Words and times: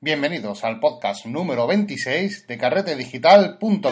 Bienvenidos 0.00 0.62
al 0.62 0.78
podcast 0.78 1.26
número 1.26 1.66
26 1.66 2.46
de 2.46 2.56
carretedigital.com. 2.56 3.82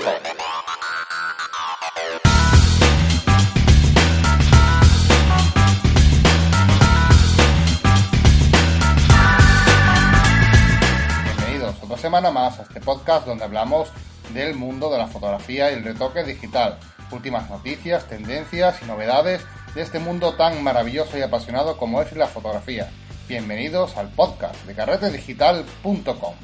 Bienvenidos 11.24 11.74
otra 11.82 11.96
semana 11.96 12.30
más 12.30 12.60
a 12.60 12.62
este 12.62 12.80
podcast 12.80 13.26
donde 13.26 13.42
hablamos 13.42 13.90
del 14.32 14.54
mundo 14.54 14.92
de 14.92 14.98
la 14.98 15.08
fotografía 15.08 15.72
y 15.72 15.74
el 15.74 15.82
retoque 15.82 16.22
digital, 16.22 16.78
últimas 17.10 17.50
noticias, 17.50 18.08
tendencias 18.08 18.80
y 18.80 18.84
novedades 18.86 19.44
de 19.74 19.82
este 19.82 19.98
mundo 19.98 20.34
tan 20.36 20.62
maravilloso 20.62 21.18
y 21.18 21.22
apasionado 21.22 21.76
como 21.76 22.00
es 22.00 22.12
la 22.12 22.28
fotografía. 22.28 22.92
Bienvenidos 23.28 23.96
al 23.96 24.08
podcast 24.10 24.54
de 24.66 24.74
carretedigital.com. 24.74 26.34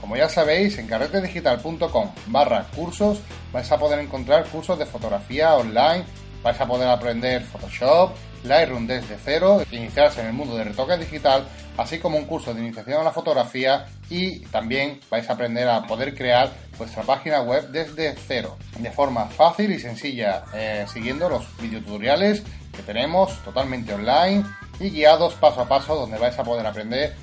Como 0.00 0.16
ya 0.16 0.30
sabéis, 0.30 0.78
en 0.78 0.86
carretedigital.com 0.86 2.10
barra 2.28 2.66
cursos 2.74 3.20
vais 3.52 3.70
a 3.70 3.78
poder 3.78 3.98
encontrar 3.98 4.46
cursos 4.46 4.78
de 4.78 4.86
fotografía 4.86 5.54
online, 5.56 6.06
vais 6.42 6.58
a 6.58 6.66
poder 6.66 6.88
aprender 6.88 7.42
Photoshop, 7.42 8.12
Lightroom 8.44 8.86
desde 8.86 9.18
cero, 9.22 9.62
iniciarse 9.70 10.22
en 10.22 10.28
el 10.28 10.32
mundo 10.32 10.56
del 10.56 10.68
retoque 10.68 10.96
digital, 10.96 11.44
así 11.76 11.98
como 11.98 12.16
un 12.16 12.24
curso 12.24 12.54
de 12.54 12.62
iniciación 12.62 13.02
a 13.02 13.04
la 13.04 13.12
fotografía 13.12 13.84
y 14.08 14.40
también 14.46 15.00
vais 15.10 15.28
a 15.28 15.34
aprender 15.34 15.68
a 15.68 15.82
poder 15.82 16.14
crear 16.14 16.50
vuestra 16.78 17.02
página 17.02 17.42
web 17.42 17.68
desde 17.68 18.14
cero, 18.26 18.56
de 18.78 18.90
forma 18.90 19.26
fácil 19.26 19.70
y 19.70 19.78
sencilla, 19.78 20.44
eh, 20.54 20.86
siguiendo 20.90 21.28
los 21.28 21.44
videotutoriales 21.58 22.42
que 22.72 22.82
tenemos 22.82 23.42
totalmente 23.44 23.94
online 23.94 24.44
y 24.80 24.90
guiados 24.90 25.34
paso 25.34 25.60
a 25.60 25.68
paso 25.68 25.94
donde 25.94 26.18
vais 26.18 26.38
a 26.38 26.44
poder 26.44 26.66
aprender 26.66 27.14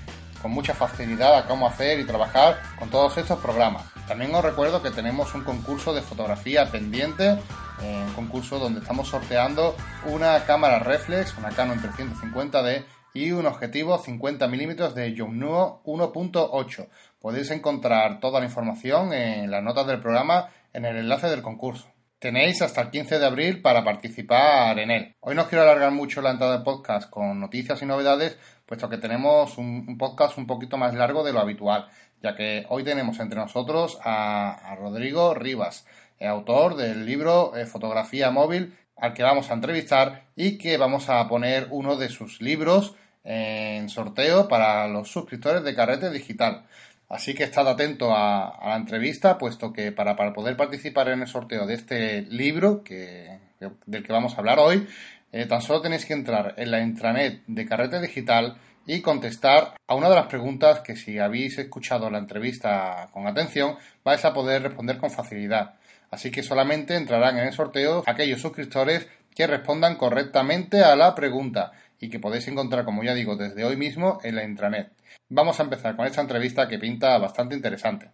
con 0.41 0.51
mucha 0.51 0.73
facilidad 0.73 1.35
a 1.37 1.45
cómo 1.45 1.67
hacer 1.67 1.99
y 1.99 2.05
trabajar 2.05 2.61
con 2.77 2.89
todos 2.89 3.17
estos 3.17 3.39
programas. 3.39 3.83
También 4.07 4.33
os 4.33 4.43
recuerdo 4.43 4.81
que 4.81 4.91
tenemos 4.91 5.33
un 5.35 5.43
concurso 5.43 5.93
de 5.93 6.01
fotografía 6.01 6.71
pendiente, 6.71 7.37
eh, 7.81 8.03
un 8.07 8.13
concurso 8.13 8.57
donde 8.57 8.79
estamos 8.79 9.09
sorteando 9.09 9.75
una 10.05 10.45
cámara 10.45 10.79
reflex, 10.79 11.37
una 11.37 11.49
Canon 11.49 11.79
350D 11.79 12.85
y 13.13 13.31
un 13.31 13.45
objetivo 13.45 13.97
50 13.97 14.47
mm 14.47 14.93
de 14.93 15.13
Yongnuo 15.13 15.81
1.8. 15.83 16.87
Podéis 17.19 17.51
encontrar 17.51 18.19
toda 18.19 18.39
la 18.39 18.45
información 18.45 19.13
en 19.13 19.51
las 19.51 19.63
notas 19.63 19.87
del 19.87 19.99
programa 19.99 20.49
en 20.73 20.85
el 20.85 20.97
enlace 20.97 21.27
del 21.27 21.41
concurso. 21.41 21.87
Tenéis 22.19 22.61
hasta 22.61 22.81
el 22.81 22.89
15 22.89 23.17
de 23.17 23.25
abril 23.25 23.61
para 23.61 23.81
participar 23.85 24.77
en 24.77 24.91
él. 24.91 25.15
Hoy 25.21 25.35
no 25.35 25.47
quiero 25.47 25.63
alargar 25.63 25.91
mucho 25.91 26.21
la 26.21 26.31
entrada 26.31 26.55
del 26.55 26.63
podcast 26.63 27.09
con 27.09 27.39
noticias 27.39 27.81
y 27.81 27.85
novedades, 27.85 28.37
puesto 28.65 28.89
que 28.89 28.97
tenemos 28.97 29.57
un, 29.57 29.97
podcast 29.97 30.37
un 30.37 30.45
poquito 30.45 30.75
más 30.75 30.93
largo 30.93 31.23
de 31.23 31.31
lo 31.31 31.39
habitual, 31.39 31.87
ya 32.21 32.35
que 32.35 32.65
hoy 32.67 32.83
tenemos 32.83 33.21
entre 33.21 33.39
nosotros 33.39 33.97
a, 34.03 34.75
Rodrigo 34.77 35.33
Rivas, 35.33 35.87
eh, 36.19 36.27
autor 36.27 36.75
del 36.75 37.05
libro 37.05 37.55
eh, 37.55 37.65
Fotografía 37.65 38.31
Móvil, 38.31 38.77
al 38.97 39.13
que 39.13 39.23
vamos 39.23 39.49
a 39.49 39.53
entrevistar 39.53 40.25
y 40.35 40.57
que 40.57 40.75
vamos 40.75 41.07
a 41.07 41.25
poner 41.29 41.67
uno 41.71 41.95
de 41.95 42.09
sus 42.09 42.41
libros 42.41 42.95
en 43.23 43.87
sorteo 43.87 44.49
para 44.49 44.89
los 44.89 45.09
suscriptores 45.09 45.63
de 45.63 45.73
Carrete 45.73 46.09
Digital. 46.09 46.65
Así 47.09 47.33
que 47.33 47.43
estad 47.43 47.67
atento 47.67 48.15
a, 48.15 48.59
la 48.63 48.75
entrevista, 48.75 49.39
puesto 49.39 49.73
que 49.73 49.91
para, 49.91 50.15
poder 50.15 50.55
participar 50.55 51.09
en 51.09 51.21
el 51.21 51.27
sorteo 51.27 51.65
de 51.65 51.73
este 51.73 52.21
libro 52.21 52.83
que, 52.83 53.39
del 53.87 54.03
que 54.03 54.13
vamos 54.13 54.35
a 54.35 54.37
hablar 54.37 54.59
hoy, 54.59 54.87
eh, 55.31 55.47
tan 55.47 55.61
solo 55.63 55.81
tenéis 55.81 56.05
que 56.05 56.13
entrar 56.13 56.53
en 56.57 56.69
la 56.69 56.81
intranet 56.81 57.41
de 57.47 57.65
Carrete 57.65 57.99
Digital 57.99 58.57
y 58.85 59.01
contestar 59.01 59.73
a 59.87 59.95
una 59.95 60.09
de 60.09 60.15
las 60.15 60.27
preguntas 60.27 60.81
que 60.81 60.95
si 60.95 61.17
habéis 61.17 61.57
escuchado 61.57 62.09
la 62.11 62.19
entrevista 62.19 63.09
con 63.11 63.27
atención 63.27 63.77
vais 64.03 64.23
a 64.25 64.33
poder 64.33 64.63
responder 64.63 64.97
con 64.97 65.11
facilidad. 65.11 65.75
Así 66.11 66.31
que 66.31 66.43
solamente 66.43 66.95
entrarán 66.95 67.37
en 67.37 67.47
el 67.47 67.53
sorteo 67.53 68.03
aquellos 68.05 68.41
suscriptores 68.41 69.07
que 69.35 69.47
respondan 69.47 69.95
correctamente 69.95 70.83
a 70.83 70.95
la 70.95 71.13
pregunta 71.15 71.71
y 71.99 72.09
que 72.09 72.19
podéis 72.19 72.47
encontrar, 72.47 72.85
como 72.85 73.03
ya 73.03 73.13
digo, 73.13 73.35
desde 73.35 73.63
hoy 73.63 73.77
mismo 73.77 74.19
en 74.23 74.35
la 74.35 74.43
intranet. 74.43 74.91
Vamos 75.29 75.59
a 75.59 75.63
empezar 75.63 75.95
con 75.95 76.05
esta 76.05 76.21
entrevista 76.21 76.67
que 76.67 76.79
pinta 76.79 77.17
bastante 77.17 77.55
interesante. 77.55 78.11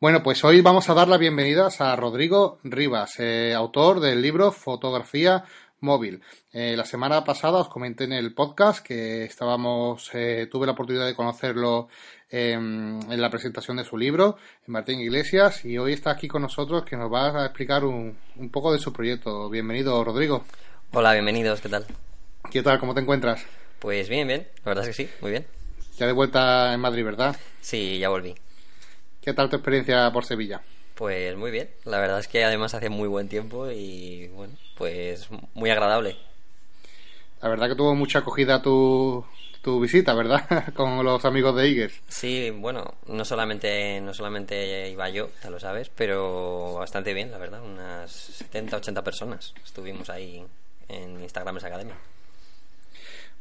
Bueno, 0.00 0.22
pues 0.22 0.42
hoy 0.44 0.62
vamos 0.62 0.88
a 0.88 0.94
dar 0.94 1.08
las 1.08 1.18
bienvenidas 1.18 1.80
a 1.82 1.94
Rodrigo 1.94 2.58
Rivas, 2.64 3.20
eh, 3.20 3.52
autor 3.54 4.00
del 4.00 4.22
libro 4.22 4.50
Fotografía 4.50 5.44
móvil. 5.80 6.22
Eh, 6.52 6.74
la 6.76 6.84
semana 6.84 7.24
pasada 7.24 7.58
os 7.58 7.68
comenté 7.68 8.04
en 8.04 8.12
el 8.12 8.34
podcast 8.34 8.84
que 8.84 9.24
estábamos, 9.24 10.10
eh, 10.14 10.48
tuve 10.50 10.66
la 10.66 10.72
oportunidad 10.72 11.06
de 11.06 11.14
conocerlo 11.14 11.88
em, 12.30 13.00
en 13.10 13.20
la 13.20 13.28
presentación 13.28 13.76
de 13.76 13.84
su 13.84 13.98
libro, 13.98 14.36
en 14.66 14.72
Martín 14.72 15.00
Iglesias, 15.00 15.64
y 15.64 15.78
hoy 15.78 15.92
está 15.92 16.12
aquí 16.12 16.28
con 16.28 16.42
nosotros 16.42 16.84
que 16.84 16.96
nos 16.96 17.12
va 17.12 17.42
a 17.42 17.46
explicar 17.46 17.84
un, 17.84 18.16
un 18.36 18.50
poco 18.50 18.72
de 18.72 18.78
su 18.78 18.92
proyecto. 18.92 19.50
Bienvenido, 19.50 20.02
Rodrigo. 20.04 20.44
Hola, 20.92 21.12
bienvenidos, 21.12 21.60
¿qué 21.60 21.68
tal? 21.68 21.86
¿Qué 22.50 22.64
tal? 22.64 22.80
¿Cómo 22.80 22.94
te 22.94 23.00
encuentras? 23.00 23.46
Pues 23.78 24.08
bien, 24.08 24.26
bien, 24.26 24.48
la 24.64 24.70
verdad 24.70 24.88
es 24.88 24.96
que 24.96 25.04
sí, 25.04 25.10
muy 25.20 25.30
bien. 25.30 25.46
Ya 25.96 26.06
de 26.06 26.12
vuelta 26.12 26.74
en 26.74 26.80
Madrid, 26.80 27.04
¿verdad? 27.04 27.36
Sí, 27.60 28.00
ya 28.00 28.08
volví. 28.08 28.34
¿Qué 29.20 29.32
tal 29.32 29.48
tu 29.48 29.54
experiencia 29.54 30.10
por 30.12 30.24
Sevilla? 30.24 30.62
Pues 30.96 31.36
muy 31.36 31.52
bien, 31.52 31.70
la 31.84 32.00
verdad 32.00 32.18
es 32.18 32.26
que 32.26 32.44
además 32.44 32.74
hace 32.74 32.88
muy 32.88 33.06
buen 33.06 33.28
tiempo 33.28 33.70
y 33.70 34.26
bueno, 34.34 34.54
pues 34.76 35.28
muy 35.54 35.70
agradable. 35.70 36.16
La 37.40 37.48
verdad 37.48 37.68
que 37.68 37.76
tuvo 37.76 37.94
mucha 37.94 38.18
acogida 38.18 38.60
tu, 38.60 39.24
tu 39.62 39.78
visita, 39.78 40.12
¿verdad? 40.14 40.72
Con 40.74 41.04
los 41.04 41.24
amigos 41.24 41.54
de 41.54 41.68
Igues. 41.68 42.00
Sí, 42.08 42.50
bueno, 42.50 42.94
no 43.06 43.24
solamente, 43.24 44.00
no 44.00 44.12
solamente 44.12 44.90
iba 44.90 45.08
yo, 45.08 45.30
ya 45.40 45.50
lo 45.50 45.60
sabes, 45.60 45.88
pero 45.88 46.74
bastante 46.74 47.14
bien, 47.14 47.30
la 47.30 47.38
verdad. 47.38 47.62
Unas 47.62 48.10
70, 48.10 48.78
80 48.78 49.04
personas 49.04 49.54
estuvimos 49.64 50.10
ahí 50.10 50.44
en 50.90 51.20
Instagram's 51.20 51.64
Academy. 51.64 51.92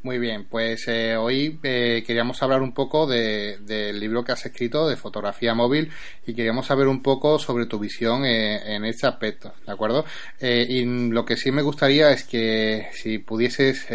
Muy 0.01 0.17
bien, 0.17 0.45
pues 0.45 0.87
eh, 0.87 1.17
hoy 1.17 1.59
eh, 1.61 2.05
queríamos 2.07 2.41
hablar 2.41 2.61
un 2.61 2.73
poco 2.73 3.05
del 3.05 3.99
libro 3.99 4.23
que 4.23 4.31
has 4.31 4.45
escrito 4.45 4.87
de 4.87 4.95
fotografía 4.95 5.53
móvil 5.53 5.91
y 6.25 6.33
queríamos 6.33 6.67
saber 6.67 6.87
un 6.87 7.03
poco 7.03 7.37
sobre 7.37 7.65
tu 7.65 7.79
visión 7.79 8.23
eh, 8.23 8.75
en 8.75 8.85
este 8.85 9.07
aspecto, 9.07 9.53
¿de 9.65 9.73
acuerdo? 9.73 10.05
y 10.39 10.85
lo 11.09 11.25
que 11.25 11.35
sí 11.35 11.51
me 11.51 11.61
gustaría 11.61 12.11
es 12.11 12.23
que 12.23 12.87
si 12.93 13.17
pudieses 13.19 13.87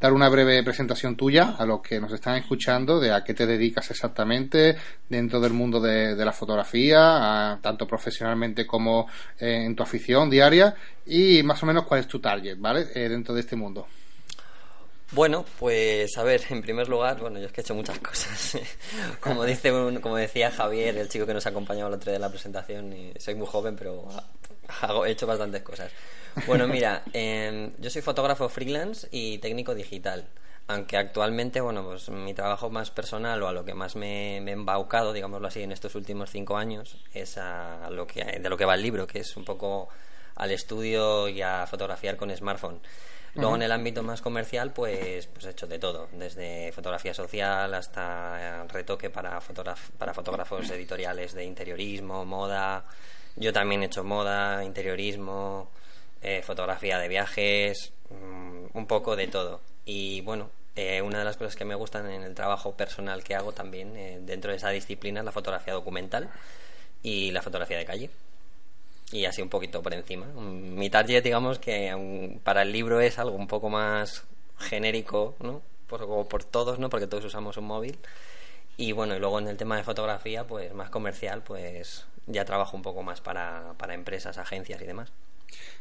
dar 0.00 0.12
una 0.12 0.28
breve 0.28 0.62
presentación 0.62 1.14
tuya 1.14 1.56
a 1.58 1.66
los 1.66 1.82
que 1.82 2.00
nos 2.00 2.12
están 2.12 2.36
escuchando 2.36 2.98
de 2.98 3.12
a 3.12 3.22
qué 3.22 3.34
te 3.34 3.46
dedicas 3.46 3.90
exactamente 3.90 4.76
dentro 5.08 5.40
del 5.40 5.52
mundo 5.52 5.78
de, 5.80 6.16
la 6.16 6.32
fotografía, 6.32 7.58
tanto 7.62 7.86
profesionalmente 7.86 8.66
como 8.66 9.08
en 9.38 9.76
tu 9.76 9.82
afición 9.82 10.30
diaria 10.30 10.74
y 11.06 11.42
más 11.42 11.62
o 11.62 11.66
menos 11.66 11.84
cuál 11.84 12.00
es 12.00 12.08
tu 12.08 12.18
target, 12.18 12.56
¿vale? 12.58 12.86
dentro 12.86 13.34
de 13.34 13.40
este 13.40 13.56
mundo. 13.56 13.86
Bueno, 15.12 15.44
pues 15.58 16.16
a 16.18 16.22
ver, 16.22 16.40
en 16.50 16.62
primer 16.62 16.88
lugar, 16.88 17.18
bueno, 17.18 17.40
yo 17.40 17.46
es 17.46 17.52
que 17.52 17.60
he 17.60 17.64
hecho 17.64 17.74
muchas 17.74 17.98
cosas. 17.98 18.58
como 19.20 19.44
dice 19.44 19.72
como 20.00 20.16
decía 20.16 20.52
Javier, 20.52 20.96
el 20.96 21.08
chico 21.08 21.26
que 21.26 21.34
nos 21.34 21.44
ha 21.46 21.50
acompañado 21.50 21.88
al 21.88 21.94
otro 21.94 22.12
día 22.12 22.18
de 22.18 22.20
la 22.20 22.30
presentación, 22.30 22.92
y 22.92 23.12
soy 23.18 23.34
muy 23.34 23.46
joven, 23.46 23.74
pero 23.76 24.08
hago, 24.82 25.06
he 25.06 25.10
hecho 25.12 25.26
bastantes 25.26 25.62
cosas. 25.62 25.92
Bueno, 26.46 26.66
mira, 26.68 27.02
em, 27.12 27.72
yo 27.78 27.90
soy 27.90 28.02
fotógrafo 28.02 28.48
freelance 28.48 29.08
y 29.10 29.38
técnico 29.38 29.74
digital. 29.74 30.26
Aunque 30.68 30.96
actualmente, 30.96 31.60
bueno, 31.60 31.82
pues 31.84 32.08
mi 32.10 32.32
trabajo 32.32 32.70
más 32.70 32.92
personal 32.92 33.42
o 33.42 33.48
a 33.48 33.52
lo 33.52 33.64
que 33.64 33.74
más 33.74 33.96
me, 33.96 34.40
me 34.40 34.52
he 34.52 34.54
embaucado, 34.54 35.12
digámoslo 35.12 35.48
así, 35.48 35.62
en 35.62 35.72
estos 35.72 35.96
últimos 35.96 36.30
cinco 36.30 36.56
años, 36.56 37.04
es 37.12 37.38
a 37.38 37.90
lo 37.90 38.06
que, 38.06 38.24
de 38.24 38.48
lo 38.48 38.56
que 38.56 38.64
va 38.64 38.76
el 38.76 38.82
libro, 38.82 39.06
que 39.06 39.18
es 39.18 39.36
un 39.36 39.44
poco 39.44 39.88
al 40.36 40.52
estudio 40.52 41.28
y 41.28 41.42
a 41.42 41.66
fotografiar 41.66 42.16
con 42.16 42.34
smartphone. 42.34 42.80
Luego 43.34 43.54
en 43.54 43.62
el 43.62 43.72
ámbito 43.72 44.02
más 44.02 44.22
comercial, 44.22 44.72
pues, 44.72 45.26
pues 45.28 45.44
he 45.44 45.50
hecho 45.50 45.66
de 45.66 45.78
todo, 45.78 46.08
desde 46.12 46.72
fotografía 46.72 47.14
social 47.14 47.72
hasta 47.74 48.64
retoque 48.64 49.08
para, 49.08 49.40
para 49.98 50.14
fotógrafos 50.14 50.68
editoriales 50.70 51.32
de 51.34 51.44
interiorismo, 51.44 52.24
moda. 52.24 52.84
Yo 53.36 53.52
también 53.52 53.82
he 53.82 53.86
hecho 53.86 54.04
moda, 54.04 54.64
interiorismo, 54.64 55.70
eh, 56.22 56.42
fotografía 56.42 56.98
de 56.98 57.08
viajes, 57.08 57.92
mm, 58.10 58.76
un 58.76 58.86
poco 58.86 59.16
de 59.16 59.28
todo. 59.28 59.60
Y 59.84 60.20
bueno, 60.22 60.50
eh, 60.76 61.02
una 61.02 61.18
de 61.18 61.24
las 61.24 61.36
cosas 61.36 61.56
que 61.56 61.64
me 61.64 61.74
gustan 61.74 62.10
en 62.10 62.22
el 62.22 62.34
trabajo 62.34 62.76
personal 62.76 63.24
que 63.24 63.34
hago 63.34 63.52
también 63.52 63.96
eh, 63.96 64.18
dentro 64.22 64.50
de 64.50 64.58
esa 64.58 64.70
disciplina 64.70 65.20
es 65.20 65.26
la 65.26 65.32
fotografía 65.32 65.74
documental 65.74 66.30
y 67.02 67.30
la 67.32 67.42
fotografía 67.42 67.78
de 67.78 67.84
calle 67.84 68.10
y 69.12 69.24
así 69.24 69.42
un 69.42 69.48
poquito 69.48 69.82
por 69.82 69.94
encima. 69.94 70.26
Mi 70.26 70.90
target, 70.90 71.22
digamos 71.22 71.58
que 71.58 72.38
para 72.44 72.62
el 72.62 72.72
libro 72.72 73.00
es 73.00 73.18
algo 73.18 73.36
un 73.36 73.46
poco 73.48 73.68
más 73.68 74.24
genérico, 74.58 75.34
¿no? 75.40 75.62
Por, 75.88 76.28
por 76.28 76.44
todos, 76.44 76.78
¿no? 76.78 76.88
Porque 76.90 77.06
todos 77.06 77.24
usamos 77.24 77.56
un 77.56 77.64
móvil. 77.64 77.98
Y 78.76 78.92
bueno, 78.92 79.14
y 79.14 79.18
luego 79.18 79.38
en 79.38 79.48
el 79.48 79.56
tema 79.56 79.76
de 79.76 79.82
fotografía, 79.82 80.46
pues 80.46 80.72
más 80.74 80.90
comercial, 80.90 81.42
pues 81.42 82.06
ya 82.26 82.44
trabajo 82.44 82.76
un 82.76 82.82
poco 82.82 83.02
más 83.02 83.20
para, 83.20 83.74
para 83.76 83.94
empresas, 83.94 84.38
agencias 84.38 84.80
y 84.80 84.86
demás. 84.86 85.12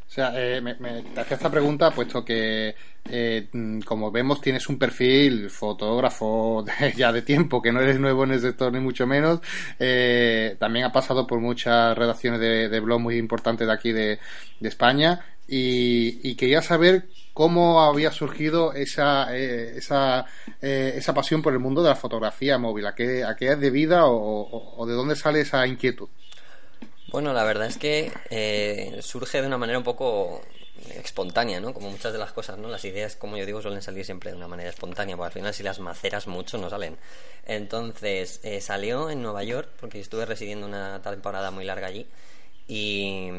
O 0.09 0.11
sea, 0.11 0.33
eh, 0.35 0.59
me, 0.59 0.73
te 0.73 1.21
hacía 1.21 1.37
esta 1.37 1.51
pregunta 1.51 1.91
puesto 1.91 2.25
que, 2.25 2.73
eh, 3.05 3.47
mm, 3.51 3.81
como 3.81 4.09
vemos, 4.09 4.41
tienes 4.41 4.67
un 4.67 4.79
perfil 4.79 5.51
fotógrafo 5.51 6.65
ya 6.97 7.11
de 7.11 7.21
tiempo, 7.21 7.61
que 7.61 7.71
no 7.71 7.79
eres 7.79 7.99
nuevo 7.99 8.23
en 8.23 8.31
el 8.31 8.41
sector 8.41 8.73
ni 8.73 8.79
mucho 8.79 9.05
menos. 9.05 9.39
Eh, 9.79 10.55
también 10.59 10.85
ha 10.85 10.91
pasado 10.91 11.27
por 11.27 11.39
muchas 11.39 11.95
redacciones 11.95 12.39
de, 12.39 12.79
blog 12.79 12.99
muy 12.99 13.17
importantes 13.17 13.67
de 13.67 13.73
aquí 13.73 13.91
de, 13.91 14.19
España 14.61 15.23
y, 15.47 16.35
quería 16.35 16.61
saber 16.63 17.07
cómo 17.39 17.81
había 17.81 18.11
surgido 18.11 18.73
esa, 18.73 19.33
esa, 19.33 20.25
esa 20.59 21.13
pasión 21.13 21.41
por 21.41 21.53
el 21.53 21.59
mundo 21.59 21.81
de 21.81 21.87
la 21.87 21.95
fotografía 21.95 22.57
móvil, 22.57 22.85
a 22.85 22.93
qué, 22.93 23.23
a 23.23 23.37
qué 23.37 23.53
es 23.53 23.59
debida 23.61 24.07
o, 24.07 24.85
de 24.85 24.93
dónde 24.93 25.15
sale 25.15 25.39
esa 25.39 25.65
inquietud. 25.65 26.09
Bueno, 27.13 27.31
la 27.31 27.45
verdad 27.45 27.67
es 27.67 27.77
que 27.77 28.11
eh, 28.29 28.99
surge 29.01 29.39
de 29.39 29.47
una 29.47 29.57
manera 29.57 29.77
un 29.77 29.85
poco 29.85 30.41
espontánea, 30.95 31.61
¿no? 31.61 31.73
Como 31.73 31.89
muchas 31.89 32.11
de 32.11 32.19
las 32.19 32.33
cosas, 32.33 32.57
¿no? 32.57 32.67
Las 32.67 32.83
ideas, 32.83 33.15
como 33.15 33.37
yo 33.37 33.45
digo, 33.45 33.61
suelen 33.61 33.81
salir 33.81 34.03
siempre 34.03 34.31
de 34.31 34.35
una 34.35 34.49
manera 34.49 34.69
espontánea, 34.69 35.15
porque 35.15 35.27
al 35.27 35.33
final 35.33 35.53
si 35.53 35.63
las 35.63 35.79
maceras 35.79 36.27
mucho 36.27 36.57
no 36.57 36.69
salen. 36.69 36.97
Entonces, 37.45 38.41
eh, 38.43 38.59
salió 38.59 39.09
en 39.09 39.21
Nueva 39.21 39.45
York, 39.45 39.69
porque 39.79 40.01
estuve 40.01 40.25
residiendo 40.25 40.67
una 40.67 41.01
temporada 41.01 41.51
muy 41.51 41.63
larga 41.63 41.87
allí, 41.87 42.05
y 42.67 43.29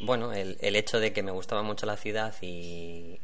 bueno, 0.00 0.32
el, 0.32 0.58
el 0.60 0.74
hecho 0.74 0.98
de 0.98 1.12
que 1.12 1.22
me 1.22 1.30
gustaba 1.30 1.62
mucho 1.62 1.86
la 1.86 1.96
ciudad 1.96 2.34
y, 2.42 3.20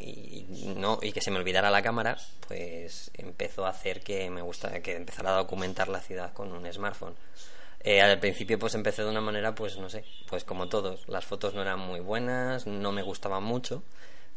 y 0.00 0.74
no 0.76 0.98
y 1.02 1.12
que 1.12 1.20
se 1.20 1.30
me 1.30 1.38
olvidara 1.38 1.70
la 1.70 1.82
cámara 1.82 2.16
pues 2.48 3.10
empezó 3.14 3.66
a 3.66 3.70
hacer 3.70 4.02
que 4.02 4.30
me 4.30 4.42
gusta 4.42 4.80
que 4.80 4.96
empezara 4.96 5.34
a 5.34 5.38
documentar 5.38 5.88
la 5.88 6.00
ciudad 6.00 6.32
con 6.32 6.52
un 6.52 6.72
smartphone 6.72 7.14
eh, 7.84 8.00
al 8.00 8.18
principio 8.20 8.58
pues 8.58 8.74
empecé 8.74 9.02
de 9.02 9.10
una 9.10 9.20
manera 9.20 9.54
pues 9.54 9.76
no 9.76 9.90
sé, 9.90 10.04
pues 10.28 10.44
como 10.44 10.68
todos, 10.68 11.08
las 11.08 11.24
fotos 11.24 11.54
no 11.54 11.62
eran 11.62 11.80
muy 11.80 11.98
buenas, 11.98 12.66
no 12.66 12.92
me 12.92 13.02
gustaban 13.02 13.42
mucho, 13.42 13.82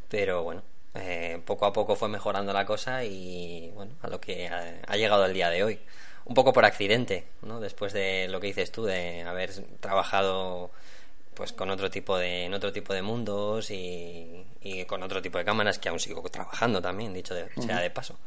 pero 0.09 0.41
bueno, 0.43 0.63
eh, 0.95 1.39
poco 1.45 1.65
a 1.67 1.73
poco 1.73 1.95
fue 1.95 2.09
mejorando 2.09 2.53
la 2.53 2.65
cosa 2.65 3.03
y 3.03 3.69
bueno, 3.75 3.93
a 4.01 4.07
lo 4.07 4.19
que 4.19 4.47
ha, 4.47 4.95
llegado 4.95 5.25
el 5.25 5.33
día 5.33 5.49
de 5.49 5.63
hoy. 5.63 5.79
Un 6.25 6.33
poco 6.33 6.53
por 6.53 6.65
accidente, 6.65 7.27
¿no? 7.43 7.59
Después 7.59 7.93
de 7.93 8.27
lo 8.29 8.39
que 8.39 8.47
dices 8.47 8.71
tú, 8.71 8.85
de 8.85 9.21
haber 9.21 9.51
trabajado 9.79 10.71
pues 11.35 11.53
con 11.53 11.69
otro 11.69 11.89
tipo 11.89 12.17
de 12.17 12.45
en 12.45 12.53
otro 12.53 12.71
tipo 12.71 12.93
de 12.93 13.01
mundos 13.01 13.69
y, 13.71 14.45
con 14.87 15.03
otro 15.03 15.21
tipo 15.21 15.37
de 15.37 15.45
cámaras 15.45 15.77
que 15.77 15.89
aún 15.89 15.99
sigo 15.99 16.21
trabajando 16.23 16.81
también 16.81 17.13
dicho 17.13 17.35
sea 17.59 17.79
de 17.79 17.89
paso. 17.89 18.17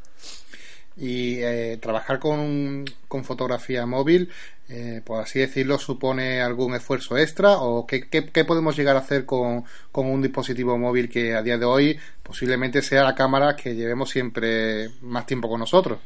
Y 0.97 1.41
eh, 1.43 1.79
trabajar 1.81 2.19
con, 2.19 2.85
con, 3.07 3.23
fotografía 3.25 3.87
móvil, 3.87 4.31
eh, 4.69 5.01
por 5.05 5.23
así 5.23 5.39
decirlo, 5.39 5.79
supone 5.79 6.41
algún 6.41 6.75
esfuerzo 6.75 7.17
extra 7.17 7.59
o 7.59 7.87
qué, 7.87 8.09
qué, 8.09 8.45
podemos 8.45 8.77
llegar 8.77 8.97
a 8.97 9.01
hacer 9.01 9.25
con, 9.25 9.65
con, 9.93 10.07
un 10.07 10.21
dispositivo 10.23 10.77
móvil 10.77 11.09
que 11.09 11.35
a 11.37 11.43
día 11.43 11.57
de 11.57 11.65
hoy 11.65 12.01
posiblemente 12.23 12.83
sea 12.83 13.05
la 13.05 13.15
cámara 13.15 13.55
que 13.55 13.77
llevemos 13.77 14.11
siempre 14.11 14.91
más 15.01 15.25
tiempo 15.25 15.49
con 15.49 15.61
nosotros. 15.61 16.01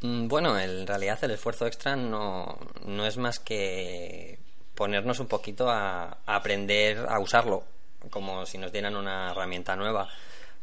Mm, 0.00 0.26
bueno, 0.26 0.58
en 0.58 0.86
realidad 0.86 1.18
el 1.22 1.30
esfuerzo 1.30 1.66
extra 1.66 1.94
no, 1.94 2.58
no 2.84 3.06
es 3.06 3.16
más 3.18 3.38
que 3.38 4.40
ponernos 4.76 5.18
un 5.18 5.26
poquito 5.26 5.68
a, 5.68 6.18
aprender 6.26 7.04
a 7.08 7.18
usarlo, 7.18 7.64
como 8.10 8.46
si 8.46 8.58
nos 8.58 8.70
dieran 8.70 8.94
una 8.94 9.32
herramienta 9.32 9.74
nueva. 9.74 10.08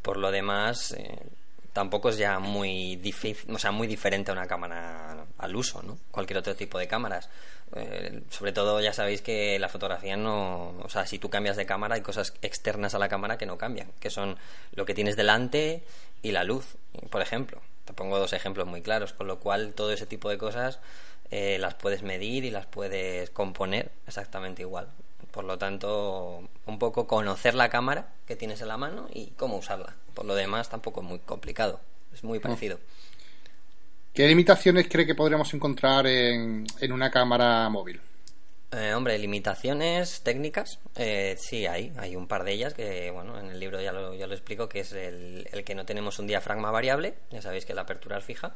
Por 0.02 0.18
lo 0.18 0.32
demás, 0.32 0.94
eh, 0.94 1.20
tampoco 1.74 2.10
es 2.10 2.18
ya 2.18 2.40
muy 2.40 2.96
difícil, 2.98 3.54
o 3.54 3.60
sea, 3.60 3.72
muy 3.72 3.88
diferente 3.88 4.32
a 4.32 4.34
una 4.34 4.46
cámara 4.46 5.26
al 5.38 5.56
uso, 5.56 5.82
¿no? 5.82 5.98
Cualquier 6.12 6.38
otro 6.38 6.56
tipo 6.56 6.78
de 6.78 6.88
cámaras. 6.88 7.30
Eh, 7.76 8.22
sobre 8.30 8.52
todo 8.52 8.80
ya 8.82 8.94
sabéis 8.94 9.24
que 9.24 9.58
la 9.58 9.68
fotografía 9.68 10.16
no, 10.16 10.78
o 10.78 10.90
sea, 10.90 11.08
si 11.08 11.18
tú 11.18 11.30
cambias 11.30 11.58
de 11.58 11.66
cámara 11.66 11.96
hay 11.96 12.02
cosas 12.02 12.36
externas 12.44 12.94
a 12.94 13.00
la 13.00 13.10
cámara 13.10 13.40
que 13.40 13.48
no 13.48 13.58
cambian, 13.58 13.92
que 14.00 14.12
son 14.12 14.38
lo 14.74 14.86
que 14.86 14.94
tienes 14.94 15.16
delante 15.16 15.84
y 16.22 16.32
la 16.32 16.44
luz, 16.44 16.76
por 17.10 17.22
ejemplo. 17.22 17.62
Te 17.86 17.94
pongo 17.94 18.20
dos 18.20 18.32
ejemplos 18.32 18.68
muy 18.68 18.82
claros, 18.82 19.12
con 19.12 19.28
lo 19.28 19.40
cual 19.40 19.74
todo 19.74 19.92
ese 19.92 20.06
tipo 20.06 20.30
de 20.30 20.38
cosas 20.38 20.80
eh, 21.32 21.58
las 21.60 21.76
puedes 21.76 22.04
medir 22.04 22.46
y 22.46 22.52
las 22.52 22.66
puedes 22.66 23.30
componer 23.30 23.92
exactamente 24.08 24.62
igual. 24.62 24.88
Por 25.32 25.46
lo 25.46 25.58
tanto, 25.58 26.48
un 26.68 26.80
poco 26.80 27.08
conocer 27.08 27.56
la 27.56 27.70
cámara 27.70 28.14
que 28.28 28.36
tienes 28.36 28.62
en 28.62 28.68
la 28.68 28.78
mano 28.78 29.08
y 29.12 29.32
cómo 29.32 29.58
usarla. 29.58 29.96
Por 30.14 30.26
lo 30.26 30.36
demás, 30.36 30.70
tampoco 30.70 31.02
es 31.02 31.08
muy 31.08 31.20
complicado. 31.20 31.80
Es 32.14 32.24
muy 32.24 32.40
parecido. 32.40 32.80
¿Qué 34.14 34.28
limitaciones 34.28 34.88
cree 34.88 35.08
que 35.08 35.16
podríamos 35.16 35.52
encontrar 35.56 36.06
en, 36.06 36.68
una 36.92 37.10
cámara 37.10 37.68
móvil? 37.70 38.00
Eh, 38.72 38.94
hombre, 38.94 39.18
limitaciones 39.18 40.22
técnicas, 40.22 40.80
eh, 40.96 41.36
sí 41.40 41.66
hay, 41.66 41.92
hay 41.98 42.16
un 42.16 42.28
par 42.28 42.44
de 42.44 42.52
ellas 42.52 42.76
que, 42.76 43.10
bueno, 43.10 43.40
en 43.40 43.48
el 43.48 43.60
libro 43.60 43.82
ya 43.82 43.92
lo, 43.92 44.14
ya 44.14 44.28
lo 44.28 44.34
explico, 44.34 44.70
que 44.70 44.82
es 44.82 44.94
el, 44.94 45.48
el, 45.52 45.64
que 45.64 45.74
no 45.74 45.86
tenemos 45.86 46.20
un 46.20 46.28
diafragma 46.28 46.70
variable, 46.70 47.16
ya 47.32 47.42
sabéis 47.42 47.66
que 47.66 47.74
la 47.74 47.82
apertura 47.82 48.20
es 48.20 48.24
fija, 48.24 48.56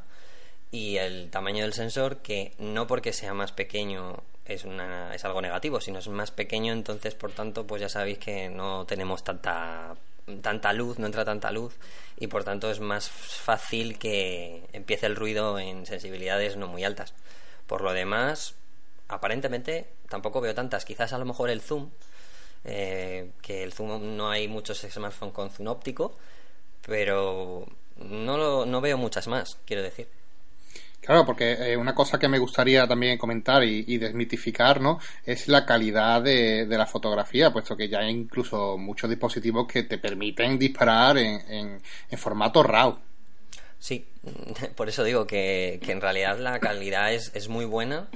y 0.70 0.96
el 0.96 1.30
tamaño 1.30 1.62
del 1.62 1.72
sensor, 1.72 2.18
que 2.18 2.52
no 2.58 2.86
porque 2.86 3.12
sea 3.12 3.34
más 3.34 3.52
pequeño 3.52 4.22
es, 4.44 4.64
una, 4.64 5.14
es 5.14 5.24
algo 5.24 5.40
negativo, 5.40 5.80
sino 5.80 5.98
es 5.98 6.08
más 6.08 6.30
pequeño, 6.30 6.72
entonces 6.72 7.14
por 7.14 7.32
tanto 7.32 7.66
pues 7.66 7.80
ya 7.80 7.88
sabéis 7.88 8.18
que 8.18 8.48
no 8.48 8.86
tenemos 8.86 9.22
tanta 9.22 9.96
tanta 10.42 10.72
luz, 10.72 10.98
no 10.98 11.06
entra 11.06 11.24
tanta 11.24 11.50
luz 11.50 11.74
y 12.18 12.26
por 12.26 12.44
tanto 12.44 12.70
es 12.70 12.80
más 12.80 13.08
fácil 13.08 13.98
que 13.98 14.62
empiece 14.72 15.06
el 15.06 15.16
ruido 15.16 15.58
en 15.58 15.86
sensibilidades 15.86 16.56
no 16.56 16.68
muy 16.68 16.84
altas. 16.84 17.14
Por 17.66 17.82
lo 17.82 17.92
demás, 17.92 18.54
aparentemente 19.08 19.88
tampoco 20.08 20.40
veo 20.40 20.54
tantas. 20.54 20.84
Quizás 20.84 21.12
a 21.12 21.18
lo 21.18 21.24
mejor 21.24 21.50
el 21.50 21.60
zoom, 21.60 21.90
eh, 22.64 23.30
que 23.42 23.62
el 23.62 23.72
zoom 23.72 24.16
no 24.16 24.30
hay 24.30 24.48
muchos 24.48 24.80
smartphones 24.80 25.34
con 25.34 25.50
zoom 25.50 25.68
óptico, 25.68 26.16
pero 26.86 27.66
no, 27.96 28.66
no 28.66 28.80
veo 28.80 28.98
muchas 28.98 29.28
más, 29.28 29.58
quiero 29.64 29.82
decir. 29.82 30.08
Claro, 31.00 31.24
porque 31.24 31.52
eh, 31.52 31.76
una 31.76 31.94
cosa 31.94 32.18
que 32.18 32.28
me 32.28 32.38
gustaría 32.38 32.86
también 32.86 33.16
comentar 33.16 33.64
y, 33.64 33.96
desmitificar, 33.96 34.80
¿no? 34.80 34.98
Es 35.24 35.48
la 35.48 35.64
calidad 35.64 36.20
de, 36.20 36.66
la 36.68 36.86
fotografía, 36.86 37.50
puesto 37.52 37.76
que 37.76 37.88
ya 37.88 38.00
hay 38.00 38.10
incluso 38.10 38.76
muchos 38.76 39.08
dispositivos 39.08 39.66
que 39.66 39.84
te 39.84 39.98
permiten 39.98 40.58
disparar 40.58 41.16
en, 41.16 41.80
en, 42.10 42.18
formato 42.18 42.62
RAW. 42.62 42.98
Sí, 43.78 44.06
por 44.76 44.88
eso 44.88 45.02
digo 45.04 45.26
que, 45.26 45.80
que 45.82 45.92
en 45.92 46.00
realidad 46.00 46.38
la 46.38 46.58
calidad 46.58 47.12
es, 47.14 47.30
es 47.34 47.48
muy 47.48 47.64
buena 47.64 48.08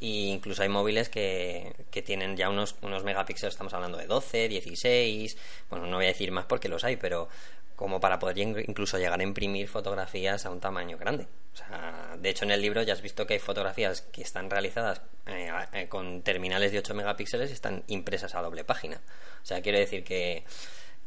e 0.00 0.28
incluso 0.28 0.62
hay 0.62 0.68
móviles 0.68 1.08
que, 1.08 1.72
que 1.90 2.02
tienen 2.02 2.36
ya 2.36 2.50
unos, 2.50 2.76
unos 2.82 3.04
megapíxeles, 3.04 3.54
estamos 3.54 3.72
hablando 3.72 3.96
de 3.96 4.06
12, 4.06 4.48
16, 4.48 5.36
bueno, 5.70 5.86
no 5.86 5.96
voy 5.96 6.04
a 6.04 6.08
decir 6.08 6.30
más 6.30 6.44
porque 6.44 6.68
los 6.68 6.84
hay, 6.84 6.96
pero 6.96 7.28
como 7.76 8.00
para 8.00 8.18
poder 8.18 8.38
incluso 8.38 8.98
llegar 8.98 9.18
a 9.18 9.22
imprimir 9.22 9.68
fotografías 9.68 10.46
a 10.46 10.50
un 10.50 10.60
tamaño 10.60 10.96
grande. 10.96 11.26
O 11.52 11.56
sea, 11.56 12.16
de 12.18 12.30
hecho, 12.30 12.44
en 12.44 12.52
el 12.52 12.60
libro 12.62 12.82
ya 12.82 12.92
has 12.92 13.02
visto 13.02 13.26
que 13.26 13.34
hay 13.34 13.40
fotografías 13.40 14.02
que 14.02 14.22
están 14.22 14.48
realizadas 14.48 15.00
eh, 15.26 15.50
eh, 15.72 15.88
con 15.88 16.22
terminales 16.22 16.72
de 16.72 16.78
8 16.78 16.94
megapíxeles 16.94 17.50
y 17.50 17.52
están 17.52 17.82
impresas 17.88 18.34
a 18.34 18.42
doble 18.42 18.64
página. 18.64 19.00
O 19.42 19.46
sea, 19.46 19.60
quiero 19.60 19.78
decir 19.78 20.04
que, 20.04 20.44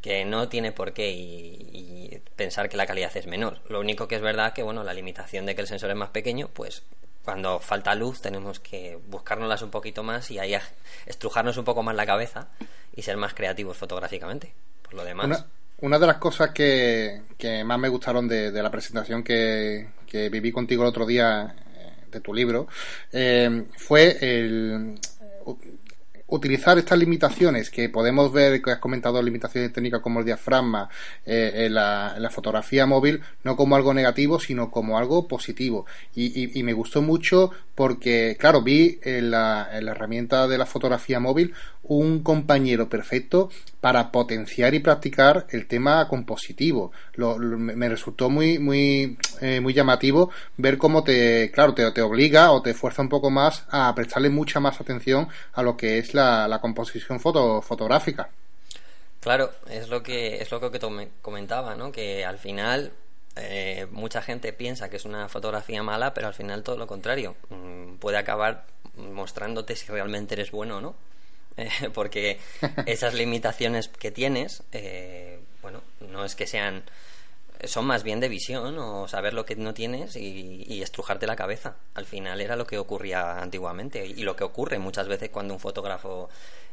que 0.01 0.25
no 0.25 0.49
tiene 0.49 0.73
por 0.73 0.93
qué 0.93 1.09
y, 1.09 2.21
pensar 2.35 2.69
que 2.69 2.77
la 2.77 2.85
calidad 2.85 3.15
es 3.15 3.27
menor. 3.27 3.61
Lo 3.69 3.79
único 3.79 4.07
que 4.07 4.15
es 4.15 4.21
verdad 4.21 4.53
que, 4.53 4.63
bueno, 4.63 4.83
la 4.83 4.93
limitación 4.93 5.45
de 5.45 5.55
que 5.55 5.61
el 5.61 5.67
sensor 5.67 5.89
es 5.89 5.95
más 5.95 6.09
pequeño, 6.09 6.49
pues 6.53 6.83
cuando 7.23 7.59
falta 7.59 7.93
luz 7.95 8.21
tenemos 8.21 8.59
que 8.59 8.97
buscárnoslas 9.07 9.61
un 9.61 9.69
poquito 9.69 10.01
más 10.03 10.31
y 10.31 10.39
ahí 10.39 10.55
estrujarnos 11.05 11.57
un 11.57 11.65
poco 11.65 11.83
más 11.83 11.95
la 11.95 12.05
cabeza 12.05 12.47
y 12.95 13.01
ser 13.01 13.17
más 13.17 13.33
creativos 13.33 13.75
fotográficamente. 13.75 14.53
Por 14.81 14.93
lo 14.93 15.03
demás 15.03 15.45
de 15.79 16.07
las 16.07 16.17
cosas 16.17 16.51
que, 16.51 17.21
más 17.65 17.79
me 17.79 17.89
gustaron 17.89 18.27
de, 18.27 18.51
la 18.51 18.71
presentación 18.71 19.23
que, 19.23 19.87
viví 20.11 20.51
contigo 20.51 20.83
el 20.83 20.89
otro 20.89 21.05
día 21.05 21.55
eh, 21.75 22.05
de 22.11 22.21
tu 22.21 22.33
libro 22.33 22.67
eh, 23.11 23.65
fue 23.75 24.17
el 24.21 24.99
utilizar 26.27 26.77
estas 26.77 26.99
limitaciones 26.99 27.69
que 27.69 27.89
podemos 27.89 28.31
ver, 28.31 28.61
que 28.61 28.71
has 28.71 28.79
comentado, 28.79 29.21
limitaciones 29.21 29.71
técnicas 29.71 30.01
como 30.01 30.19
el 30.19 30.25
diafragma 30.25 30.89
eh, 31.25 31.65
en, 31.65 31.73
la, 31.73 32.29
fotografía 32.31 32.85
móvil, 32.85 33.21
no 33.43 33.55
como 33.55 33.75
algo 33.75 33.93
negativo, 33.93 34.39
sino 34.39 34.69
como 34.69 34.97
algo 34.97 35.27
positivo. 35.27 35.85
Y, 36.15 36.61
me 36.63 36.73
gustó 36.73 37.01
mucho 37.01 37.51
porque, 37.75 38.35
claro, 38.37 38.61
vi 38.61 38.99
en 39.03 39.31
la, 39.31 39.69
en 39.71 39.85
la 39.85 39.91
herramienta 39.91 40.47
de 40.47 40.57
la 40.57 40.65
fotografía 40.65 41.19
móvil 41.19 41.53
un 41.87 42.21
compañero 42.23 42.89
perfecto 42.89 43.49
para 43.79 44.11
potenciar 44.11 44.73
y 44.73 44.79
practicar 44.79 45.47
el 45.49 45.67
tema 45.67 46.07
compositivo. 46.07 46.91
me 47.15 47.89
resultó 47.89 48.29
muy, 48.29 48.59
muy, 48.59 49.17
eh, 49.41 49.59
muy 49.59 49.73
llamativo 49.73 50.31
ver 50.57 50.77
cómo 50.77 51.03
te, 51.03 51.51
claro, 51.51 51.73
te, 51.73 51.89
te, 51.91 52.01
obliga 52.01 52.51
o 52.51 52.61
te 52.61 52.73
fuerza 52.73 53.01
un 53.01 53.09
poco 53.09 53.29
más 53.29 53.65
a 53.69 53.93
prestarle 53.95 54.29
mucha 54.29 54.59
más 54.59 54.79
atención 54.81 55.27
a 55.53 55.63
lo 55.63 55.77
que 55.77 55.97
es 55.97 56.13
la, 56.13 56.47
la 56.47 56.59
composición 56.59 57.19
foto, 57.19 57.61
fotográfica. 57.61 58.29
Claro, 59.19 59.51
es 59.69 59.89
lo 59.89 60.03
que 60.03 60.41
es 60.41 60.51
lo 60.51 60.59
que 60.71 60.79
comentaba, 61.21 61.75
¿no? 61.75 61.91
Que 61.91 62.23
al 62.23 62.37
final 62.37 62.91
eh, 63.35 63.87
mucha 63.91 64.21
gente 64.21 64.53
piensa 64.53 64.89
que 64.89 64.97
es 64.97 65.05
una 65.05 65.27
fotografía 65.27 65.83
mala, 65.83 66.13
pero 66.13 66.27
al 66.27 66.33
final 66.33 66.63
todo 66.63 66.77
lo 66.77 66.87
contrario. 66.87 67.35
Mm, 67.49 67.95
puede 67.95 68.17
acabar 68.17 68.65
mostrándote 68.95 69.75
si 69.75 69.87
realmente 69.87 70.33
eres 70.35 70.51
bueno 70.51 70.77
o 70.77 70.81
no 70.81 70.95
eh, 71.57 71.69
porque 71.93 72.39
esas 72.85 73.13
limitaciones 73.13 73.87
que 73.87 74.11
tienes, 74.11 74.63
bueno, 75.61 75.81
no 75.99 76.23
es 76.23 76.35
que 76.35 76.47
sean 76.47 76.83
son 77.63 77.85
más 77.85 78.03
bien 78.03 78.19
de 78.19 78.29
visión 78.29 78.77
o 78.77 79.07
saber 79.07 79.33
lo 79.33 79.45
que 79.45 79.55
no 79.55 79.73
tienes 79.73 80.15
y, 80.15 80.81
estrujarte 80.81 81.25
la 81.25 81.35
cabeza. 81.35 81.75
Al 81.95 82.05
final 82.05 82.39
era 82.39 82.55
lo 82.55 82.67
que 82.67 82.77
ocurría 82.77 83.39
antiguamente 83.39 84.05
y 84.05 84.21
lo 84.21 84.35
que 84.35 84.43
ocurre 84.43 84.77
muchas 84.77 85.07
veces 85.07 85.29
cuando 85.29 85.53
un 85.53 85.59
fotógrafo 85.59 86.29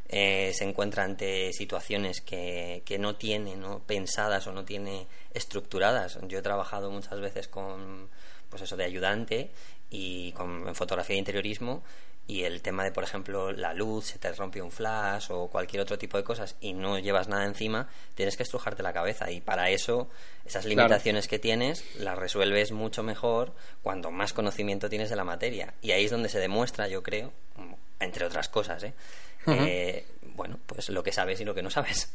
eh, 0.07 0.51
se 0.53 0.63
encuentra 0.63 1.03
ante 1.03 1.51
situaciones 1.53 2.21
que, 2.21 2.83
que 2.85 2.99
no 2.99 3.15
tiene 3.15 3.55
¿no? 3.55 3.79
pensadas 3.79 4.45
o 4.47 4.53
no 4.53 4.63
tiene 4.63 5.07
estructuradas. 5.33 6.19
Yo 6.27 6.39
he 6.39 6.43
trabajado 6.43 6.91
muchas 6.91 7.19
veces 7.19 7.47
con, 7.47 8.09
pues 8.49 8.61
eso, 8.61 8.77
de 8.77 8.85
ayudante 8.85 9.51
y 9.89 10.31
con, 10.33 10.67
en 10.67 10.75
fotografía 10.75 11.15
de 11.15 11.19
interiorismo 11.19 11.83
y 12.27 12.43
el 12.43 12.61
tema 12.61 12.83
de, 12.83 12.91
por 12.91 13.03
ejemplo, 13.03 13.51
la 13.51 13.73
luz, 13.73 14.05
se 14.05 14.19
te 14.19 14.31
rompe 14.33 14.61
un 14.61 14.71
flash 14.71 15.27
o 15.29 15.47
cualquier 15.47 15.81
otro 15.81 15.97
tipo 15.97 16.17
de 16.17 16.23
cosas 16.23 16.55
y 16.59 16.73
no 16.73 16.97
llevas 16.97 17.27
nada 17.27 17.45
encima, 17.45 17.87
tienes 18.15 18.35
que 18.35 18.43
estrujarte 18.43 18.81
la 18.81 18.93
cabeza 18.93 19.29
y 19.31 19.41
para 19.41 19.69
eso 19.69 20.09
esas 20.45 20.65
limitaciones 20.65 21.27
que 21.27 21.37
tienes 21.37 21.83
las 21.99 22.17
resuelves 22.17 22.71
mucho 22.71 23.03
mejor 23.03 23.53
cuando 23.83 24.09
más 24.11 24.33
conocimiento 24.33 24.89
tienes 24.89 25.09
de 25.09 25.15
la 25.15 25.23
materia 25.23 25.73
y 25.81 25.91
ahí 25.91 26.05
es 26.05 26.11
donde 26.11 26.29
se 26.29 26.39
demuestra, 26.39 26.87
yo 26.87 27.03
creo, 27.03 27.31
entre 27.99 28.25
otras 28.25 28.49
cosas, 28.49 28.83
¿eh? 28.83 28.93
eh 29.47 30.05
bueno, 30.35 30.59
pues 30.65 30.89
lo 30.89 31.03
que 31.03 31.11
sabes 31.11 31.39
y 31.41 31.45
lo 31.45 31.53
que 31.53 31.61
no 31.61 31.69
sabes. 31.69 32.11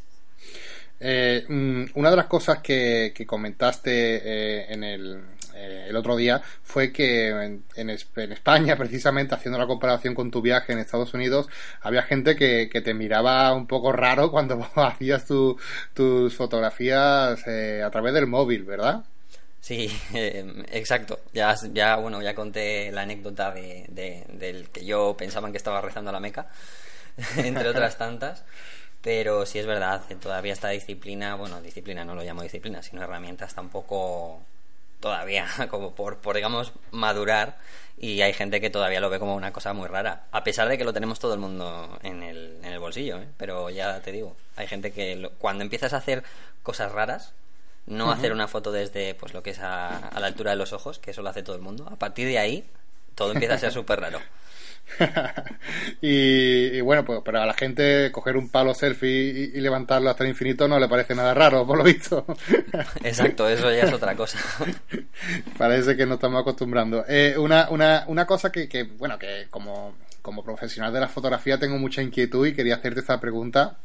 Eh, 0.98 1.46
mm, 1.48 1.84
una 1.94 2.10
de 2.10 2.16
las 2.16 2.26
cosas 2.26 2.58
que, 2.58 3.14
comentaste 3.26 3.90
eh, 3.90 4.66
en 4.68 4.84
el, 4.84 5.22
eh, 5.60 5.86
el 5.88 5.96
otro 5.96 6.16
día 6.16 6.40
fue 6.62 6.92
que 6.92 7.28
en, 7.28 7.90
España, 7.90 8.76
precisamente 8.78 9.34
haciendo 9.34 9.58
la 9.58 9.66
comparación 9.66 10.14
con 10.14 10.30
tu 10.30 10.40
viaje 10.40 10.72
en 10.72 10.78
Estados 10.78 11.12
Unidos, 11.14 11.48
había 11.82 12.02
gente 12.02 12.36
que, 12.36 12.68
te 12.80 12.94
miraba 12.94 13.52
un 13.52 13.66
poco 13.66 13.92
raro 13.92 14.30
cuando 14.32 14.66
hacías 14.74 15.26
tus 15.26 16.34
fotografías 16.34 17.46
a 17.46 17.90
través 17.90 18.14
del 18.14 18.26
móvil, 18.26 18.64
¿verdad? 18.64 19.04
Sí, 19.60 19.94
exacto. 20.72 21.20
Ya, 21.34 21.54
ya, 21.72 21.96
bueno, 21.96 22.22
ya 22.22 22.34
conté 22.34 22.90
la 22.92 23.02
anécdota 23.02 23.50
de, 23.50 24.24
del 24.28 24.70
que 24.70 24.84
yo 24.86 25.14
pensaba 25.18 25.50
que 25.50 25.58
estaba 25.58 25.82
rezando 25.82 26.08
a 26.08 26.14
la 26.14 26.20
Meca, 26.20 26.46
entre 27.36 27.68
otras 27.68 27.98
tantas. 27.98 28.42
Pero 29.02 29.46
sí 29.46 29.58
es 29.58 29.66
verdad, 29.66 30.02
todavía 30.20 30.52
esta 30.52 30.68
disciplina, 30.68 31.34
bueno, 31.34 31.62
disciplina 31.62 32.04
no 32.04 32.14
lo 32.14 32.22
llamo 32.22 32.42
disciplina, 32.42 32.82
sino 32.82 33.02
herramientas 33.02 33.54
tampoco 33.54 34.42
todavía 35.00 35.46
como 35.70 35.94
por, 35.94 36.18
por 36.18 36.36
digamos 36.36 36.72
madurar 36.90 37.58
y 37.98 38.22
hay 38.22 38.32
gente 38.32 38.60
que 38.60 38.70
todavía 38.70 39.00
lo 39.00 39.10
ve 39.10 39.18
como 39.18 39.34
una 39.34 39.52
cosa 39.52 39.72
muy 39.72 39.88
rara 39.88 40.24
a 40.30 40.44
pesar 40.44 40.68
de 40.68 40.78
que 40.78 40.84
lo 40.84 40.92
tenemos 40.92 41.18
todo 41.18 41.34
el 41.34 41.40
mundo 41.40 41.98
en 42.02 42.22
el, 42.22 42.58
en 42.62 42.72
el 42.72 42.78
bolsillo 42.78 43.18
¿eh? 43.18 43.28
pero 43.36 43.70
ya 43.70 44.00
te 44.00 44.12
digo 44.12 44.36
hay 44.56 44.66
gente 44.66 44.92
que 44.92 45.30
cuando 45.38 45.62
empiezas 45.64 45.92
a 45.92 45.98
hacer 45.98 46.22
cosas 46.62 46.92
raras 46.92 47.32
no 47.86 48.12
hacer 48.12 48.32
una 48.32 48.46
foto 48.46 48.72
desde 48.72 49.14
pues 49.14 49.34
lo 49.34 49.42
que 49.42 49.50
es 49.50 49.58
a, 49.58 49.96
a 49.96 50.20
la 50.20 50.26
altura 50.26 50.52
de 50.52 50.56
los 50.56 50.72
ojos 50.72 50.98
que 50.98 51.10
eso 51.10 51.22
lo 51.22 51.30
hace 51.30 51.42
todo 51.42 51.56
el 51.56 51.62
mundo 51.62 51.88
a 51.90 51.96
partir 51.96 52.28
de 52.28 52.38
ahí 52.38 52.64
todo 53.14 53.32
empieza 53.32 53.54
a 53.54 53.58
ser 53.58 53.72
súper 53.72 54.00
raro 54.00 54.20
y, 56.00 56.80
bueno, 56.80 57.04
pues 57.04 57.20
para 57.22 57.46
la 57.46 57.54
gente 57.54 58.10
coger 58.12 58.36
un 58.36 58.48
palo 58.48 58.74
selfie 58.74 59.50
y, 59.54 59.60
levantarlo 59.60 60.10
hasta 60.10 60.24
el 60.24 60.30
infinito 60.30 60.68
no 60.68 60.78
le 60.78 60.88
parece 60.88 61.14
nada 61.14 61.34
raro, 61.34 61.66
por 61.66 61.78
lo 61.78 61.84
visto. 61.84 62.24
Exacto, 63.04 63.48
eso 63.48 63.70
ya 63.70 63.84
es 63.84 63.92
otra 63.92 64.14
cosa. 64.16 64.38
Parece 65.58 65.96
que 65.96 66.06
no 66.06 66.14
estamos 66.14 66.40
acostumbrando. 66.40 67.04
Eh, 67.08 67.36
una, 67.38 67.68
una, 67.70 68.04
una 68.08 68.26
cosa 68.26 68.50
que, 68.50 68.68
que, 68.68 68.84
bueno, 68.84 69.18
que 69.18 69.46
como, 69.50 69.94
como 70.22 70.42
profesional 70.42 70.92
de 70.92 71.00
la 71.00 71.08
fotografía 71.08 71.58
tengo 71.58 71.78
mucha 71.78 72.02
inquietud 72.02 72.46
y 72.46 72.54
quería 72.54 72.76
hacerte 72.76 73.00
esta 73.00 73.20
pregunta 73.20 73.78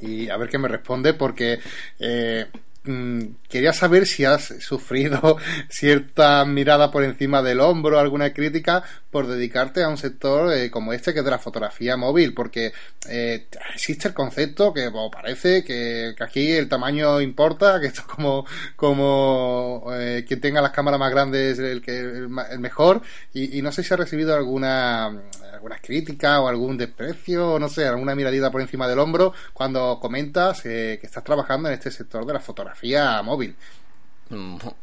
y 0.00 0.28
a 0.28 0.36
ver 0.36 0.48
qué 0.48 0.58
me 0.58 0.68
responde 0.68 1.14
porque 1.14 1.58
eh, 1.98 2.46
Mm, 2.88 3.34
quería 3.50 3.74
saber 3.74 4.06
si 4.06 4.24
has 4.24 4.44
sufrido 4.60 5.36
cierta 5.68 6.42
mirada 6.46 6.90
por 6.90 7.04
encima 7.04 7.42
del 7.42 7.60
hombro, 7.60 7.98
alguna 7.98 8.32
crítica 8.32 8.82
por 9.10 9.26
dedicarte 9.26 9.82
a 9.82 9.88
un 9.88 9.96
sector 9.96 10.52
eh, 10.52 10.70
como 10.70 10.92
este 10.92 11.12
que 11.12 11.20
es 11.20 11.24
de 11.24 11.30
la 11.30 11.38
fotografía 11.38 11.96
móvil, 11.96 12.34
porque 12.34 12.72
eh, 13.08 13.46
existe 13.74 14.08
el 14.08 14.14
concepto 14.14 14.72
que 14.72 14.90
parece 15.10 15.64
que, 15.64 16.14
aquí 16.20 16.52
el 16.52 16.68
tamaño 16.68 17.20
importa, 17.20 17.80
que 17.80 17.86
esto 17.86 18.02
es 18.02 18.06
como, 18.06 18.44
como 18.76 19.86
eh, 19.92 20.24
quien 20.26 20.40
tenga 20.40 20.60
las 20.60 20.72
cámaras 20.72 21.00
más 21.00 21.10
grandes 21.10 21.58
el, 21.58 21.80
que, 21.80 21.98
el, 21.98 22.28
mejor, 22.58 23.02
y, 23.32 23.62
no 23.62 23.72
sé 23.72 23.82
si 23.82 23.94
ha 23.94 23.96
recibido 23.96 24.34
alguna, 24.34 25.06
alguna 25.52 25.78
crítica 25.78 26.40
o 26.40 26.48
algún 26.48 26.76
desprecio, 26.76 27.52
o 27.54 27.58
no 27.58 27.68
sé, 27.68 27.86
alguna 27.86 28.14
miradita 28.14 28.50
por 28.50 28.60
encima 28.60 28.86
del 28.88 28.98
hombro 28.98 29.32
cuando 29.52 29.98
comentas 30.00 30.62
que 30.62 31.00
estás 31.02 31.24
trabajando 31.24 31.68
en 31.68 31.74
este 31.74 31.90
sector 31.90 32.26
de 32.26 32.34
la 32.34 32.40
fotografía 32.40 33.22
móvil. 33.22 33.56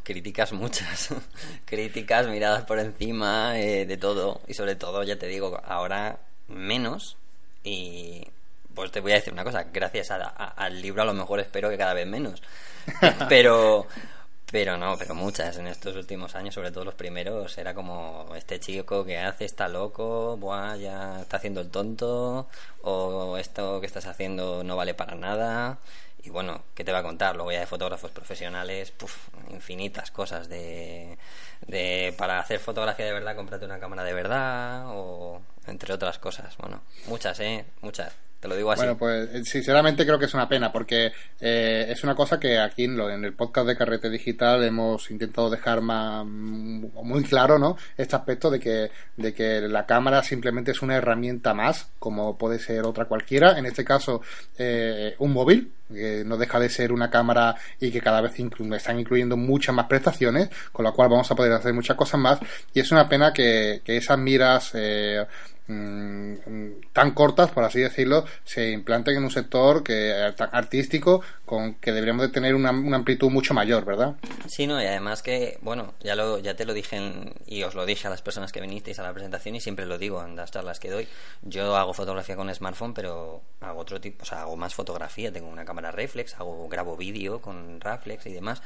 Críticas 0.04 0.54
muchas, 0.54 1.10
críticas, 1.66 2.28
miradas 2.28 2.64
por 2.64 2.80
encima, 2.80 3.60
eh, 3.60 3.86
de 3.86 3.98
todo. 3.98 4.42
Y 4.48 4.54
sobre 4.54 4.76
todo, 4.76 5.04
ya 5.04 5.18
te 5.18 5.28
digo, 5.28 5.62
ahora 5.66 6.20
menos. 6.48 7.18
Y 7.64 8.28
pues 8.74 8.92
te 8.92 9.00
voy 9.00 9.14
a 9.14 9.16
decir 9.16 9.34
una 9.34 9.44
cosa, 9.44 9.64
gracias 9.72 10.10
al 10.12 10.82
libro 10.82 11.02
a 11.02 11.06
lo 11.06 11.14
mejor 11.14 11.40
espero 11.40 11.70
que 11.70 11.78
cada 11.78 11.94
vez 11.94 12.06
menos. 12.06 12.42
Pero, 13.30 13.88
pero 14.52 14.78
no, 14.78 14.96
pero 14.96 15.16
muchas 15.16 15.58
en 15.58 15.66
estos 15.66 15.96
últimos 15.96 16.36
años, 16.36 16.54
sobre 16.54 16.72
todo 16.72 16.86
los 16.86 16.94
primeros, 16.94 17.58
era 17.58 17.74
como 17.74 18.32
este 18.36 18.60
chico 18.60 19.04
que 19.04 19.18
hace 19.18 19.46
está 19.46 19.68
loco, 19.68 20.38
buah, 20.38 20.76
ya 20.78 21.22
está 21.22 21.38
haciendo 21.38 21.62
el 21.62 21.72
tonto, 21.72 22.48
o 22.84 23.38
esto 23.38 23.82
que 23.82 23.88
estás 23.88 24.06
haciendo 24.06 24.64
no 24.64 24.76
vale 24.76 24.94
para 24.94 25.16
nada. 25.16 25.80
Y 26.26 26.32
bueno, 26.32 26.64
¿qué 26.74 26.84
te 26.84 26.92
va 26.92 27.00
a 27.00 27.04
contar? 27.04 27.36
Luego 27.36 27.52
ya 27.52 27.60
de 27.60 27.68
fotógrafos 27.68 28.10
profesionales, 28.10 28.92
infinitas 29.52 30.10
cosas 30.10 30.50
de, 30.50 31.20
de 31.68 32.16
para 32.18 32.40
hacer 32.40 32.60
fotografía 32.60 33.06
de 33.06 33.14
verdad, 33.14 33.36
cómprate 33.36 33.66
una 33.66 33.80
cámara 33.80 34.04
de 34.04 34.14
verdad 34.14 34.86
o 34.88 35.40
entre 35.68 35.94
otras 35.94 36.18
cosas. 36.18 36.58
Bueno, 36.58 36.82
muchas, 37.06 37.40
¿eh? 37.42 37.66
Muchas. 37.82 38.14
Bueno, 38.84 38.98
pues 38.98 39.30
eh, 39.34 39.46
sinceramente 39.46 40.06
creo 40.06 40.20
que 40.20 40.26
es 40.26 40.34
una 40.34 40.48
pena 40.48 40.72
porque 40.72 41.12
eh, 41.40 41.86
es 41.90 42.04
una 42.04 42.16
cosa 42.16 42.40
que 42.40 42.60
aquí 42.60 42.84
en, 42.84 42.98
lo, 42.98 43.10
en 43.10 43.24
el 43.26 43.34
podcast 43.34 43.68
de 43.68 43.76
Carrete 43.76 44.10
Digital 44.10 44.64
hemos 44.64 45.10
intentado 45.12 45.50
dejar 45.50 45.82
más, 45.82 46.26
mm, 46.26 46.86
muy 47.04 47.24
claro, 47.24 47.58
¿no? 47.58 47.78
Este 47.98 48.16
aspecto 48.16 48.50
de 48.50 48.60
que, 48.60 48.92
de 49.18 49.34
que 49.34 49.62
la 49.62 49.86
cámara 49.86 50.24
simplemente 50.24 50.72
es 50.72 50.82
una 50.82 50.96
herramienta 50.96 51.54
más, 51.54 51.90
como 52.00 52.38
puede 52.38 52.60
ser 52.60 52.84
otra 52.84 53.06
cualquiera. 53.06 53.58
En 53.58 53.66
este 53.66 53.84
caso, 53.84 54.22
eh, 54.58 55.16
un 55.20 55.34
móvil, 55.34 55.72
que 55.92 56.24
no 56.26 56.38
deja 56.38 56.60
de 56.60 56.70
ser 56.70 56.92
una 56.92 57.10
cámara 57.10 57.56
y 57.80 57.92
que 57.92 58.02
cada 58.02 58.22
vez 58.22 58.34
están 58.38 59.00
incluyendo 59.00 59.38
muchas 59.38 59.76
más 59.76 59.86
prestaciones, 59.88 60.50
con 60.72 60.84
lo 60.84 60.94
cual 60.94 61.10
vamos 61.10 61.30
a 61.30 61.36
poder 61.36 61.52
hacer 61.54 61.74
muchas 61.74 61.96
cosas 61.96 62.20
más. 62.20 62.40
Y 62.74 62.80
es 62.80 62.92
una 62.92 63.08
pena 63.08 63.34
que, 63.34 63.82
esas 63.86 64.18
miras 64.18 64.72
eh, 64.74 65.26
tan 65.68 67.12
cortas, 67.12 67.50
por 67.50 67.64
así 67.64 67.80
decirlo, 67.80 68.26
se 68.44 68.72
implanten 68.72 69.18
en 69.18 69.24
un 69.24 69.32
sector 69.32 69.84
que 69.84 70.14
artístico 70.52 71.22
con 71.44 71.76
que 71.76 71.92
deberíamos 71.92 72.28
de 72.28 72.32
tener 72.32 72.54
una, 72.54 72.70
amplitud 72.70 73.32
mucho 73.32 73.54
mayor, 73.54 73.84
¿verdad? 73.84 74.16
Sí, 74.48 74.68
no, 74.68 74.82
y 74.82 74.86
además 74.86 75.24
que, 75.24 75.58
bueno, 75.62 75.94
ya 76.02 76.16
lo 76.16 76.40
ya 76.40 76.56
te 76.56 76.66
lo 76.66 76.74
dije 76.74 77.00
y 77.48 77.64
os 77.64 77.74
lo 77.74 77.86
dije 77.86 78.08
a 78.08 78.12
las 78.12 78.22
personas 78.22 78.52
que 78.52 78.62
vinisteis 78.62 79.00
a 79.00 79.04
la 79.04 79.14
presentación 79.14 79.56
y 79.56 79.60
siempre 79.60 79.86
lo 79.88 79.98
digo 79.98 80.24
en 80.24 80.36
las 80.36 80.52
charlas 80.52 80.80
que 80.80 80.92
doy. 80.92 81.08
Yo 81.42 81.76
hago 81.76 81.94
fotografía 81.94 82.36
con 82.36 82.54
smartphone, 82.54 82.94
pero 82.94 83.42
hago 83.62 83.80
otro 83.80 84.00
tipo, 84.00 84.24
o 84.24 84.26
sea, 84.26 84.42
hago 84.42 84.56
más 84.56 84.76
fotografía, 84.76 85.32
tengo 85.32 85.50
una 85.50 85.66
cámara 85.66 85.92
reflex, 85.92 86.36
hago 86.36 86.68
grabo 86.70 86.96
vídeo 86.96 87.42
con 87.42 87.82
reflex 87.82 88.26
y 88.28 88.34
demás 88.34 88.62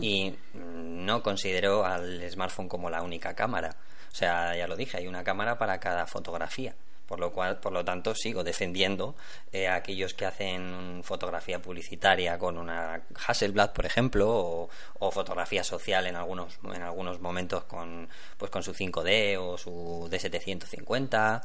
y 0.00 0.34
no 0.54 1.22
considero 1.22 1.84
al 1.86 2.30
smartphone 2.30 2.68
como 2.68 2.90
la 2.90 3.02
única 3.02 3.34
cámara. 3.34 3.74
O 4.12 4.14
sea, 4.14 4.54
ya 4.56 4.66
lo 4.66 4.76
dije, 4.76 4.98
hay 4.98 5.06
una 5.06 5.24
cámara 5.24 5.58
para 5.58 5.80
cada 5.80 6.06
fotografía. 6.06 6.74
Por 7.06 7.18
lo 7.20 7.32
cual, 7.32 7.58
por 7.58 7.72
lo 7.72 7.84
tanto, 7.84 8.14
sigo 8.14 8.42
defendiendo 8.42 9.14
eh, 9.52 9.68
a 9.68 9.74
aquellos 9.74 10.14
que 10.14 10.24
hacen 10.24 11.02
fotografía 11.04 11.60
publicitaria 11.60 12.38
con 12.38 12.56
una 12.56 13.02
Hasselblad, 13.26 13.72
por 13.72 13.84
ejemplo, 13.84 14.70
o, 14.98 15.10
fotografía 15.10 15.62
social 15.62 16.06
en 16.06 16.16
algunos 16.16 16.58
en 16.72 16.80
algunos 16.80 17.20
momentos 17.20 17.64
con 17.64 18.08
pues 18.38 18.50
con 18.50 18.62
su 18.62 18.72
5D 18.72 19.36
o 19.38 19.58
su 19.58 20.08
D750 20.10 21.42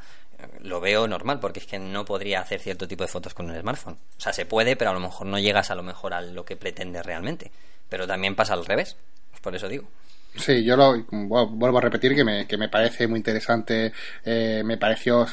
lo 0.62 0.80
veo 0.80 1.08
normal 1.08 1.40
porque 1.40 1.60
es 1.60 1.66
que 1.66 1.80
no 1.80 2.06
podría 2.06 2.42
hacer 2.42 2.60
cierto 2.60 2.88
tipo 2.88 3.04
de 3.04 3.10
fotos 3.10 3.34
con 3.34 3.50
un 3.50 3.60
smartphone. 3.60 3.98
O 4.18 4.22
sea, 4.22 4.34
se 4.34 4.46
puede, 4.46 4.76
pero 4.76 4.92
a 4.92 4.94
lo 4.94 5.00
mejor 5.00 5.28
no 5.28 5.40
llegas 5.40 5.72
a 5.72 5.76
lo 5.76 5.84
mejor 5.84 6.14
a 6.14 6.22
lo 6.22 6.46
que 6.46 6.56
pretendes 6.56 7.06
realmente. 7.06 7.52
Pero 7.90 8.08
también 8.08 8.36
pasa 8.36 8.54
al 8.54 8.66
revés. 8.66 8.96
Por 9.42 9.56
eso 9.56 9.68
digo. 9.68 9.88
Sí, 10.38 10.64
yo 10.64 10.78
lo 10.78 11.04
vuelvo 11.10 11.78
a 11.80 11.82
repetir 11.82 12.16
que 12.16 12.24
me, 12.24 12.46
que 12.46 12.58
me 12.58 12.70
parece 12.70 13.08
muy 13.08 13.18
interesante, 13.18 13.92
eh, 14.24 14.62
me 14.64 14.78
pareció 14.78 15.26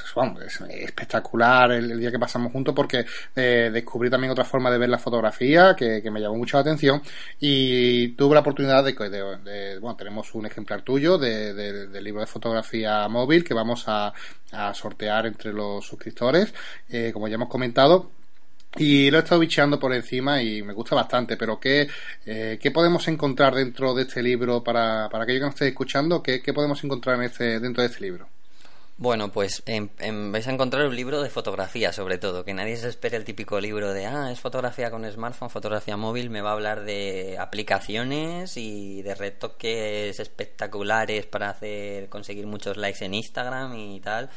espectacular 0.71 1.73
el, 1.73 2.01
día 2.01 2.11
que 2.11 2.19
pasamos 2.19 2.51
juntos 2.53 2.75
porque 2.75 3.05
eh, 3.37 3.71
descubrí 3.73 4.09
también 4.09 4.33
otra 4.33 4.45
forma 4.45 4.71
de 4.71 4.79
ver 4.79 4.89
la 4.89 4.99
fotografía 4.99 5.75
que, 5.77 6.03
me 6.11 6.21
llamó 6.21 6.37
mucho 6.37 6.57
la 6.57 6.63
atención 6.63 7.03
y 7.39 8.09
tuve 8.09 8.35
la 8.35 8.41
oportunidad 8.41 8.83
de, 8.85 8.93
de, 8.93 9.79
bueno, 9.79 9.97
tenemos 9.97 10.35
un 10.35 10.47
ejemplar 10.47 10.83
tuyo 10.83 11.19
de, 11.19 11.53
del 11.55 12.05
libro 12.05 12.21
de 12.21 12.27
fotografía 12.27 13.07
móvil 13.09 13.45
que 13.45 13.55
vamos 13.55 13.85
a, 13.87 14.13
a 14.53 14.73
sortear 14.75 15.27
entre 15.27 15.53
los 15.53 15.85
suscriptores, 15.85 16.55
eh, 16.89 17.11
como 17.13 17.29
ya 17.29 17.35
hemos 17.35 17.49
comentado 17.49 18.11
y 18.77 19.11
lo 19.11 19.19
he 19.19 19.21
estado 19.23 19.41
bicheando 19.41 19.79
por 19.79 19.93
encima 19.95 20.43
y 20.43 20.63
me 20.63 20.73
gusta 20.73 20.95
bastante, 20.95 21.37
pero 21.37 21.61
¿qué, 21.61 21.89
eh, 22.27 22.59
¿qué 22.61 22.71
podemos 22.71 23.07
encontrar 23.09 23.55
dentro 23.55 23.95
de 23.95 24.03
este 24.03 24.23
libro 24.23 24.63
para, 24.63 25.09
para 25.09 25.25
aquellos 25.25 25.41
que 25.41 25.47
nos 25.47 25.55
estéis 25.55 25.71
escuchando? 25.71 26.23
¿qué, 26.23 26.43
¿Qué 26.43 26.53
podemos 26.53 26.83
encontrar 26.83 27.17
en 27.17 27.23
este, 27.23 27.61
dentro 27.61 27.83
de 27.83 27.89
este 27.89 28.01
libro? 28.03 28.29
Bueno, 28.97 29.33
pues 29.33 29.61
em, 29.67 29.89
em, 29.99 30.31
vais 30.31 30.47
a 30.47 30.53
encontrar 30.53 30.87
un 30.87 30.95
libro 30.95 31.21
de 31.21 31.29
fotografía, 31.29 31.93
sobre 31.93 32.17
todo, 32.17 32.45
que 32.45 32.55
nadie 32.55 32.77
se 32.77 32.89
espere 32.89 33.17
el 33.17 33.25
típico 33.25 33.61
libro 33.61 33.93
de, 33.93 34.07
ah, 34.07 34.31
es 34.31 34.39
fotografía 34.39 34.89
con 34.93 35.05
smartphone, 35.11 35.51
fotografía 35.51 35.97
móvil, 35.97 36.31
me 36.31 36.43
va 36.43 36.51
a 36.51 36.53
hablar 36.53 36.85
de 36.85 37.37
aplicaciones 37.41 38.57
y 38.57 39.03
de 39.03 39.17
retoques 39.17 40.21
espectaculares 40.21 41.27
para 41.27 41.51
hacer 41.51 42.09
conseguir 42.09 42.47
muchos 42.47 42.77
likes 42.77 43.05
en 43.05 43.15
Instagram 43.15 43.75
y 43.77 43.99
tal, 43.99 44.31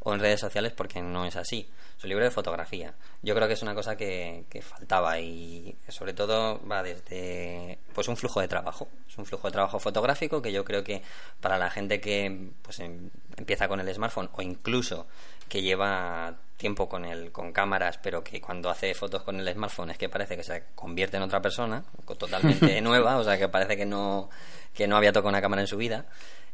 o 0.00 0.14
en 0.14 0.20
redes 0.20 0.40
sociales, 0.40 0.72
porque 0.72 1.00
no 1.00 1.24
es 1.24 1.36
así 1.36 1.68
su 1.96 2.06
libro 2.06 2.24
de 2.24 2.30
fotografía. 2.30 2.94
Yo 3.22 3.34
creo 3.34 3.46
que 3.46 3.54
es 3.54 3.62
una 3.62 3.74
cosa 3.74 3.96
que, 3.96 4.46
faltaba 4.62 5.20
y 5.20 5.76
sobre 5.88 6.14
todo 6.14 6.60
va 6.66 6.82
desde 6.82 7.78
pues 7.94 8.08
un 8.08 8.16
flujo 8.16 8.40
de 8.40 8.48
trabajo. 8.48 8.88
Es 9.06 9.18
un 9.18 9.26
flujo 9.26 9.48
de 9.48 9.52
trabajo 9.52 9.78
fotográfico 9.78 10.40
que 10.40 10.52
yo 10.52 10.64
creo 10.64 10.82
que 10.82 11.02
para 11.40 11.58
la 11.58 11.68
gente 11.68 12.00
que 12.00 12.50
pues 12.62 12.80
em, 12.80 13.10
empieza 13.36 13.68
con 13.68 13.80
el 13.80 13.94
smartphone 13.94 14.30
o 14.32 14.42
incluso 14.42 15.06
que 15.48 15.60
lleva 15.60 16.34
tiempo 16.56 16.88
con 16.88 17.04
el 17.04 17.32
con 17.32 17.52
cámaras 17.52 17.98
pero 17.98 18.22
que 18.22 18.40
cuando 18.40 18.70
hace 18.70 18.94
fotos 18.94 19.22
con 19.22 19.40
el 19.40 19.52
smartphone 19.52 19.90
es 19.90 19.98
que 19.98 20.08
parece 20.08 20.36
que 20.36 20.42
se 20.42 20.64
convierte 20.74 21.16
en 21.16 21.22
otra 21.22 21.40
persona 21.40 21.82
totalmente 22.18 22.80
nueva 22.82 23.16
o 23.16 23.24
sea 23.24 23.38
que 23.38 23.48
parece 23.48 23.76
que 23.76 23.86
no 23.86 24.28
que 24.74 24.86
no 24.86 24.96
había 24.96 25.12
tocado 25.12 25.30
una 25.30 25.40
cámara 25.40 25.62
en 25.62 25.68
su 25.68 25.78
vida 25.78 26.04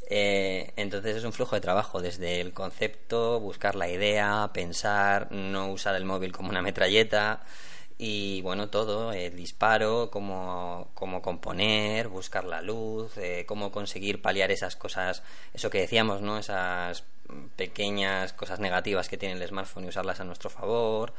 eh, 0.09 0.73
entonces 0.77 1.17
es 1.17 1.25
un 1.25 1.33
flujo 1.33 1.57
de 1.57 1.61
trabajo, 1.61 2.01
desde 2.01 2.41
el 2.41 2.53
concepto, 2.53 3.41
buscar 3.41 3.75
la 3.75 3.89
idea, 3.89 4.51
pensar, 4.53 5.31
no 5.33 5.71
usar 5.71 5.97
el 5.97 6.05
móvil 6.05 6.33
como 6.33 6.51
una 6.51 6.63
metralleta 6.63 7.45
y 7.99 8.43
bueno, 8.43 8.69
todo, 8.69 9.13
el 9.13 9.35
disparo, 9.37 10.11
cómo, 10.11 10.91
cómo 10.95 11.23
componer, 11.23 12.09
buscar 12.09 12.45
la 12.45 12.61
luz, 12.61 13.17
eh, 13.17 13.45
cómo 13.49 13.73
conseguir 13.73 14.21
paliar 14.21 14.51
esas 14.51 14.77
cosas, 14.77 15.23
eso 15.55 15.71
que 15.71 15.81
decíamos, 15.81 16.21
¿no? 16.21 16.39
Esas 16.39 17.05
pequeñas 17.57 18.33
cosas 18.33 18.61
negativas 18.61 19.09
que 19.09 19.17
tiene 19.17 19.35
el 19.35 19.49
smartphone 19.49 19.85
y 19.85 19.89
usarlas 19.89 20.21
a 20.21 20.25
nuestro 20.25 20.51
favor. 20.51 21.15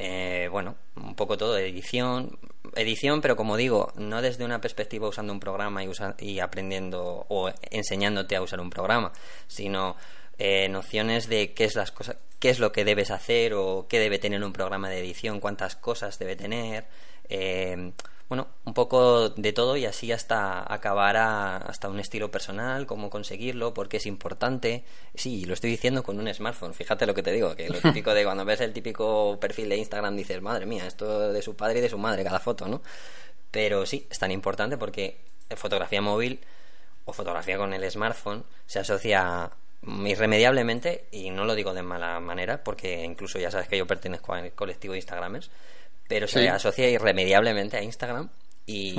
Eh, 0.00 0.48
bueno, 0.52 0.76
un 0.94 1.16
poco 1.16 1.36
todo 1.36 1.54
de 1.54 1.68
edición, 1.68 2.38
edición, 2.76 3.20
pero 3.20 3.34
como 3.34 3.56
digo, 3.56 3.92
no 3.96 4.22
desde 4.22 4.44
una 4.44 4.60
perspectiva 4.60 5.08
usando 5.08 5.32
un 5.32 5.40
programa 5.40 5.82
y, 5.82 5.90
y 6.20 6.38
aprendiendo 6.38 7.26
o 7.28 7.50
enseñándote 7.72 8.36
a 8.36 8.42
usar 8.42 8.60
un 8.60 8.70
programa, 8.70 9.12
sino 9.48 9.96
eh, 10.38 10.68
nociones 10.68 11.28
de 11.28 11.52
qué 11.52 11.64
es 11.64 11.74
las 11.74 11.90
cosas, 11.90 12.16
qué 12.38 12.50
es 12.50 12.60
lo 12.60 12.70
que 12.70 12.84
debes 12.84 13.10
hacer 13.10 13.54
o 13.54 13.86
qué 13.88 13.98
debe 13.98 14.20
tener 14.20 14.44
un 14.44 14.52
programa 14.52 14.88
de 14.88 15.00
edición, 15.00 15.40
cuántas 15.40 15.74
cosas 15.74 16.16
debe 16.20 16.36
tener. 16.36 16.86
Eh, 17.28 17.90
bueno, 18.28 18.48
un 18.64 18.74
poco 18.74 19.30
de 19.30 19.52
todo 19.54 19.76
y 19.76 19.86
así 19.86 20.12
hasta 20.12 20.72
acabar 20.72 21.16
a, 21.16 21.56
hasta 21.56 21.88
un 21.88 21.98
estilo 21.98 22.30
personal, 22.30 22.86
cómo 22.86 23.08
conseguirlo, 23.08 23.72
por 23.72 23.88
qué 23.88 23.96
es 23.96 24.06
importante. 24.06 24.84
Sí, 25.14 25.46
lo 25.46 25.54
estoy 25.54 25.70
diciendo 25.70 26.02
con 26.02 26.18
un 26.18 26.32
smartphone, 26.32 26.74
fíjate 26.74 27.06
lo 27.06 27.14
que 27.14 27.22
te 27.22 27.32
digo, 27.32 27.56
que 27.56 27.70
lo 27.70 27.80
típico 27.80 28.12
de 28.12 28.24
cuando 28.24 28.44
ves 28.44 28.60
el 28.60 28.74
típico 28.74 29.38
perfil 29.40 29.70
de 29.70 29.78
Instagram 29.78 30.14
dices, 30.14 30.42
madre 30.42 30.66
mía, 30.66 30.86
esto 30.86 31.32
de 31.32 31.40
su 31.40 31.56
padre 31.56 31.78
y 31.78 31.82
de 31.82 31.88
su 31.88 31.96
madre, 31.96 32.22
cada 32.22 32.38
foto, 32.38 32.68
¿no? 32.68 32.82
Pero 33.50 33.86
sí, 33.86 34.06
es 34.10 34.18
tan 34.18 34.30
importante 34.30 34.76
porque 34.76 35.20
fotografía 35.56 36.02
móvil 36.02 36.40
o 37.06 37.14
fotografía 37.14 37.56
con 37.56 37.72
el 37.72 37.90
smartphone 37.90 38.44
se 38.66 38.80
asocia 38.80 39.50
irremediablemente, 40.04 41.06
y 41.12 41.30
no 41.30 41.44
lo 41.44 41.54
digo 41.54 41.72
de 41.72 41.82
mala 41.82 42.20
manera, 42.20 42.62
porque 42.62 43.04
incluso 43.04 43.38
ya 43.38 43.50
sabes 43.50 43.68
que 43.68 43.78
yo 43.78 43.86
pertenezco 43.86 44.34
al 44.34 44.52
colectivo 44.52 44.92
de 44.92 44.98
Instagramers, 44.98 45.50
pero 46.08 46.26
se 46.26 46.48
asocia 46.48 46.88
irremediablemente 46.88 47.76
a 47.76 47.82
Instagram 47.82 48.30
y, 48.66 48.96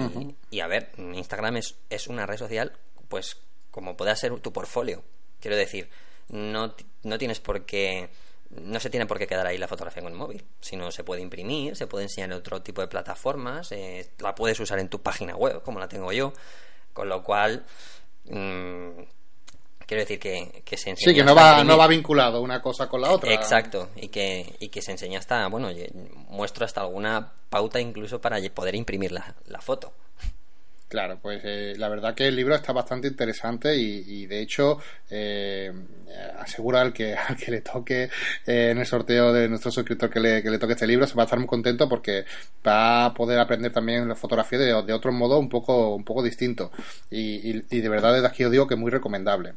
y 0.50 0.60
a 0.62 0.68
ver, 0.68 0.92
Instagram 0.98 1.58
es, 1.58 1.75
es 1.89 2.08
una 2.08 2.25
red 2.25 2.38
social, 2.38 2.72
pues 3.08 3.38
como 3.72 3.98
pueda 3.98 4.16
ser 4.16 4.39
tu 4.39 4.54
portfolio. 4.54 5.04
Quiero 5.39 5.58
decir, 5.58 5.89
no, 6.30 6.75
no 7.04 7.18
tienes 7.18 7.39
por 7.39 7.66
qué 7.66 8.10
no 8.50 8.80
se 8.80 8.89
tiene 8.89 9.06
por 9.06 9.20
qué 9.20 9.28
quedar 9.28 9.46
ahí 9.46 9.58
la 9.58 9.67
fotografía 9.67 10.02
con 10.02 10.12
el 10.12 10.17
móvil, 10.17 10.43
sino 10.60 10.91
se 10.91 11.04
puede 11.04 11.22
imprimir, 11.22 11.76
se 11.76 11.88
puede 11.88 12.06
enseñar 12.06 12.32
en 12.32 12.38
otro 12.38 12.62
tipo 12.62 12.82
de 12.82 12.88
plataformas, 12.88 13.72
eh, 13.72 14.12
la 14.19 14.34
puedes 14.34 14.60
usar 14.60 14.80
en 14.80 14.89
tu 14.89 15.02
página 15.02 15.36
web, 15.36 15.62
como 15.62 15.80
la 15.80 15.88
tengo 15.88 16.12
yo, 16.12 16.34
con 16.93 17.10
lo 17.10 17.22
cual 17.22 17.65
mmm, 18.26 19.02
Quiero 19.89 20.04
decir 20.04 20.19
que, 20.19 20.62
que 20.63 20.78
se 20.78 20.91
enseña. 20.91 21.12
Sí, 21.12 21.15
que 21.15 21.23
no 21.23 21.34
va, 21.34 21.63
no 21.63 21.75
va 21.75 21.88
vinculado 21.88 22.43
una 22.43 22.62
cosa 22.62 22.88
con 22.88 23.02
la 23.02 23.10
otra. 23.10 23.34
Exacto, 23.34 23.89
y 23.95 24.10
que, 24.10 24.54
y 24.60 24.69
que 24.69 24.84
se 24.84 24.91
enseña 24.91 25.17
hasta, 25.17 25.47
bueno, 25.47 25.69
muestro 26.28 26.63
hasta 26.63 26.82
alguna 26.82 27.34
pauta 27.49 27.82
incluso 27.82 28.21
para 28.21 28.38
poder 28.54 28.75
imprimir 28.75 29.12
la, 29.12 29.34
la 29.47 29.60
foto. 29.62 29.91
Claro, 30.89 31.19
pues 31.21 31.41
eh, 31.43 31.75
la 31.78 31.88
verdad 31.88 32.15
que 32.15 32.28
el 32.28 32.36
libro 32.36 32.56
está 32.56 32.73
bastante 32.73 33.08
interesante 33.08 33.75
y, 33.75 34.25
de 34.25 34.41
hecho 34.41 34.80
eh, 35.12 35.71
asegura 36.39 36.82
al 36.82 36.91
que, 36.91 37.13
al 37.28 37.38
que 37.38 37.52
le 37.52 37.62
toque 37.62 38.10
eh, 38.47 38.69
en 38.71 38.80
el 38.80 38.88
sorteo 38.88 39.32
de 39.32 39.47
nuestro 39.47 39.69
suscriptor 39.69 40.10
que 40.10 40.19
le, 40.19 40.41
que 40.41 40.49
le 40.49 40.58
toque 40.58 40.73
este 40.73 40.88
libro 40.88 41.06
se 41.06 41.13
va 41.13 41.23
a 41.23 41.25
estar 41.25 41.38
muy 41.38 41.47
contento 41.47 41.88
porque 41.88 42.25
va 42.67 43.06
a 43.06 43.13
poder 43.13 43.39
aprender 43.39 43.71
también 43.71 44.08
la 44.10 44.15
fotografía 44.15 44.58
de, 44.58 44.65
de 44.82 44.93
otro 44.93 45.12
modo 45.12 45.38
un 45.38 45.47
poco, 45.47 45.93
un 45.93 46.04
poco 46.04 46.23
distinto 46.23 46.71
y, 47.12 47.62
de 47.62 47.89
verdad 47.89 48.15
desde 48.15 48.25
aquí 48.25 48.43
os 48.43 48.52
digo 48.52 48.65
que 48.65 48.73
es 48.73 48.80
muy 48.80 48.89
recomendable. 48.89 49.54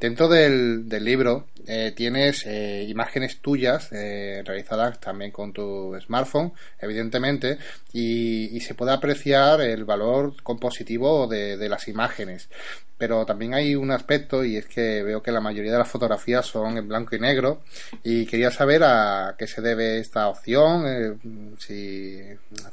Dentro 0.00 0.28
del, 0.28 0.88
del 0.88 1.04
libro 1.04 1.46
eh, 1.68 1.92
tienes 1.94 2.44
eh, 2.44 2.86
imágenes 2.88 3.38
tuyas 3.38 3.90
realizadas 3.92 4.98
también 4.98 5.30
con 5.30 5.52
tu 5.52 5.96
smartphone, 6.00 6.52
evidentemente, 6.80 7.58
y, 7.92 8.56
y 8.56 8.60
se 8.60 8.74
puede 8.74 8.92
apreciar 8.92 9.60
el 9.60 9.84
valor 9.84 10.34
compositivo 10.42 10.71
positivo 10.72 11.26
de, 11.26 11.68
las 11.68 11.86
imágenes. 11.88 12.48
Pero 12.96 13.26
también 13.26 13.52
hay 13.52 13.74
un 13.74 13.90
aspecto 13.90 14.44
y 14.44 14.56
es 14.56 14.66
que 14.66 15.02
veo 15.02 15.22
que 15.22 15.32
la 15.32 15.40
mayoría 15.40 15.72
de 15.72 15.78
las 15.78 15.88
fotografías 15.88 16.46
son 16.46 16.78
en 16.78 16.88
blanco 16.88 17.14
y 17.14 17.18
negro 17.18 17.62
y 18.02 18.26
quería 18.26 18.50
saber 18.50 18.82
a 18.84 19.34
qué 19.36 19.46
se 19.46 19.60
debe 19.60 19.98
esta 19.98 20.28
opción, 20.28 20.84
eh, 20.86 21.14
si, 21.58 22.20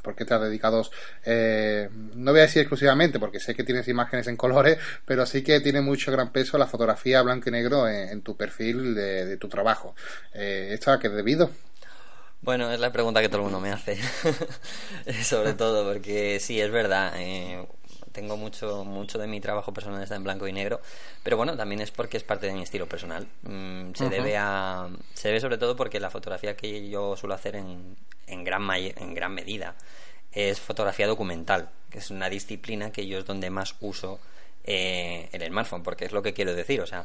por 0.02 0.14
qué 0.14 0.24
te 0.24 0.34
has 0.34 0.40
dedicado, 0.40 0.88
eh, 1.24 1.88
no 2.14 2.30
voy 2.30 2.40
a 2.40 2.44
decir 2.44 2.62
exclusivamente 2.62 3.18
porque 3.18 3.40
sé 3.40 3.54
que 3.54 3.64
tienes 3.64 3.88
imágenes 3.88 4.28
en 4.28 4.36
colores, 4.36 4.78
pero 5.04 5.26
sí 5.26 5.42
que 5.42 5.60
tiene 5.60 5.80
mucho 5.80 6.12
gran 6.12 6.32
peso 6.32 6.56
la 6.56 6.66
fotografía 6.66 7.22
blanco 7.22 7.48
y 7.48 7.52
negro 7.52 7.88
en, 7.88 8.22
tu 8.22 8.36
perfil 8.36 8.94
de, 8.94 9.36
tu 9.36 9.48
trabajo. 9.48 9.94
Eh, 10.32 10.70
¿Esto 10.72 10.92
a 10.92 10.98
qué 10.98 11.08
debido? 11.08 11.50
Bueno, 12.42 12.70
es 12.70 12.80
la 12.80 12.92
pregunta 12.92 13.20
que 13.20 13.28
todo 13.28 13.38
el 13.38 13.44
mundo 13.44 13.60
me 13.60 13.70
hace, 13.70 13.98
sobre 15.24 15.52
todo 15.52 15.86
porque 15.92 16.40
sí, 16.40 16.58
es 16.58 16.70
verdad. 16.70 17.12
Eh, 17.18 17.66
tengo 18.12 18.36
mucho, 18.36 18.84
mucho 18.84 19.18
de 19.18 19.26
mi 19.26 19.40
trabajo 19.40 19.72
personal 19.72 20.02
está 20.02 20.16
en 20.16 20.24
blanco 20.24 20.46
y 20.48 20.52
negro, 20.52 20.80
pero 21.22 21.36
bueno, 21.36 21.56
también 21.56 21.80
es 21.80 21.90
porque 21.90 22.16
es 22.16 22.22
parte 22.22 22.46
de 22.46 22.52
mi 22.52 22.62
estilo 22.62 22.86
personal. 22.86 23.26
Mm, 23.42 23.92
se 23.94 24.08
debe 24.08 24.36
a, 24.36 24.88
se 25.14 25.28
debe 25.28 25.40
sobre 25.40 25.58
todo 25.58 25.76
porque 25.76 26.00
la 26.00 26.10
fotografía 26.10 26.56
que 26.56 26.88
yo 26.88 27.16
suelo 27.16 27.34
hacer 27.34 27.56
en, 27.56 27.96
en 28.26 28.44
gran 28.44 28.68
en 28.70 29.14
gran 29.14 29.34
medida 29.34 29.74
es 30.32 30.60
fotografía 30.60 31.06
documental, 31.06 31.70
que 31.90 31.98
es 31.98 32.10
una 32.10 32.28
disciplina 32.28 32.92
que 32.92 33.06
yo 33.06 33.18
es 33.18 33.26
donde 33.26 33.50
más 33.50 33.74
uso 33.80 34.20
eh, 34.64 35.28
el 35.32 35.42
smartphone, 35.46 35.82
porque 35.82 36.04
es 36.04 36.12
lo 36.12 36.22
que 36.22 36.32
quiero 36.32 36.54
decir, 36.54 36.80
o 36.80 36.86
sea, 36.86 37.04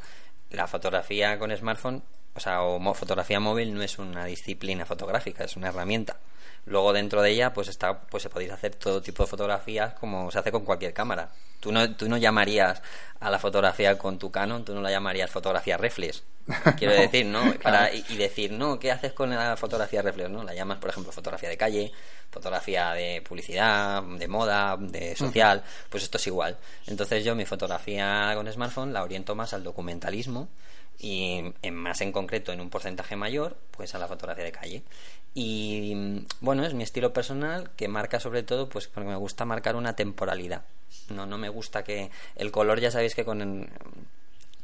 la 0.50 0.68
fotografía 0.68 1.38
con 1.40 1.56
smartphone, 1.56 2.04
o 2.34 2.40
sea, 2.40 2.64
o 2.64 2.94
fotografía 2.94 3.40
móvil 3.40 3.74
no 3.74 3.82
es 3.82 3.98
una 3.98 4.26
disciplina 4.26 4.86
fotográfica, 4.86 5.44
es 5.44 5.56
una 5.56 5.70
herramienta. 5.70 6.18
Luego 6.66 6.94
dentro 6.94 7.22
de 7.22 7.30
ella 7.32 7.54
pues 7.54 7.68
está 7.68 8.02
pues 8.02 8.24
se 8.24 8.30
podéis 8.30 8.52
hacer 8.52 8.76
todo 8.76 9.02
tipo 9.02 9.24
de 9.24 9.28
fotografías 9.28 9.94
como 9.94 10.32
se 10.32 10.40
hace 10.40 10.52
con 10.52 10.66
cualquier 10.66 10.94
cámara. 10.94 11.30
Tú 11.60 11.72
no, 11.72 11.96
tú 11.96 12.10
no 12.10 12.18
llamarías 12.18 12.82
a 13.20 13.30
la 13.30 13.40
fotografía 13.40 13.98
con 13.98 14.18
tu 14.18 14.32
Canon, 14.32 14.66
tú 14.66 14.74
no 14.74 14.82
la 14.82 14.92
llamarías 14.92 15.30
fotografía 15.30 15.78
reflex, 15.78 16.24
Quiero 16.78 16.94
decir, 17.00 17.26
¿no? 17.26 17.54
Para, 17.56 17.94
y, 17.94 18.18
decir, 18.18 18.52
no, 18.52 18.78
¿qué 18.78 18.92
haces 18.92 19.14
con 19.14 19.32
la 19.32 19.58
fotografía 19.58 20.02
reflex? 20.02 20.30
¿no? 20.30 20.44
La 20.44 20.54
llamas, 20.54 20.78
por 20.78 20.90
ejemplo, 20.90 21.12
fotografía 21.12 21.50
de 21.50 21.58
calle, 21.58 21.92
fotografía 22.30 22.92
de 22.94 23.22
publicidad, 23.22 24.04
de 24.04 24.28
moda, 24.28 24.78
de 24.78 25.16
social, 25.16 25.64
pues 25.90 26.04
esto 26.04 26.18
es 26.18 26.28
igual. 26.28 26.58
Entonces 26.88 27.24
yo 27.24 27.36
mi 27.36 27.46
fotografía 27.46 28.32
con 28.36 28.52
smartphone 28.52 28.94
la 28.94 29.04
oriento 29.04 29.36
más 29.36 29.54
al 29.54 29.64
documentalismo 29.64 30.50
y 31.00 31.54
en, 31.62 31.76
más 31.76 32.02
en 32.02 32.12
concreto 32.12 32.52
en 32.52 32.62
un 32.62 32.70
porcentaje 32.70 33.16
mayor 33.16 33.58
pues 33.72 33.96
a 33.96 34.00
la 34.00 34.08
fotografía 34.08 34.46
de 34.46 34.52
calle 34.52 34.84
y 35.34 36.26
bueno 36.40 36.66
es 36.66 36.74
mi 36.74 36.84
estilo 36.84 37.12
personal 37.12 37.72
que 37.76 37.90
marca 37.90 38.20
sobre 38.20 38.44
todo 38.44 38.70
pues 38.70 38.88
porque 38.88 39.10
me 39.10 39.16
gusta 39.16 39.44
marcar 39.44 39.76
una 39.76 39.96
temporalidad 39.96 40.64
no 41.10 41.26
no 41.26 41.38
me 41.38 41.50
gusta 41.50 41.84
que 41.84 42.12
el 42.38 42.52
color 42.52 42.80
ya 42.80 42.92
sabéis 42.92 43.14
que 43.14 43.26
con 43.26 43.70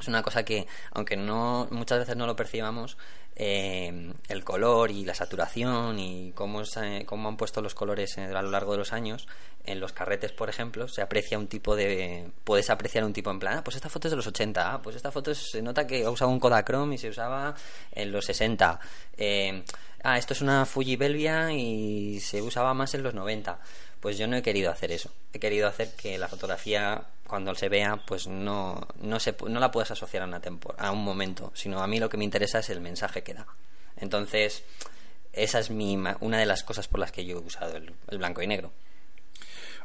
es 0.02 0.08
una 0.08 0.22
cosa 0.22 0.44
que, 0.44 0.68
aunque 0.92 1.16
no 1.16 1.68
muchas 1.72 2.00
veces 2.00 2.16
no 2.16 2.28
lo 2.28 2.36
percibamos, 2.36 2.98
eh, 3.36 4.14
el 4.28 4.44
color 4.44 4.92
y 4.92 5.06
la 5.06 5.16
saturación 5.16 6.00
y 6.00 6.32
cómo, 6.34 6.64
cómo 7.06 7.30
han 7.30 7.38
puesto 7.38 7.62
los 7.62 7.74
colores 7.74 8.18
a 8.18 8.42
lo 8.42 8.52
largo 8.52 8.74
de 8.74 8.80
los 8.80 8.94
años, 8.94 9.28
en 9.64 9.80
los 9.80 9.94
carretes, 9.94 10.32
por 10.32 10.50
ejemplo, 10.50 10.88
se 10.88 11.02
aprecia 11.02 11.38
un 11.38 11.48
tipo 11.48 11.76
de... 11.76 12.30
Puedes 12.44 12.70
apreciar 12.70 13.04
un 13.04 13.14
tipo 13.14 13.32
en 13.32 13.40
plan, 13.40 13.58
ah, 13.58 13.64
pues 13.64 13.76
esta 13.76 13.90
foto 13.90 14.08
es 14.08 14.12
de 14.12 14.18
los 14.18 14.28
80, 14.28 14.74
ah, 14.74 14.82
pues 14.82 14.96
esta 14.96 15.12
foto 15.12 15.34
se 15.36 15.62
nota 15.62 15.86
que 15.88 16.04
ha 16.04 16.10
usado 16.10 16.32
un 16.32 16.40
Kodachrome 16.40 16.96
y 16.96 16.98
se 16.98 17.10
usaba 17.10 17.56
en 17.92 18.12
los 18.12 18.26
60. 18.26 18.80
Eh, 19.18 19.64
ah, 20.04 20.18
esto 20.18 20.34
es 20.34 20.42
una 20.42 20.66
Fuji 20.66 20.96
Belvia 20.96 21.52
y 21.52 22.20
se 22.20 22.42
usaba 22.42 22.74
más 22.74 22.94
en 22.96 23.04
los 23.04 23.14
90. 23.14 23.60
Pues 24.00 24.18
yo 24.18 24.28
no 24.28 24.36
he 24.36 24.42
querido 24.42 24.72
hacer 24.72 24.92
eso. 24.92 25.12
He 25.32 25.40
querido 25.40 25.68
hacer 25.68 25.92
que 25.96 26.18
la 26.18 26.28
fotografía, 26.28 27.04
cuando 27.32 27.56
se 27.56 27.70
vea, 27.70 27.96
pues 27.96 28.28
no, 28.28 28.90
no, 29.00 29.18
no 29.48 29.60
la 29.62 29.72
puedes 29.72 29.90
asociar 29.90 30.24
a, 30.24 30.26
una 30.26 30.42
a 30.78 30.92
un 30.92 31.02
momento, 31.02 31.54
sino 31.56 31.82
a 31.82 31.88
mí 31.88 31.98
lo 31.98 32.10
que 32.10 32.18
me 32.18 32.26
interesa 32.26 32.60
es 32.60 32.70
el 32.70 32.82
mensaje 32.82 33.24
que 33.24 33.34
da. 33.34 33.48
Entonces, 33.96 34.66
esa 35.32 35.60
es 35.60 35.70
mi, 35.70 35.98
una 36.20 36.38
de 36.38 36.46
las 36.46 36.64
cosas 36.64 36.90
por 36.90 37.00
las 37.00 37.14
que 37.14 37.24
yo 37.24 37.38
he 37.38 37.40
usado 37.40 37.78
el, 37.78 38.18
blanco 38.18 38.42
y 38.42 38.48
negro. 38.48 38.74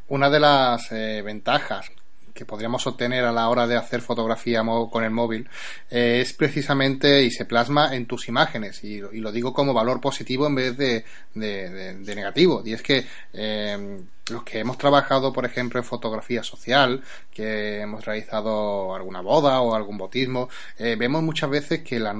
Una 0.08 0.28
de 0.28 0.40
las 0.40 0.90
eh, 0.90 1.22
ventajas 1.22 1.92
que 2.36 2.44
podríamos 2.44 2.86
obtener 2.86 3.24
a 3.24 3.32
la 3.32 3.48
hora 3.48 3.66
de 3.66 3.76
hacer 3.76 4.00
fotografía 4.00 4.62
con 4.64 5.02
el 5.02 5.10
móvil 5.10 5.48
eh, 5.90 6.20
es 6.20 6.32
precisamente 6.32 7.24
y 7.24 7.30
se 7.32 7.46
plasma 7.46 7.96
en 7.96 8.06
tus 8.06 8.28
imágenes 8.28 8.84
y, 8.84 9.00
lo 9.00 9.32
digo 9.32 9.52
como 9.52 9.74
valor 9.74 10.00
positivo 10.00 10.46
en 10.46 10.54
vez 10.54 10.76
de, 10.76 11.04
negativo. 11.34 12.62
Y 12.64 12.74
es 12.74 12.82
que 12.82 13.06
eh, 13.32 14.00
los 14.30 14.44
que 14.44 14.58
hemos 14.60 14.76
trabajado 14.78 15.32
por 15.32 15.44
ejemplo 15.46 15.80
en 15.80 15.84
fotografía 15.84 16.42
social 16.42 17.02
que 17.32 17.80
hemos 17.80 18.04
realizado 18.04 18.94
alguna 18.94 19.20
boda 19.20 19.60
o 19.60 19.74
algún 19.74 19.98
bautismo 19.98 20.48
eh, 20.78 20.96
vemos 20.98 21.22
muchas 21.22 21.48
veces 21.48 21.82
que 21.82 21.98
la, 21.98 22.12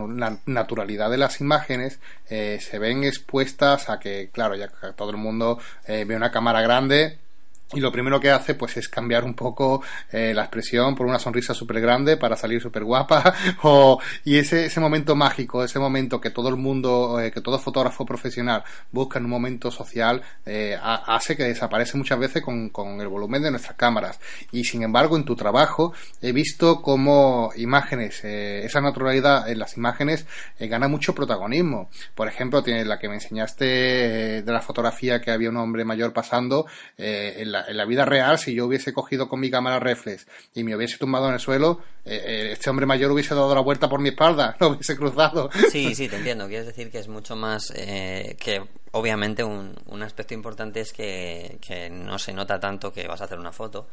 naturalidad 0.47 1.11
de 1.11 1.19
las 1.19 1.41
imágenes 1.41 2.01
se 2.27 2.79
ven 2.79 3.05
expuestas 3.05 3.89
a 3.91 3.99
que 4.01 4.31
claro 4.33 4.57
ya 4.57 4.69
todo 4.97 5.11
el 5.11 5.17
mundo 5.17 5.59
ve 5.87 6.17
una 6.17 6.31
cámara 6.31 6.63
grande 6.63 7.19
y 7.75 7.81
lo 7.81 7.91
primero 7.91 8.21
que 8.21 8.31
hace 8.31 8.55
pues 8.55 8.77
es 8.77 8.89
cambiar 8.89 9.25
un 9.25 9.35
poco 9.35 9.83
eh, 10.13 10.33
la 10.33 10.43
expresión 10.43 10.95
por 10.95 11.07
una 11.07 11.19
sonrisa 11.19 11.53
súper 11.53 11.81
grande 11.81 12.17
para 12.17 12.37
salir 12.37 12.63
súper 12.63 12.85
guapa 12.85 13.35
o, 13.65 14.01
y 14.25 14.39
ese, 14.39 14.67
ese 14.67 14.79
momento 14.79 15.17
mágico, 15.17 15.65
ese 15.65 15.81
momento 15.81 16.21
que 16.21 16.31
todo 16.31 16.49
el 16.49 16.57
mundo, 16.57 17.21
eh, 17.21 17.33
que 17.33 17.41
todo 17.41 17.59
fotógrafo 17.59 18.07
profesional 18.07 18.63
busca 18.93 19.19
en 19.19 19.25
un 19.25 19.33
momento 19.33 19.73
social 19.73 20.23
eh, 20.45 20.79
hace 20.81 21.37
que 21.37 21.43
desaparece 21.43 21.99
muchas 21.99 22.19
veces 22.21 22.43
con, 22.43 22.69
con, 22.69 23.01
el 23.01 23.09
volumen 23.09 23.43
de 23.43 23.51
nuestras 23.51 23.77
cámaras 23.77 24.21
y 24.53 24.63
sin 24.63 24.83
embargo 24.83 25.17
en 25.17 25.25
tu 25.25 25.35
trabajo 25.35 25.93
he 26.23 26.31
visto 26.31 26.81
como 26.83 27.51
imágenes, 27.57 28.25
esa 28.25 28.81
naturalidad 28.81 29.49
en 29.49 29.59
las 29.59 29.77
imágenes 29.77 30.27
gana 30.61 30.89
mucho 30.89 31.15
protagonismo. 31.15 31.91
Por 32.15 32.29
ejemplo, 32.29 32.63
tiene 32.63 32.85
la 32.85 32.99
que 32.99 33.09
me 33.09 33.15
enseñaste 33.15 33.65
de 34.43 34.53
la 34.53 34.61
fotografía 34.61 35.21
que 35.21 35.31
había 35.31 35.51
un 35.51 35.57
hombre 35.57 35.85
mayor 35.85 36.13
pasando 36.13 36.67
en 36.97 37.56
en 37.69 37.77
la 37.77 37.85
vida 37.85 38.05
real, 38.05 38.39
si 38.39 38.55
yo 38.55 38.67
hubiese 38.67 38.93
cogido 38.93 39.29
con 39.29 39.41
mi 39.41 39.51
cámara 39.51 39.79
reflex 39.79 40.27
y 40.55 40.65
me 40.65 40.75
hubiese 40.77 40.99
tumbado 40.99 41.29
en 41.29 41.35
el 41.35 41.41
suelo, 41.41 41.81
eh, 42.05 42.23
eh, 42.25 42.53
este 42.53 42.71
hombre 42.71 42.87
mayor 42.87 43.11
hubiese 43.13 43.35
dado 43.35 43.55
la 43.55 43.61
vuelta 43.61 43.89
por 43.89 44.01
mi 44.01 44.11
espalda, 44.11 44.57
no 44.61 44.69
hubiese 44.69 44.97
cruzado. 44.97 45.51
Sí, 45.71 45.95
sí, 45.95 46.09
te 46.09 46.17
entiendo. 46.17 46.49
Quieres 46.49 46.67
decir 46.67 46.91
que 46.91 46.99
es 46.99 47.09
mucho 47.09 47.37
más 47.37 47.73
eh, 47.75 48.37
que, 48.39 48.63
obviamente, 48.93 49.45
un, 49.45 49.75
un 49.87 50.03
aspecto 50.03 50.35
importante 50.35 50.81
es 50.81 50.93
que, 50.93 51.59
que 51.61 51.91
no 51.91 52.19
se 52.19 52.33
nota 52.33 52.59
tanto 52.61 52.93
que 52.93 53.07
vas 53.07 53.21
a 53.21 53.25
hacer 53.25 53.39
una 53.39 53.53
foto. 53.53 53.89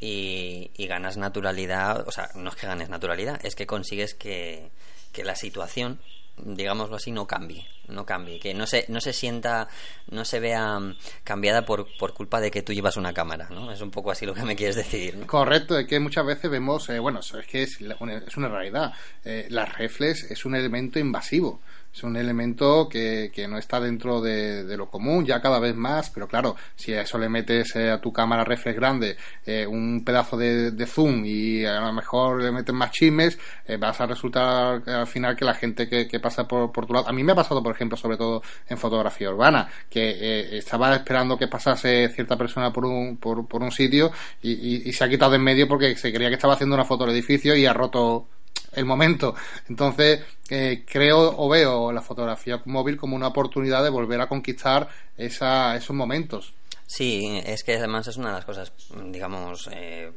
Y, 0.00 0.72
y, 0.76 0.88
ganas 0.88 1.16
naturalidad, 1.16 2.06
o 2.08 2.10
sea, 2.10 2.28
no 2.34 2.50
es 2.50 2.56
que 2.56 2.66
ganes 2.66 2.88
naturalidad, 2.88 3.38
es 3.44 3.54
que 3.54 3.66
consigues 3.66 4.14
que, 4.14 4.70
que 5.12 5.22
la 5.22 5.36
situación 5.36 6.00
digámoslo 6.36 6.96
así, 6.96 7.10
no 7.10 7.26
cambie, 7.26 7.66
no 7.88 8.04
cambie, 8.06 8.38
que 8.40 8.54
no 8.54 8.66
se, 8.66 8.86
no 8.88 9.00
se 9.00 9.12
sienta, 9.12 9.68
no 10.10 10.24
se 10.24 10.40
vea 10.40 10.78
mm, 10.78 10.96
cambiada 11.24 11.64
por, 11.64 11.86
por 11.98 12.14
culpa 12.14 12.40
de 12.40 12.50
que 12.50 12.62
tú 12.62 12.72
llevas 12.72 12.96
una 12.96 13.12
cámara, 13.12 13.48
¿no? 13.50 13.70
Es 13.70 13.80
un 13.80 13.90
poco 13.90 14.10
así 14.10 14.26
lo 14.26 14.34
que 14.34 14.42
me 14.42 14.56
quieres 14.56 14.76
decir, 14.76 15.26
Correcto, 15.26 15.78
es 15.78 15.86
que 15.86 16.00
muchas 16.00 16.26
veces 16.26 16.50
vemos, 16.50 16.88
eh, 16.88 16.98
bueno, 16.98 17.20
es 17.20 17.46
que 17.46 17.62
es, 17.62 17.78
es 17.80 18.36
una 18.36 18.48
realidad, 18.48 18.92
eh, 19.24 19.46
las 19.50 19.76
reflex 19.76 20.30
es 20.30 20.44
un 20.44 20.54
elemento 20.54 20.98
invasivo, 20.98 21.60
es 21.92 22.02
un 22.02 22.16
elemento 22.16 22.88
que, 22.88 23.30
que 23.34 23.46
no 23.46 23.58
está 23.58 23.78
dentro 23.78 24.20
de, 24.20 24.64
lo 24.76 24.88
común, 24.88 25.26
ya 25.26 25.40
cada 25.40 25.58
vez 25.58 25.76
más, 25.76 26.08
pero 26.10 26.26
claro, 26.26 26.56
si 26.74 26.94
a 26.94 27.02
eso 27.02 27.18
le 27.18 27.28
metes 27.28 27.76
eh, 27.76 27.90
a 27.90 28.00
tu 28.00 28.12
cámara 28.12 28.44
reflex 28.44 28.76
grande 28.76 29.16
eh, 29.44 29.66
un 29.66 30.02
pedazo 30.04 30.36
de, 30.38 30.86
zoom 30.86 31.24
y 31.24 31.64
a 31.64 31.80
lo 31.80 31.92
mejor 31.92 32.42
le 32.42 32.50
metes 32.50 32.74
más 32.74 32.90
chismes, 32.92 33.38
eh, 33.66 33.76
vas 33.76 34.00
a 34.00 34.06
resultar 34.06 34.82
al 34.88 35.06
final 35.06 35.36
que 35.36 35.44
la 35.44 35.54
gente 35.54 35.88
que, 35.88 36.08
que 36.08 36.18
pasa 36.18 36.48
por, 36.48 36.72
por, 36.72 36.86
tu 36.86 36.94
lado, 36.94 37.08
a 37.08 37.12
mí 37.12 37.22
me 37.22 37.32
ha 37.32 37.36
pasado, 37.36 37.62
por 37.62 37.74
ejemplo, 37.74 37.96
sobre 37.96 38.16
todo 38.16 38.42
en 38.68 38.78
fotografía 38.78 39.30
urbana, 39.30 39.68
que 39.90 40.56
estaba 40.56 40.94
esperando 40.94 41.36
que 41.36 41.48
pasase 41.48 42.08
cierta 42.08 42.36
persona 42.36 42.72
por 42.72 42.86
un, 42.86 43.18
por, 43.18 43.46
por 43.46 43.62
un 43.62 43.70
sitio 43.70 44.12
y, 44.40 44.88
y 44.88 44.92
se 44.92 45.04
ha 45.04 45.08
quitado 45.08 45.34
en 45.34 45.42
medio 45.42 45.68
porque 45.68 45.94
se 45.96 46.12
creía 46.12 46.28
que 46.30 46.36
estaba 46.36 46.54
haciendo 46.54 46.74
una 46.74 46.84
foto 46.84 47.04
del 47.04 47.14
edificio 47.14 47.54
y 47.54 47.66
ha 47.66 47.72
roto 47.72 48.28
el 48.72 48.84
momento. 48.84 49.34
Entonces, 49.68 50.20
eh, 50.50 50.84
creo 50.86 51.34
o 51.36 51.48
veo 51.48 51.92
la 51.92 52.02
fotografía 52.02 52.60
móvil 52.64 52.96
como 52.96 53.16
una 53.16 53.28
oportunidad 53.28 53.82
de 53.82 53.90
volver 53.90 54.20
a 54.20 54.28
conquistar 54.28 54.88
esa, 55.16 55.76
esos 55.76 55.94
momentos. 55.94 56.54
Sí, 56.86 57.40
es 57.44 57.62
que 57.64 57.76
además 57.76 58.06
es 58.06 58.16
una 58.16 58.28
de 58.28 58.34
las 58.34 58.44
cosas, 58.44 58.72
digamos, 59.06 59.68
eh, 59.72 60.12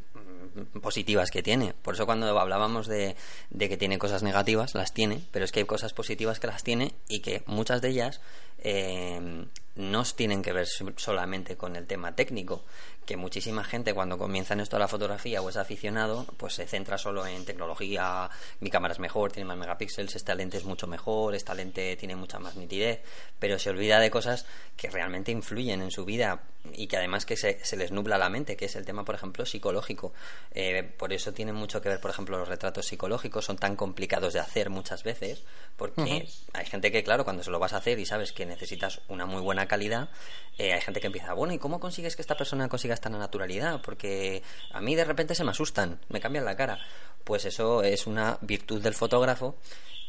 positivas 0.81 1.31
que 1.31 1.43
tiene. 1.43 1.73
Por 1.73 1.93
eso 1.93 2.05
cuando 2.05 2.37
hablábamos 2.37 2.87
de, 2.87 3.15
que 3.57 3.77
tiene 3.77 3.97
cosas 3.97 4.23
negativas, 4.23 4.75
las 4.75 4.93
tiene, 4.93 5.21
pero 5.31 5.45
es 5.45 5.51
que 5.51 5.61
hay 5.61 5.65
cosas 5.65 5.93
positivas 5.93 6.39
que 6.39 6.47
las 6.47 6.63
tiene 6.63 6.93
y 7.07 7.21
que 7.21 7.43
muchas 7.45 7.81
de 7.81 7.89
ellas 7.89 8.21
eh, 8.59 9.45
no 9.75 10.03
tienen 10.03 10.41
que 10.41 10.53
ver 10.53 10.67
solamente 10.67 11.57
con 11.57 11.75
el 11.75 11.85
tema 11.85 12.15
técnico, 12.15 12.63
que 13.05 13.17
muchísima 13.17 13.63
gente 13.63 13.93
cuando 13.93 14.17
comienza 14.17 14.53
en 14.53 14.61
esto 14.61 14.77
de 14.77 14.81
la 14.81 14.87
fotografía 14.87 15.41
o 15.41 15.49
es 15.49 15.57
aficionado, 15.57 16.25
pues 16.37 16.55
se 16.55 16.65
centra 16.65 16.97
solo 16.97 17.25
en 17.25 17.45
tecnología, 17.45 18.29
mi 18.59 18.69
cámara 18.69 18.93
es 18.93 18.99
mejor, 18.99 19.31
tiene 19.31 19.47
más 19.47 19.57
megapíxeles, 19.57 20.15
esta 20.15 20.33
lente 20.33 20.57
es 20.57 20.65
mucho 20.65 20.87
mejor, 20.87 21.35
esta 21.35 21.53
lente 21.53 21.95
tiene 21.97 22.15
mucha 22.15 22.39
más 22.39 22.55
nitidez, 22.55 23.01
pero 23.37 23.59
se 23.59 23.69
olvida 23.69 23.99
de 23.99 24.09
cosas 24.09 24.45
que 24.75 24.89
realmente 24.89 25.31
influyen 25.31 25.81
en 25.81 25.91
su 25.91 26.03
vida 26.03 26.41
y 26.73 26.87
que 26.87 26.97
además 26.97 27.25
que 27.25 27.37
se, 27.37 27.59
les 27.77 27.91
nubla 27.91 28.17
la 28.17 28.29
mente, 28.29 28.55
que 28.55 28.65
es 28.65 28.75
el 28.75 28.85
tema, 28.85 29.05
por 29.05 29.15
ejemplo, 29.15 29.45
psicológico. 29.45 30.13
Eh, 30.51 30.83
por 30.97 31.13
eso 31.13 31.33
tiene 31.33 31.53
mucho 31.53 31.81
que 31.81 31.89
ver, 31.89 31.99
por 31.99 32.11
ejemplo, 32.11 32.37
los 32.39 32.47
retratos 32.47 32.87
psicológicos 32.87 33.45
son 33.45 33.57
tan 33.57 33.75
complicados 33.75 34.33
de 34.33 34.39
hacer 34.39 34.69
muchas 34.69 35.03
veces, 35.03 35.43
porque 35.77 36.27
hay 36.53 36.65
gente 36.65 36.91
que, 36.91 37.03
claro, 37.03 37.23
cuando 37.23 37.43
se 37.43 37.51
lo 37.51 37.59
vas 37.59 37.73
a 37.73 37.77
hacer 37.77 37.99
y 37.99 38.05
sabes 38.05 38.31
que 38.31 38.45
necesitas 38.45 39.01
una 39.07 39.25
muy 39.25 39.41
buena 39.41 39.64
calidad, 39.67 40.09
eh, 40.57 40.73
hay 40.73 40.81
gente 40.81 41.01
que 41.01 41.07
empieza, 41.07 41.33
bueno, 41.33 41.53
¿y 41.53 41.59
cómo 41.59 41.79
consigues 41.79 42.15
que 42.15 42.21
esta 42.21 42.37
persona 42.37 42.69
consiga 42.69 42.93
esta 42.93 43.09
naturalidad? 43.09 43.81
Porque 43.81 44.41
a 44.71 44.81
mí 44.81 44.95
de 44.95 45.03
repente 45.03 45.35
se 45.35 45.43
me 45.43 45.51
asustan, 45.51 45.99
me 46.09 46.19
cambian 46.19 46.45
la 46.45 46.55
cara. 46.55 46.79
Pues 47.23 47.45
eso 47.45 47.83
es 47.83 48.07
una 48.07 48.37
virtud 48.41 48.81
del 48.81 48.93
fotógrafo 48.93 49.57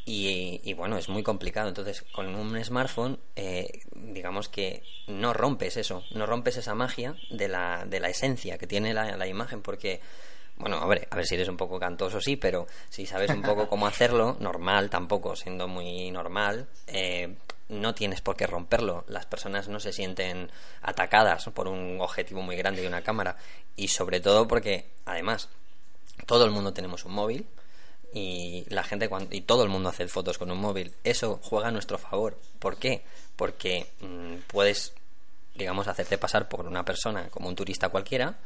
y, 0.05 0.73
bueno, 0.75 0.97
es 0.97 1.09
muy 1.09 1.25
complicado. 1.25 1.69
Entonces, 1.69 2.03
con 2.13 2.35
un 2.35 2.63
smartphone, 2.63 3.19
eh, 3.35 3.81
digamos 3.93 4.49
que 4.49 4.85
no 5.09 5.33
rompes 5.33 5.77
eso, 5.77 6.05
no 6.13 6.27
rompes 6.27 6.59
esa 6.59 6.75
magia 6.75 7.17
de 7.31 7.49
la, 7.49 7.85
de 7.85 7.99
la 7.99 8.09
esencia 8.09 8.57
que 8.57 8.69
tiene 8.69 8.95
la, 8.95 9.17
la 9.17 9.27
imagen, 9.27 9.63
porque 9.63 10.01
bueno, 10.59 10.79
a 10.79 10.87
ver, 10.87 11.07
a 11.11 11.17
ver 11.17 11.27
si 11.27 11.35
eres 11.35 11.49
un 11.49 11.57
poco 11.57 11.79
cantoso, 11.79 12.21
sí, 12.21 12.37
pero 12.37 12.67
si 12.89 13.05
sabes 13.05 13.31
un 13.31 13.43
poco 13.43 13.69
cómo 13.69 13.87
hacerlo, 13.89 14.37
normal, 14.41 14.89
tampoco 14.91 15.37
siendo 15.37 15.69
muy 15.69 16.11
normal, 16.11 16.69
eh, 16.87 17.35
no 17.69 17.95
tienes 17.95 18.21
por 18.21 18.37
qué 18.37 18.47
romperlo. 18.47 19.05
Las 19.09 19.27
personas 19.27 19.69
no 19.69 19.81
se 19.81 19.93
sienten 19.93 20.51
atacadas 20.83 21.45
por 21.55 21.69
un 21.69 22.01
objetivo 22.01 22.43
muy 22.43 22.57
grande 22.57 22.83
de 22.83 22.89
una 22.89 23.03
cámara. 23.03 23.37
Y 23.77 23.89
sobre 23.89 24.21
todo 24.21 24.47
porque, 24.47 24.91
además, 25.05 25.49
todo 26.27 26.45
el 26.45 26.51
mundo 26.51 26.73
tenemos 26.73 27.05
un 27.05 27.13
móvil 27.13 27.47
y 28.13 28.65
la 28.69 28.85
gente 28.85 29.11
y 29.31 29.41
todo 29.43 29.63
el 29.63 29.69
mundo 29.69 29.89
hace 29.89 30.07
fotos 30.09 30.39
con 30.39 30.51
un 30.51 30.59
móvil. 30.59 30.95
Eso 31.05 31.41
juega 31.43 31.69
a 31.69 31.73
nuestro 31.73 31.99
favor. 31.99 32.39
¿Por 32.59 32.77
qué? 32.79 33.03
Porque 33.37 33.87
mm, 34.01 34.37
puedes 34.47 34.93
digamos, 35.57 35.89
hacerte 35.89 36.19
pasar 36.19 36.49
por 36.49 36.67
una 36.67 36.85
persona 36.85 37.29
como 37.31 37.49
un 37.49 37.57
turista 37.57 37.89
cualquiera 37.89 38.37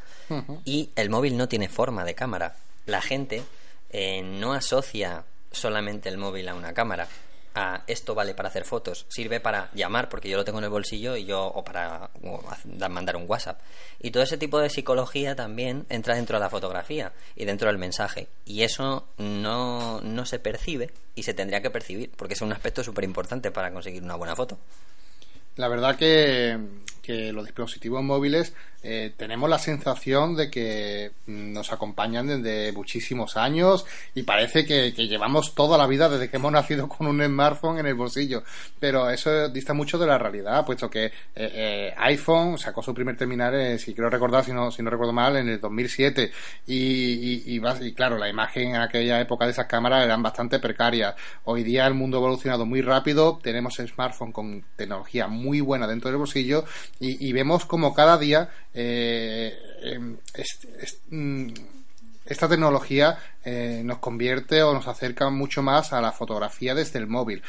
y 0.64 0.90
el 0.94 1.10
móvil 1.10 1.36
no 1.36 1.48
tiene 1.48 1.68
forma 1.68 2.04
de 2.04 2.14
cámara. 2.14 2.56
La 2.86 3.00
gente 3.00 3.42
eh, 3.90 4.22
no 4.22 4.52
asocia 4.52 5.24
solamente 5.50 6.08
el 6.08 6.18
móvil 6.18 6.48
a 6.48 6.54
una 6.54 6.72
cámara 6.72 7.08
a 7.54 7.82
esto 7.86 8.14
vale 8.14 8.34
para 8.34 8.48
hacer 8.48 8.64
fotos, 8.64 9.06
sirve 9.08 9.40
para 9.40 9.70
llamar 9.74 10.08
porque 10.08 10.28
yo 10.28 10.36
lo 10.36 10.44
tengo 10.44 10.58
en 10.58 10.64
el 10.64 10.70
bolsillo 10.70 11.16
y 11.16 11.24
yo 11.24 11.44
o 11.44 11.64
para 11.64 12.10
mandar 12.88 13.16
un 13.16 13.24
WhatsApp. 13.28 13.60
Y 14.00 14.10
todo 14.10 14.22
ese 14.22 14.38
tipo 14.38 14.58
de 14.58 14.70
psicología 14.70 15.34
también 15.34 15.86
entra 15.88 16.14
dentro 16.14 16.38
de 16.38 16.44
la 16.44 16.50
fotografía 16.50 17.12
y 17.36 17.44
dentro 17.44 17.68
del 17.68 17.78
mensaje. 17.78 18.28
Y 18.44 18.62
eso 18.62 19.08
no, 19.18 20.00
no 20.00 20.26
se 20.26 20.38
percibe 20.38 20.90
y 21.14 21.22
se 21.22 21.34
tendría 21.34 21.60
que 21.60 21.70
percibir 21.70 22.10
porque 22.16 22.34
es 22.34 22.42
un 22.42 22.52
aspecto 22.52 22.84
súper 22.84 23.04
importante 23.04 23.50
para 23.50 23.72
conseguir 23.72 24.02
una 24.02 24.16
buena 24.16 24.36
foto. 24.36 24.58
La 25.56 25.68
verdad 25.68 25.96
que, 25.96 26.58
que 27.02 27.32
los 27.32 27.44
dispositivos 27.44 28.02
móviles 28.02 28.54
eh, 28.82 29.12
tenemos 29.16 29.50
la 29.50 29.58
sensación 29.58 30.36
de 30.36 30.50
que 30.50 31.12
nos 31.26 31.70
acompañan 31.70 32.26
desde 32.26 32.72
muchísimos 32.72 33.36
años 33.36 33.84
y 34.14 34.22
parece 34.22 34.64
que, 34.64 34.90
llevamos 34.92 35.54
toda 35.54 35.76
la 35.76 35.86
vida 35.86 36.08
desde 36.08 36.30
que 36.30 36.36
hemos 36.36 36.52
nacido 36.52 36.88
con 36.88 37.06
un 37.06 37.22
smartphone 37.22 37.78
en 37.78 37.86
el 37.86 37.94
bolsillo. 37.94 38.42
Pero 38.78 39.10
eso 39.10 39.48
dista 39.48 39.74
mucho 39.74 39.98
de 39.98 40.06
la 40.06 40.18
realidad, 40.18 40.64
puesto 40.64 40.88
que 40.88 41.06
eh, 41.06 41.12
eh, 41.34 41.94
iPhone 41.98 42.58
sacó 42.58 42.82
su 42.82 42.94
primer 42.94 43.16
terminal, 43.16 43.78
si 43.78 43.92
quiero 43.92 44.08
recordar, 44.08 44.44
si 44.44 44.52
no, 44.52 44.70
si 44.70 44.82
no 44.82 44.90
recuerdo 44.90 45.12
mal, 45.12 45.36
en 45.36 45.48
el 45.48 45.60
2007. 45.60 46.30
Y, 46.66 46.74
y, 46.76 47.60
y, 47.80 47.92
claro, 47.92 48.16
la 48.16 48.28
imagen 48.28 48.76
en 48.76 48.80
aquella 48.80 49.20
época 49.20 49.44
de 49.44 49.50
esas 49.52 49.66
cámaras 49.66 50.04
eran 50.04 50.22
bastante 50.22 50.58
precarias. 50.58 51.14
Hoy 51.44 51.64
día 51.64 51.86
el 51.86 51.94
mundo 51.94 52.16
ha 52.16 52.20
evolucionado 52.20 52.64
muy 52.64 52.80
rápido, 52.80 53.38
tenemos 53.42 53.76
smartphone 53.76 54.32
con 54.32 54.64
tecnología 54.76 55.26
muy 55.26 55.60
buena 55.60 55.86
dentro 55.86 56.10
del 56.10 56.18
bolsillo 56.18 56.64
y, 56.98 57.28
y 57.28 57.32
vemos 57.32 57.64
como 57.64 57.94
cada 57.94 58.16
día 58.16 58.48
eh, 58.74 59.58
em, 59.82 60.16
mm, 61.10 61.52
esta 62.26 62.48
tecnología 62.48 63.18
eh, 63.44 63.82
nos 63.84 63.98
convierte 63.98 64.62
o 64.62 64.72
nos 64.72 64.86
acerca 64.86 65.30
mucho 65.30 65.62
más 65.62 65.92
a 65.92 66.00
la 66.00 66.12
fotografía 66.12 66.74
desde 66.74 66.98
el 66.98 67.06
móvil. 67.06 67.42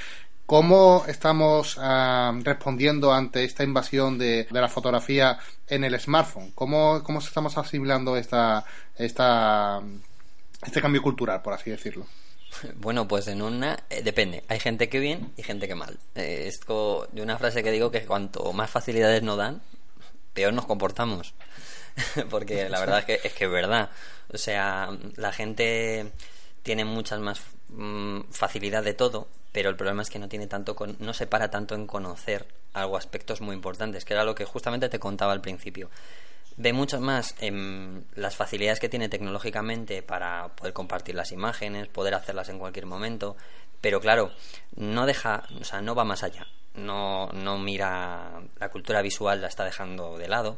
¿Cómo 0.45 1.05
estamos 1.07 1.77
ah, 1.79 2.33
respondiendo 2.43 3.13
ante 3.13 3.43
esta 3.43 3.63
invasión 3.63 4.17
de, 4.17 4.47
la 4.51 4.67
fotografía 4.67 5.37
en 5.67 5.83
el 5.83 5.97
smartphone? 5.99 6.51
¿Cómo, 6.51 7.01
cómo 7.03 7.19
estamos 7.19 7.57
asimilando 7.57 8.17
esta, 8.17 8.65
esta, 8.97 9.81
este 10.65 10.81
cambio 10.81 11.01
cultural, 11.01 11.41
por 11.41 11.53
así 11.53 11.69
decirlo? 11.69 12.05
Bueno, 12.75 13.07
pues 13.07 13.27
en 13.27 13.41
una 13.41 13.79
eh, 13.89 14.01
depende. 14.03 14.43
Hay 14.49 14.59
gente 14.59 14.89
que 14.89 14.99
bien 14.99 15.31
y 15.37 15.43
gente 15.43 15.67
que 15.67 15.75
mal. 15.75 15.97
Eh, 16.15 16.45
es 16.47 16.59
de 16.59 17.21
una 17.21 17.37
frase 17.37 17.63
que 17.63 17.71
digo 17.71 17.91
que 17.91 18.05
cuanto 18.05 18.51
más 18.51 18.69
facilidades 18.69 19.23
nos 19.23 19.37
dan, 19.37 19.61
peor 20.33 20.53
nos 20.53 20.65
comportamos. 20.65 21.33
Porque 22.29 22.69
la 22.69 22.79
verdad 22.79 22.99
es 22.99 23.05
que, 23.05 23.27
es 23.27 23.33
que 23.33 23.45
es 23.45 23.51
verdad. 23.51 23.89
O 24.33 24.37
sea, 24.37 24.89
la 25.15 25.31
gente 25.31 26.11
tiene 26.63 26.85
muchas 26.85 27.19
más 27.19 27.41
mm, 27.69 28.21
facilidad 28.31 28.83
de 28.83 28.93
todo, 28.93 29.27
pero 29.51 29.69
el 29.69 29.75
problema 29.75 30.01
es 30.01 30.09
que 30.09 30.19
no 30.19 30.29
tiene 30.29 30.47
tanto 30.47 30.75
no 30.99 31.13
se 31.13 31.27
para 31.27 31.49
tanto 31.49 31.75
en 31.75 31.87
conocer 31.87 32.47
algo 32.73 32.97
aspectos 32.97 33.41
muy 33.41 33.55
importantes, 33.55 34.05
que 34.05 34.13
era 34.13 34.23
lo 34.23 34.35
que 34.35 34.45
justamente 34.45 34.89
te 34.89 34.99
contaba 34.99 35.33
al 35.33 35.41
principio. 35.41 35.89
Ve 36.57 36.73
mucho 36.73 36.99
más 36.99 37.35
en 37.39 38.05
las 38.15 38.35
facilidades 38.35 38.79
que 38.79 38.89
tiene 38.89 39.09
tecnológicamente 39.09 40.03
para 40.03 40.49
poder 40.49 40.73
compartir 40.73 41.15
las 41.15 41.31
imágenes, 41.31 41.87
poder 41.87 42.13
hacerlas 42.13 42.49
en 42.49 42.59
cualquier 42.59 42.85
momento, 42.85 43.35
pero 43.79 43.99
claro, 43.99 44.31
no 44.75 45.05
deja, 45.05 45.43
o 45.59 45.63
sea, 45.63 45.81
no 45.81 45.95
va 45.95 46.03
más 46.03 46.23
allá 46.23 46.47
no, 46.75 47.29
no 47.33 47.57
mira 47.57 48.41
la 48.59 48.69
cultura 48.69 49.01
visual, 49.01 49.41
la 49.41 49.47
está 49.47 49.65
dejando 49.65 50.17
de 50.17 50.27
lado. 50.27 50.57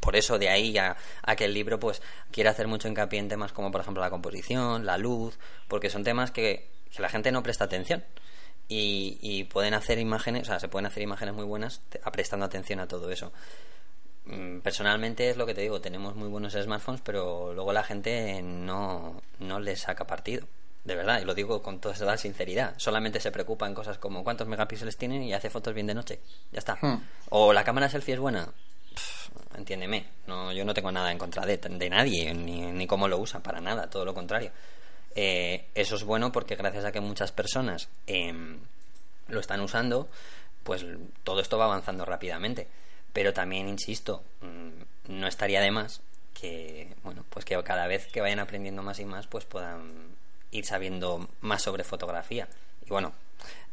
Por 0.00 0.14
eso 0.14 0.38
de 0.38 0.48
ahí 0.48 0.76
a, 0.78 0.96
que 1.36 1.44
el 1.44 1.54
libro 1.54 1.80
pues 1.80 2.00
quiere 2.30 2.50
hacer 2.50 2.68
mucho 2.68 2.88
hincapié 2.88 3.18
en 3.18 3.28
temas 3.28 3.52
como 3.52 3.72
por 3.72 3.80
ejemplo 3.80 4.02
la 4.02 4.10
composición, 4.10 4.86
la 4.86 4.96
luz, 4.98 5.38
porque 5.68 5.90
son 5.90 6.04
temas 6.04 6.30
que, 6.30 6.70
la 6.98 7.08
gente 7.08 7.32
no 7.32 7.42
presta 7.42 7.64
atención. 7.64 8.04
Y, 8.68 9.18
y, 9.20 9.44
pueden 9.44 9.74
hacer 9.74 9.98
imágenes, 9.98 10.42
o 10.42 10.46
sea, 10.46 10.58
se 10.58 10.66
pueden 10.68 10.86
hacer 10.86 11.02
imágenes 11.02 11.34
muy 11.34 11.44
buenas 11.44 11.82
prestando 12.12 12.46
atención 12.46 12.80
a 12.80 12.88
todo 12.88 13.10
eso. 13.10 13.32
Mm, 14.24 14.58
personalmente 14.58 15.30
es 15.30 15.36
lo 15.36 15.46
que 15.46 15.54
te 15.54 15.60
digo, 15.60 15.80
tenemos 15.80 16.16
muy 16.16 16.28
buenos 16.28 16.54
smartphones, 16.54 17.00
pero 17.02 17.52
luego 17.54 17.72
la 17.72 17.84
gente 17.84 18.42
no, 18.42 19.22
no 19.38 19.60
les 19.60 19.80
saca 19.82 20.06
partido 20.06 20.46
de 20.86 20.94
verdad, 20.94 21.20
y 21.20 21.24
lo 21.24 21.34
digo 21.34 21.62
con 21.62 21.80
toda 21.80 21.96
esa 21.96 22.16
sinceridad, 22.16 22.74
solamente 22.76 23.18
se 23.18 23.32
preocupa 23.32 23.66
en 23.66 23.74
cosas 23.74 23.98
como 23.98 24.22
cuántos 24.22 24.46
megapíxeles 24.46 24.96
tienen 24.96 25.24
y 25.24 25.34
hace 25.34 25.50
fotos 25.50 25.74
bien 25.74 25.88
de 25.88 25.94
noche. 25.94 26.20
Ya 26.52 26.60
está. 26.60 26.78
Hmm. 26.80 27.02
O 27.30 27.52
la 27.52 27.64
cámara 27.64 27.88
selfie 27.88 28.14
es 28.14 28.20
buena. 28.20 28.48
entiéndeme, 29.56 30.06
no, 30.28 30.52
yo 30.52 30.64
no 30.64 30.72
tengo 30.74 30.92
nada 30.92 31.10
en 31.10 31.18
contra 31.18 31.44
de, 31.44 31.58
de 31.58 31.90
nadie, 31.90 32.32
ni, 32.32 32.60
ni 32.60 32.86
cómo 32.86 33.08
lo 33.08 33.18
usa, 33.18 33.40
para 33.40 33.60
nada, 33.60 33.90
todo 33.90 34.04
lo 34.04 34.14
contrario. 34.14 34.52
Eh, 35.16 35.66
eso 35.74 35.96
es 35.96 36.04
bueno 36.04 36.30
porque 36.30 36.54
gracias 36.54 36.84
a 36.84 36.92
que 36.92 37.00
muchas 37.00 37.32
personas 37.32 37.88
em, 38.06 38.60
lo 39.26 39.40
están 39.40 39.60
usando, 39.62 40.08
pues 40.62 40.86
todo 41.24 41.40
esto 41.40 41.58
va 41.58 41.64
avanzando 41.64 42.04
rápidamente. 42.04 42.68
Pero 43.12 43.32
también, 43.32 43.68
insisto, 43.68 44.22
mm, 44.40 45.14
no 45.18 45.26
estaría 45.26 45.60
de 45.60 45.72
más 45.72 46.00
que, 46.32 46.94
bueno, 47.02 47.24
pues 47.28 47.44
que 47.44 47.60
cada 47.64 47.88
vez 47.88 48.06
que 48.06 48.20
vayan 48.20 48.38
aprendiendo 48.38 48.84
más 48.84 49.00
y 49.00 49.04
más, 49.04 49.26
pues 49.26 49.46
puedan 49.46 50.15
ir 50.50 50.64
sabiendo 50.64 51.28
más 51.40 51.62
sobre 51.62 51.84
fotografía. 51.84 52.48
Y 52.84 52.90
bueno, 52.90 53.12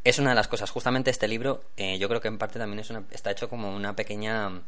es 0.04 0.20
una 0.20 0.32
de 0.32 0.36
las 0.36 0.48
cosas. 0.48 0.70
Justamente 0.70 1.12
este 1.12 1.28
libro, 1.28 1.64
eh, 1.78 1.98
yo 1.98 2.10
creo 2.10 2.22
que 2.22 2.28
en 2.28 2.38
parte 2.38 2.60
también 2.60 2.80
es 2.80 2.90
una, 2.90 3.04
está 3.12 3.32
hecho 3.32 3.50
como 3.50 3.74
una 3.74 3.96
pequeña 3.96 4.62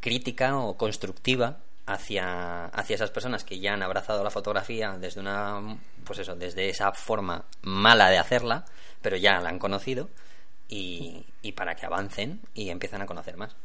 crítica 0.00 0.58
o 0.58 0.76
constructiva 0.76 1.58
hacia, 1.86 2.66
hacia 2.66 2.94
esas 2.94 3.10
personas 3.10 3.44
que 3.44 3.58
ya 3.58 3.72
han 3.74 3.82
abrazado 3.82 4.22
la 4.22 4.30
fotografía 4.30 4.96
desde 4.98 5.20
una 5.20 5.78
pues 6.04 6.18
eso, 6.18 6.36
desde 6.36 6.68
esa 6.68 6.92
forma 6.92 7.44
mala 7.62 8.10
de 8.10 8.18
hacerla, 8.18 8.64
pero 9.00 9.16
ya 9.16 9.40
la 9.40 9.48
han 9.48 9.58
conocido 9.58 10.08
y, 10.68 11.24
y 11.42 11.52
para 11.52 11.74
que 11.74 11.86
avancen 11.86 12.40
y 12.54 12.70
empiezan 12.70 13.02
a 13.02 13.06
conocer 13.06 13.36
más. 13.36 13.56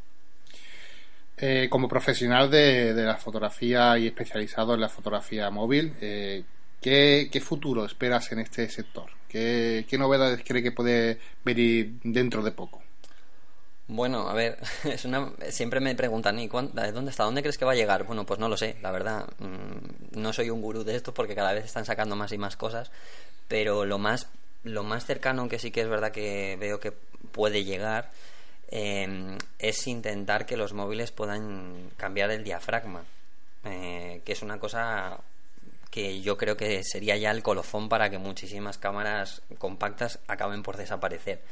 Eh, 1.36 1.68
como 1.70 1.88
profesional 1.88 2.50
de, 2.50 2.94
de, 2.94 3.04
la 3.04 3.18
fotografía 3.18 3.98
y 3.98 4.08
especializado 4.08 4.76
en 4.76 4.82
la 4.82 4.90
fotografía 4.90 5.50
móvil, 5.50 5.94
eh, 6.00 6.44
¿Qué, 6.84 7.42
futuro 7.42 7.86
esperas 7.86 8.30
en 8.34 8.40
este 8.40 8.70
sector? 8.70 9.10
¿Qué, 9.30 9.86
novedades 9.98 10.44
cree 10.46 10.62
que 10.62 10.74
puede 10.74 11.18
venir 11.46 11.94
dentro 12.04 12.44
de 12.44 12.52
poco? 12.52 12.84
Bueno, 13.88 14.28
a 14.28 14.34
ver, 14.34 14.58
es 14.84 15.06
una, 15.06 15.32
siempre 15.50 15.80
me 15.80 15.96
preguntan, 15.96 16.38
¿y 16.40 16.50
dónde 16.50 17.10
está? 17.10 17.24
¿Dónde 17.24 17.42
crees 17.42 17.58
que 17.58 17.64
va 17.64 17.72
a 17.72 17.76
llegar? 17.76 18.04
Bueno, 18.04 18.26
pues 18.26 18.38
no 18.38 18.50
lo 18.50 18.58
sé, 18.58 18.76
la 18.82 18.92
verdad. 18.92 19.26
Mm, 19.40 20.20
no 20.20 20.34
soy 20.34 20.50
un 20.50 20.62
gurú 20.62 20.84
de 20.84 20.98
esto 20.98 21.14
porque 21.14 21.36
cada 21.36 21.54
vez 21.54 21.64
están 21.64 21.86
sacando 21.86 22.18
más 22.18 22.34
y 22.34 22.38
más 22.38 22.58
cosas, 22.58 22.92
pero 23.48 23.86
lo 23.86 23.98
más, 23.98 24.28
lo 24.66 24.84
más 24.84 25.06
cercano 25.06 25.48
que 25.48 25.60
sí 25.60 25.72
que 25.72 25.82
es 25.82 25.88
verdad 25.88 26.12
que 26.12 26.58
veo 26.60 26.82
que 26.82 26.92
puede 27.32 27.64
llegar 27.64 28.12
em, 28.70 29.38
es 29.58 29.88
intentar 29.88 30.46
que 30.46 30.58
los 30.58 30.74
móviles 30.74 31.12
puedan 31.12 31.92
cambiar 31.96 32.30
el 32.32 32.44
diafragma, 32.44 33.06
eh, 33.64 34.22
que 34.26 34.34
es 34.34 34.42
una 34.42 34.60
cosa 34.60 35.18
que 35.94 36.22
yo 36.22 36.38
creo 36.38 36.58
que 36.58 36.84
sería 36.84 37.16
ya 37.18 37.30
el 37.30 37.44
colofón 37.44 37.88
para 37.88 38.10
que 38.10 38.18
muchísimas 38.18 38.80
cámaras 38.80 39.44
compactas 39.60 40.18
acaben 40.28 40.64
por 40.64 40.76
desaparecer. 40.76 41.44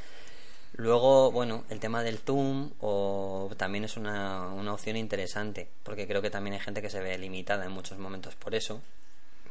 Luego, 0.72 1.30
bueno, 1.30 1.62
el 1.70 1.78
tema 1.78 2.02
del 2.02 2.18
zoom 2.18 2.72
o 2.80 3.52
también 3.56 3.84
es 3.84 3.96
una, 3.96 4.48
una 4.48 4.74
opción 4.74 4.96
interesante, 4.96 5.68
porque 5.84 6.08
creo 6.08 6.20
que 6.20 6.30
también 6.30 6.54
hay 6.54 6.60
gente 6.60 6.82
que 6.82 6.90
se 6.90 6.98
ve 6.98 7.16
limitada 7.18 7.64
en 7.64 7.70
muchos 7.70 7.98
momentos 7.98 8.34
por 8.34 8.56
eso. 8.56 8.82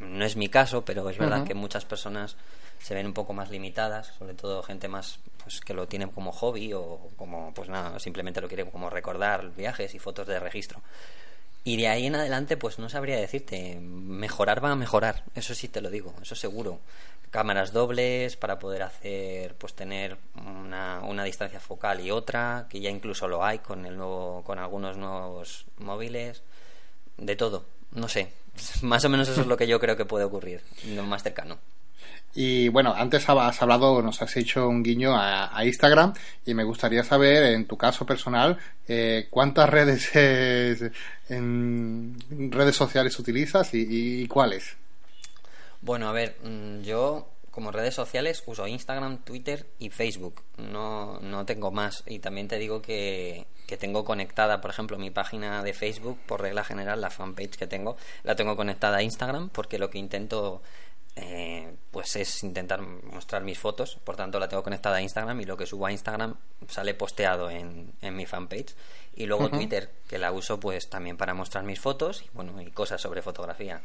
No 0.01 0.25
es 0.25 0.35
mi 0.35 0.49
caso, 0.49 0.83
pero 0.83 1.09
es 1.09 1.17
verdad 1.17 1.45
que 1.45 1.53
muchas 1.53 1.85
personas 1.85 2.35
se 2.79 2.93
ven 2.93 3.05
un 3.05 3.13
poco 3.13 3.31
más 3.31 3.49
limitadas, 3.49 4.07
sobre 4.19 4.33
todo 4.33 4.61
gente 4.61 4.89
más 4.89 5.19
pues 5.41 5.61
que 5.61 5.73
lo 5.73 5.87
tiene 5.87 6.11
como 6.11 6.33
hobby 6.33 6.73
o 6.73 7.11
como 7.15 7.53
pues 7.53 7.69
nada, 7.69 7.97
simplemente 7.99 8.41
lo 8.41 8.49
quiere 8.49 8.69
como 8.69 8.89
recordar 8.89 9.55
viajes 9.55 9.95
y 9.95 9.99
fotos 9.99 10.27
de 10.27 10.37
registro. 10.37 10.81
Y 11.63 11.77
de 11.77 11.87
ahí 11.87 12.07
en 12.07 12.15
adelante, 12.15 12.57
pues 12.57 12.79
no 12.79 12.89
sabría 12.89 13.17
decirte. 13.17 13.79
Mejorar 13.79 14.63
va 14.63 14.71
a 14.71 14.75
mejorar, 14.75 15.23
eso 15.35 15.53
sí 15.53 15.67
te 15.67 15.81
lo 15.81 15.89
digo, 15.89 16.13
eso 16.21 16.35
seguro. 16.35 16.79
Cámaras 17.29 17.71
dobles 17.71 18.35
para 18.35 18.59
poder 18.59 18.83
hacer, 18.83 19.55
pues 19.55 19.73
tener 19.73 20.17
una, 20.35 21.01
una 21.01 21.23
distancia 21.23 21.59
focal 21.59 22.01
y 22.01 22.11
otra, 22.11 22.67
que 22.69 22.81
ya 22.81 22.89
incluso 22.89 23.27
lo 23.27 23.45
hay 23.45 23.59
con 23.59 23.85
el 23.85 23.95
nuevo, 23.95 24.43
con 24.43 24.59
algunos 24.59 24.97
nuevos 24.97 25.65
móviles. 25.77 26.41
De 27.17 27.35
todo, 27.35 27.65
no 27.91 28.07
sé. 28.07 28.33
Más 28.81 29.05
o 29.05 29.09
menos 29.09 29.29
eso 29.29 29.41
es 29.41 29.47
lo 29.47 29.55
que 29.55 29.67
yo 29.67 29.79
creo 29.79 29.95
que 29.95 30.05
puede 30.05 30.25
ocurrir, 30.25 30.61
lo 30.87 31.03
más 31.03 31.23
cercano. 31.23 31.59
Y 32.33 32.69
bueno, 32.69 32.93
antes 32.95 33.27
has 33.27 33.61
hablado, 33.61 34.01
nos 34.01 34.21
has 34.21 34.37
hecho 34.37 34.67
un 34.67 34.83
guiño 34.83 35.13
a, 35.15 35.65
Instagram 35.65 36.13
y 36.45 36.53
me 36.53 36.63
gustaría 36.63 37.03
saber, 37.03 37.43
en 37.53 37.65
tu 37.65 37.77
caso 37.77 38.05
personal, 38.05 38.57
eh, 38.87 39.27
cuántas 39.29 39.69
redes 39.69 40.09
en 41.29 42.17
redes 42.51 42.75
sociales 42.75 43.19
utilizas 43.19 43.69
y, 43.73 44.25
cuáles. 44.27 44.77
Bueno, 45.81 46.07
a 46.07 46.13
ver, 46.13 46.37
mm, 46.43 46.83
yo 46.83 47.27
como 47.51 47.71
redes 47.71 47.95
sociales 47.95 48.43
uso 48.45 48.65
Instagram, 48.65 49.19
Twitter 49.19 49.67
y 49.77 49.89
Facebook. 49.89 50.41
No, 50.57 51.19
no 51.19 51.45
tengo 51.45 51.69
más. 51.69 52.03
Y 52.07 52.19
también 52.19 52.47
te 52.47 52.57
digo 52.57 52.81
que, 52.81 53.45
que 53.67 53.75
tengo 53.75 54.05
conectada, 54.05 54.61
por 54.61 54.71
ejemplo, 54.71 54.97
mi 54.97 55.11
página 55.11 55.61
de 55.61 55.73
Facebook, 55.73 56.17
por 56.25 56.41
regla 56.41 56.63
general, 56.63 57.01
la 57.01 57.09
fanpage 57.09 57.57
que 57.57 57.67
tengo, 57.67 57.97
la 58.23 58.35
tengo 58.35 58.55
conectada 58.55 58.97
a 58.97 59.03
Instagram 59.03 59.49
porque 59.49 59.77
lo 59.77 59.89
que 59.89 59.97
intento 59.97 60.61
eh, 61.15 61.75
pues 61.91 62.15
es 62.15 62.43
intentar 62.43 62.81
mostrar 62.81 63.43
mis 63.43 63.59
fotos, 63.59 63.97
por 64.03 64.15
tanto 64.15 64.39
la 64.39 64.47
tengo 64.47 64.63
conectada 64.63 64.97
a 64.97 65.01
Instagram 65.01 65.41
y 65.41 65.45
lo 65.45 65.57
que 65.57 65.65
subo 65.65 65.85
a 65.85 65.91
Instagram 65.91 66.35
sale 66.69 66.93
posteado 66.93 67.49
en, 67.49 67.93
en 68.01 68.15
mi 68.15 68.25
fanpage. 68.25 68.75
Y 69.13 69.25
luego 69.25 69.49
Twitter, 69.49 69.91
que 70.07 70.17
la 70.17 70.31
uso 70.31 70.57
pues 70.57 70.89
también 70.89 71.17
para 71.17 71.33
mostrar 71.33 71.65
mis 71.65 71.81
fotos 71.81 72.23
y 72.23 72.29
bueno, 72.33 72.61
y 72.61 72.71
cosas 72.71 73.01
sobre 73.01 73.21
fotografía. 73.21 73.81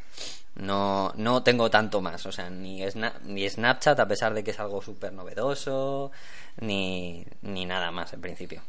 No, 0.55 1.13
no 1.17 1.43
tengo 1.43 1.69
tanto 1.69 2.01
más, 2.01 2.25
o 2.27 2.33
sea, 2.33 2.49
ni, 2.49 2.85
ni 3.25 3.51
Snapchat 3.51 3.99
a 3.99 4.07
pesar 4.07 4.35
de 4.35 4.45
que 4.45 4.53
es 4.53 4.61
algo 4.61 4.81
súper 4.81 5.13
novedoso, 5.13 6.13
ni, 6.61 7.27
ni 7.43 7.67
nada 7.67 7.91
más 7.91 8.13
en 8.13 8.21
principio. 8.21 8.63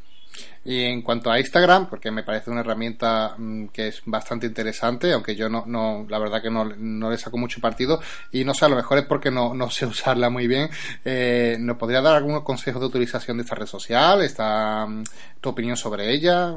Y 0.66 0.84
en 0.84 1.02
cuanto 1.02 1.32
a 1.32 1.40
Instagram, 1.40 1.90
porque 1.90 2.12
me 2.12 2.24
parece 2.24 2.52
una 2.52 2.62
herramienta 2.62 3.36
mm, 3.38 3.68
que 3.68 3.88
es 3.90 4.02
bastante 4.06 4.48
interesante, 4.48 5.14
aunque 5.14 5.36
yo 5.36 5.50
no, 5.50 5.64
no 5.66 6.06
la 6.10 6.20
verdad 6.20 6.42
que 6.42 6.50
no, 6.50 6.66
no, 6.66 7.10
le 7.10 7.18
saco 7.18 7.38
mucho 7.38 7.62
partido, 7.62 8.02
y 8.32 8.44
no 8.44 8.54
sé, 8.54 8.66
a 8.66 8.70
lo 8.70 8.76
mejor 8.76 8.98
es 8.98 9.06
porque 9.06 9.32
no, 9.32 9.54
no 9.54 9.70
sé 9.70 9.86
usarla 9.88 10.30
muy 10.30 10.48
bien, 10.48 10.70
eh, 11.06 11.58
¿nos 11.60 11.78
podría 11.78 12.02
dar 12.02 12.16
algunos 12.16 12.44
consejos 12.44 12.82
de 12.82 12.88
utilización 12.88 13.38
de 13.38 13.44
esta 13.44 13.56
red 13.56 13.68
social? 13.68 14.22
¿Está 14.22 14.86
mm, 14.86 15.04
tu 15.42 15.50
opinión 15.50 15.78
sobre 15.78 16.12
ella? 16.14 16.56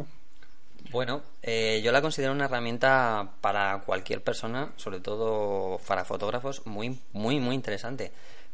Bueno, 0.91 1.23
eh, 1.43 1.81
yo 1.85 1.93
la 1.93 2.03
considero 2.03 2.33
una 2.33 2.47
herramienta 2.47 3.35
para 3.41 3.81
cualquier 3.87 4.25
persona, 4.25 4.73
sobre 4.75 4.99
todo 4.99 5.79
para 5.87 6.05
fotógrafos, 6.05 6.67
muy, 6.67 6.99
muy, 7.13 7.39
muy 7.39 7.55
interesante. 7.55 8.11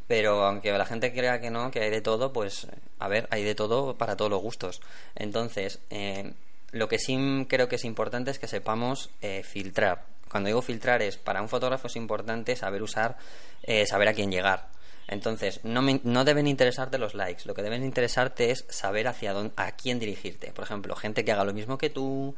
Pero 0.07 0.45
aunque 0.45 0.71
la 0.73 0.85
gente 0.85 1.13
crea 1.13 1.41
que 1.41 1.51
no, 1.51 1.71
que 1.71 1.81
hay 1.81 1.91
de 1.91 2.01
todo, 2.01 2.33
pues 2.33 2.69
a 2.99 3.09
ver, 3.09 3.27
hay 3.31 3.43
de 3.43 3.55
todo 3.55 3.97
para 3.97 4.17
todos 4.17 4.31
los 4.31 4.41
gustos. 4.41 4.81
Entonces, 5.15 5.81
eh, 5.91 6.33
lo 6.73 6.89
que 6.89 6.99
sí 6.99 7.47
creo 7.49 7.69
que 7.69 7.77
es 7.77 7.85
importante 7.85 8.31
es 8.31 8.39
que 8.39 8.47
sepamos 8.47 9.11
eh, 9.21 9.43
filtrar. 9.43 10.05
Cuando 10.31 10.49
digo 10.49 10.63
filtrar 10.63 11.03
es, 11.03 11.17
para 11.17 11.43
un 11.43 11.49
fotógrafo 11.49 11.87
es 11.87 11.97
importante 11.97 12.57
saber 12.57 12.83
usar, 12.83 13.17
eh, 13.63 13.87
saber 13.87 14.09
a 14.09 14.15
quién 14.15 14.31
llegar. 14.31 14.69
Entonces, 15.09 15.61
no, 15.63 15.83
no 16.03 16.25
deben 16.25 16.49
interesarte 16.49 16.99
los 16.99 17.15
likes, 17.15 17.43
lo 17.45 17.55
que 17.55 17.63
deben 17.63 17.85
interesarte 17.85 18.51
es 18.51 18.65
saber 18.69 19.07
hacia 19.07 19.33
dónde, 19.33 19.53
a 19.57 19.73
quién 19.73 20.01
dirigirte. 20.01 20.53
Por 20.53 20.65
ejemplo, 20.65 20.97
gente 20.97 21.25
que 21.25 21.31
haga 21.31 21.45
lo 21.45 21.55
mismo 21.55 21.79
que 21.79 21.91
tú, 21.91 22.35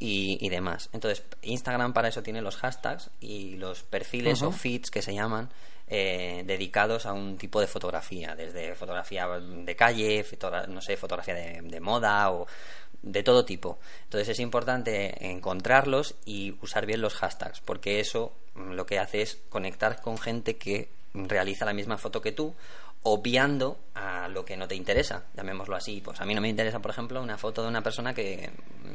y, 0.00 0.48
demás. 0.48 0.88
Entonces, 0.92 1.24
Instagram 1.42 1.92
para 1.92 2.08
eso 2.08 2.22
tiene 2.22 2.40
los 2.40 2.56
hashtags 2.56 3.10
y 3.20 3.56
los 3.56 3.82
perfiles 3.82 4.42
o 4.42 4.52
feeds 4.52 4.90
que 4.90 5.02
se 5.02 5.12
llaman 5.12 5.50
eh, 5.88 6.44
dedicados 6.46 7.04
a 7.04 7.12
un 7.12 7.36
tipo 7.36 7.60
de 7.60 7.66
fotografía, 7.66 8.36
desde 8.36 8.76
fotografía 8.76 9.26
de 9.26 9.74
calle, 9.74 10.24
no 10.68 10.80
sé, 10.80 10.96
fotografía 10.96 11.34
de, 11.34 11.80
moda 11.80 12.30
o 12.30 12.46
de 13.02 13.24
todo 13.24 13.44
tipo. 13.44 13.80
Entonces 14.04 14.28
es 14.28 14.38
importante 14.38 15.30
encontrarlos 15.30 16.14
y 16.24 16.56
usar 16.62 16.86
bien 16.86 17.00
los 17.00 17.14
hashtags, 17.14 17.60
porque 17.60 17.98
eso 17.98 18.34
lo 18.54 18.86
que 18.86 19.00
hace 19.00 19.22
es 19.22 19.40
conectar 19.48 20.00
con 20.00 20.16
gente 20.16 20.56
que 20.56 20.90
realiza 21.14 21.64
la 21.64 21.72
misma 21.72 21.98
foto 21.98 22.20
que 22.20 22.32
tú 22.32 22.54
obviando 23.02 23.78
a 23.94 24.28
lo 24.28 24.44
que 24.44 24.56
no 24.56 24.68
te 24.68 24.74
interesa, 24.74 25.24
llamémoslo 25.34 25.76
así. 25.76 26.00
Pues 26.00 26.20
a 26.20 26.24
mí 26.24 26.34
no 26.34 26.40
me 26.40 26.48
interesa, 26.48 26.80
por 26.80 26.90
ejemplo, 26.90 27.22
una 27.22 27.38
foto 27.38 27.62
de 27.62 27.68
una 27.68 27.82
persona 27.82 28.14
que 28.14 28.50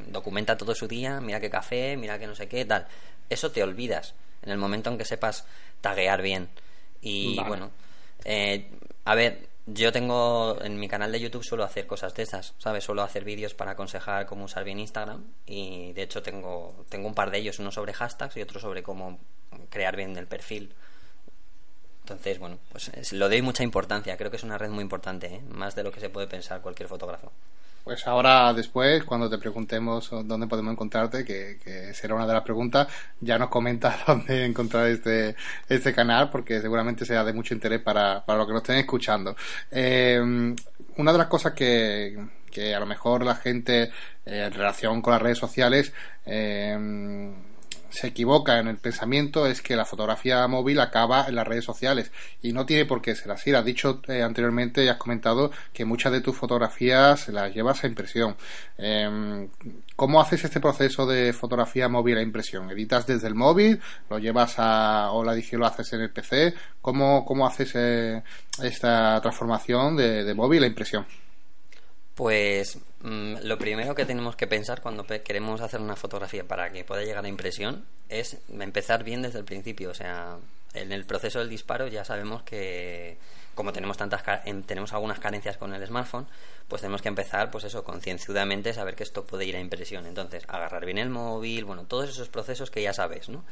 documenta 0.07 0.57
todo 0.57 0.75
su 0.75 0.87
día, 0.87 1.19
mira 1.21 1.39
qué 1.39 1.49
café, 1.49 1.97
mira 1.97 2.19
qué 2.19 2.27
no 2.27 2.35
sé 2.35 2.47
qué, 2.47 2.65
tal. 2.65 2.87
Eso 3.29 3.51
te 3.51 3.63
olvidas 3.63 4.13
en 4.41 4.51
el 4.51 4.57
momento 4.57 4.89
en 4.89 4.97
que 4.97 5.05
sepas 5.05 5.45
taguear 5.81 6.21
bien. 6.21 6.49
Y 7.01 7.39
bueno, 7.47 7.71
eh, 8.23 8.69
a 9.05 9.15
ver, 9.15 9.49
yo 9.65 9.91
tengo 9.91 10.57
en 10.61 10.79
mi 10.79 10.87
canal 10.87 11.11
de 11.11 11.19
YouTube 11.19 11.43
suelo 11.43 11.63
hacer 11.63 11.87
cosas 11.87 12.13
de 12.13 12.23
esas, 12.23 12.53
¿sabes? 12.57 12.83
Suelo 12.83 13.01
hacer 13.01 13.23
vídeos 13.23 13.53
para 13.53 13.71
aconsejar 13.71 14.25
cómo 14.25 14.45
usar 14.45 14.63
bien 14.63 14.79
Instagram 14.79 15.23
y 15.45 15.93
de 15.93 16.03
hecho 16.03 16.21
tengo, 16.21 16.85
tengo 16.89 17.07
un 17.07 17.15
par 17.15 17.31
de 17.31 17.39
ellos, 17.39 17.59
uno 17.59 17.71
sobre 17.71 17.93
hashtags 17.93 18.35
y 18.37 18.41
otro 18.41 18.59
sobre 18.59 18.83
cómo 18.83 19.19
crear 19.69 19.95
bien 19.95 20.17
el 20.17 20.27
perfil. 20.27 20.73
Entonces, 22.03 22.37
bueno, 22.37 22.57
pues 22.69 23.13
lo 23.13 23.29
doy 23.29 23.41
mucha 23.41 23.63
importancia. 23.63 24.17
Creo 24.17 24.29
que 24.29 24.37
es 24.37 24.43
una 24.43 24.57
red 24.57 24.69
muy 24.69 24.81
importante, 24.81 25.27
¿eh? 25.27 25.41
más 25.49 25.73
de 25.75 25.83
lo 25.83 25.91
que 25.91 26.01
se 26.01 26.09
puede 26.09 26.27
pensar 26.27 26.61
cualquier 26.61 26.89
fotógrafo. 26.89 27.31
Pues 27.83 28.07
ahora, 28.07 28.53
después, 28.53 29.03
cuando 29.03 29.29
te 29.29 29.37
preguntemos 29.37 30.09
dónde 30.09 30.47
podemos 30.47 30.71
encontrarte, 30.71 31.25
que, 31.25 31.93
será 31.93 32.15
una 32.15 32.27
de 32.27 32.33
las 32.33 32.43
preguntas, 32.43 32.87
ya 33.19 33.37
nos 33.37 33.49
comentas 33.49 33.95
dónde 34.07 34.45
encontrar 34.45 34.87
este, 34.87 35.35
este 35.67 35.93
canal, 35.93 36.29
porque 36.29 36.61
seguramente 36.61 37.05
sea 37.05 37.23
de 37.23 37.33
mucho 37.33 37.53
interés 37.53 37.81
para, 37.81 38.23
para 38.25 38.39
los 38.39 38.47
que 38.47 38.53
nos 38.53 38.61
estén 38.61 38.77
escuchando. 38.77 39.35
Eh, 39.69 40.55
una 40.95 41.11
de 41.11 41.17
las 41.17 41.27
cosas 41.27 41.53
que, 41.53 42.17
que 42.49 42.73
a 42.73 42.79
lo 42.79 42.85
mejor 42.85 43.23
la 43.23 43.35
gente, 43.35 43.83
eh, 44.25 44.43
en 44.45 44.53
relación 44.53 45.01
con 45.01 45.13
las 45.13 45.21
redes 45.21 45.39
sociales, 45.39 45.91
eh, 46.25 47.33
se 47.93 48.07
equivoca 48.07 48.59
en 48.59 48.67
el 48.67 48.77
pensamiento 48.77 49.45
es 49.45 49.61
que 49.61 49.75
la 49.75 49.85
fotografía 49.85 50.47
móvil 50.47 50.79
acaba 50.79 51.25
en 51.27 51.35
las 51.35 51.47
redes 51.47 51.63
sociales 51.63 52.11
y 52.41 52.51
no 52.51 52.65
tiene 52.65 52.85
por 52.85 53.01
qué 53.03 53.15
ser 53.15 53.31
así. 53.31 53.53
Has 53.53 53.63
dicho 53.63 54.01
eh, 54.07 54.23
anteriormente 54.23 54.83
y 54.83 54.87
has 54.87 54.97
comentado 54.97 55.51
que 55.71 55.85
muchas 55.85 56.11
de 56.11 56.21
tus 56.21 56.35
fotografías 56.35 57.27
las 57.29 57.53
llevas 57.53 57.83
a 57.83 57.87
impresión. 57.87 58.35
Em, 58.77 59.47
¿Cómo 59.95 60.19
haces 60.19 60.43
este 60.43 60.59
proceso 60.59 61.05
de 61.05 61.33
fotografía 61.33 61.87
móvil 61.87 62.17
a 62.17 62.21
impresión? 62.21 62.71
¿Editas 62.71 63.05
desde 63.05 63.27
el 63.27 63.35
móvil? 63.35 63.79
¿Lo 64.09 64.17
llevas 64.17 64.55
a, 64.57 65.11
o 65.11 65.23
la 65.23 65.33
edición 65.33 65.61
lo 65.61 65.67
haces 65.67 65.93
en 65.93 66.01
el 66.01 66.09
PC? 66.09 66.55
¿Cómo, 66.81 67.23
cómo 67.25 67.45
haces 67.45 67.73
eh, 67.75 68.23
esta 68.61 69.21
transformación 69.21 69.95
de, 69.95 70.23
de 70.23 70.33
móvil 70.33 70.63
a 70.63 70.67
impresión? 70.67 71.05
Pues 72.15 72.77
mm, 73.01 73.37
lo 73.43 73.57
primero 73.57 73.95
que 73.95 74.05
tenemos 74.05 74.35
que 74.35 74.47
pensar 74.47 74.81
cuando 74.81 75.05
queremos 75.05 75.61
hacer 75.61 75.81
una 75.81 75.95
fotografía 75.95 76.47
para 76.47 76.71
que 76.71 76.83
pueda 76.83 77.03
llegar 77.03 77.25
a 77.25 77.27
impresión 77.27 77.85
es 78.09 78.37
empezar 78.49 79.03
bien 79.03 79.23
desde 79.23 79.39
el 79.39 79.45
principio. 79.45 79.89
O 79.89 79.95
sea, 79.95 80.37
en 80.73 80.91
el 80.91 81.05
proceso 81.05 81.39
del 81.39 81.49
disparo 81.49 81.87
ya 81.87 82.05
sabemos 82.05 82.43
que 82.43 83.17
como 83.55 83.73
tenemos 83.73 83.97
tantas 83.97 84.23
tenemos 84.65 84.93
algunas 84.93 85.19
carencias 85.19 85.57
con 85.57 85.73
el 85.73 85.85
smartphone, 85.85 86.27
pues 86.67 86.81
tenemos 86.81 87.01
que 87.01 87.09
empezar, 87.09 87.51
pues 87.51 87.63
eso, 87.63 87.83
concienzudamente 87.83 88.73
saber 88.73 88.95
que 88.95 89.03
esto 89.03 89.25
puede 89.25 89.45
ir 89.45 89.55
a 89.55 89.59
impresión. 89.59 90.05
Entonces, 90.05 90.43
agarrar 90.47 90.85
bien 90.85 90.97
el 90.97 91.09
móvil, 91.09 91.65
bueno, 91.65 91.85
todos 91.85 92.09
esos 92.09 92.29
procesos 92.29 92.71
que 92.71 92.81
ya 92.81 92.93
sabes, 92.93 93.29
¿no? 93.29 93.43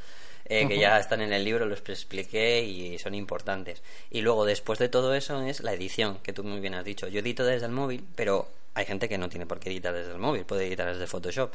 Eh, 0.46 0.68
que 0.68 0.78
ya 0.78 1.00
están 1.00 1.22
en 1.22 1.32
el 1.32 1.46
libro, 1.46 1.66
los 1.66 1.82
expliqué 1.88 2.62
y 2.62 2.98
son 3.00 3.14
importantes. 3.14 3.84
Y 4.10 4.22
luego, 4.22 4.46
después 4.46 4.80
de 4.80 4.90
todo 4.90 5.14
eso, 5.14 5.42
es 5.44 5.62
la 5.62 5.74
edición, 5.74 6.18
que 6.24 6.34
tú 6.34 6.44
muy 6.44 6.60
bien 6.60 6.74
has 6.74 6.84
dicho. 6.84 7.08
Yo 7.08 7.20
edito 7.20 7.46
desde 7.46 7.68
el 7.68 7.72
móvil, 7.72 8.04
pero 8.16 8.50
hay 8.74 8.86
gente 8.86 9.08
que 9.08 9.18
no 9.18 9.30
tiene 9.30 9.46
por 9.46 9.60
qué 9.60 9.70
editar 9.70 9.94
desde 9.94 10.12
el 10.12 10.18
móvil, 10.18 10.46
puede 10.46 10.68
editar 10.68 10.92
desde 10.92 11.08
Photoshop 11.08 11.52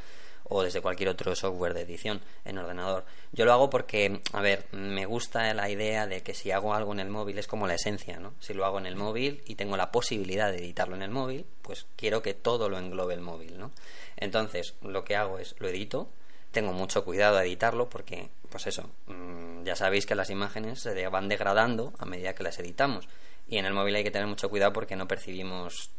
o 0.49 0.63
desde 0.63 0.81
cualquier 0.81 1.09
otro 1.09 1.35
software 1.35 1.75
de 1.75 1.83
edición 1.83 2.21
en 2.45 2.59
ordenador. 2.59 3.05
Yo 3.33 3.45
lo 3.45 3.53
hago 3.53 3.71
porque, 3.71 4.21
a 4.33 4.41
ver, 4.41 4.67
me 4.73 5.07
gusta 5.07 5.53
la 5.55 5.69
idea 5.69 6.07
de 6.07 6.23
que 6.23 6.35
si 6.35 6.51
hago 6.51 6.75
algo 6.75 6.93
en 6.93 7.01
el 7.01 7.11
móvil 7.11 7.39
es 7.39 7.47
como 7.47 7.67
la 7.67 7.75
esencia, 7.75 8.19
¿no? 8.19 8.35
Si 8.41 8.55
lo 8.55 8.65
hago 8.65 8.79
en 8.79 8.87
el 8.87 8.97
móvil 8.97 9.43
y 9.47 9.57
tengo 9.57 9.77
la 9.77 9.91
posibilidad 9.91 10.51
de 10.51 10.59
editarlo 10.59 10.95
en 10.95 11.03
el 11.03 11.11
móvil, 11.11 11.47
pues 11.63 11.87
quiero 11.97 12.23
que 12.23 12.35
todo 12.35 12.69
lo 12.69 12.79
englobe 12.79 13.15
el 13.15 13.21
móvil, 13.21 13.59
¿no? 13.59 13.73
Entonces, 14.17 14.75
lo 14.83 15.05
que 15.05 15.17
hago 15.17 15.39
es 15.39 15.55
lo 15.59 15.69
edito, 15.69 16.09
tengo 16.53 16.73
mucho 16.73 17.05
cuidado 17.05 17.37
a 17.39 17.45
editarlo 17.45 17.89
porque, 17.89 18.31
pues 18.49 18.67
eso, 18.67 18.89
mm, 19.07 19.65
ya 19.65 19.77
sabéis 19.77 20.07
que 20.07 20.15
las 20.15 20.31
imágenes 20.31 20.81
se 20.81 21.09
van 21.09 21.29
degradando 21.29 21.93
a 21.99 22.07
medida 22.07 22.35
que 22.35 22.45
las 22.45 22.59
editamos. 22.59 23.09
Y 23.49 23.59
en 23.59 23.67
el 23.67 23.75
móvil 23.75 23.95
hay 23.97 24.05
que 24.05 24.11
tener 24.11 24.27
mucho 24.27 24.49
cuidado 24.49 24.73
porque 24.73 24.97
no 24.97 25.07
percibimos 25.07 25.91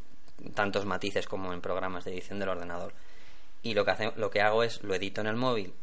tantos 0.54 0.86
matices 0.86 1.28
como 1.28 1.54
en 1.54 1.62
programas 1.62 2.06
de 2.06 2.12
edición 2.12 2.40
del 2.40 2.50
ordenador. 2.50 2.94
Y 3.68 3.74
lo 3.74 3.84
que, 3.84 3.92
hace, 3.92 4.14
lo 4.16 4.30
que 4.30 4.40
hago 4.40 4.64
es 4.64 4.82
lo 4.82 4.96
edito 4.96 5.20
en 5.20 5.28
el 5.28 5.36
móvil, 5.36 5.74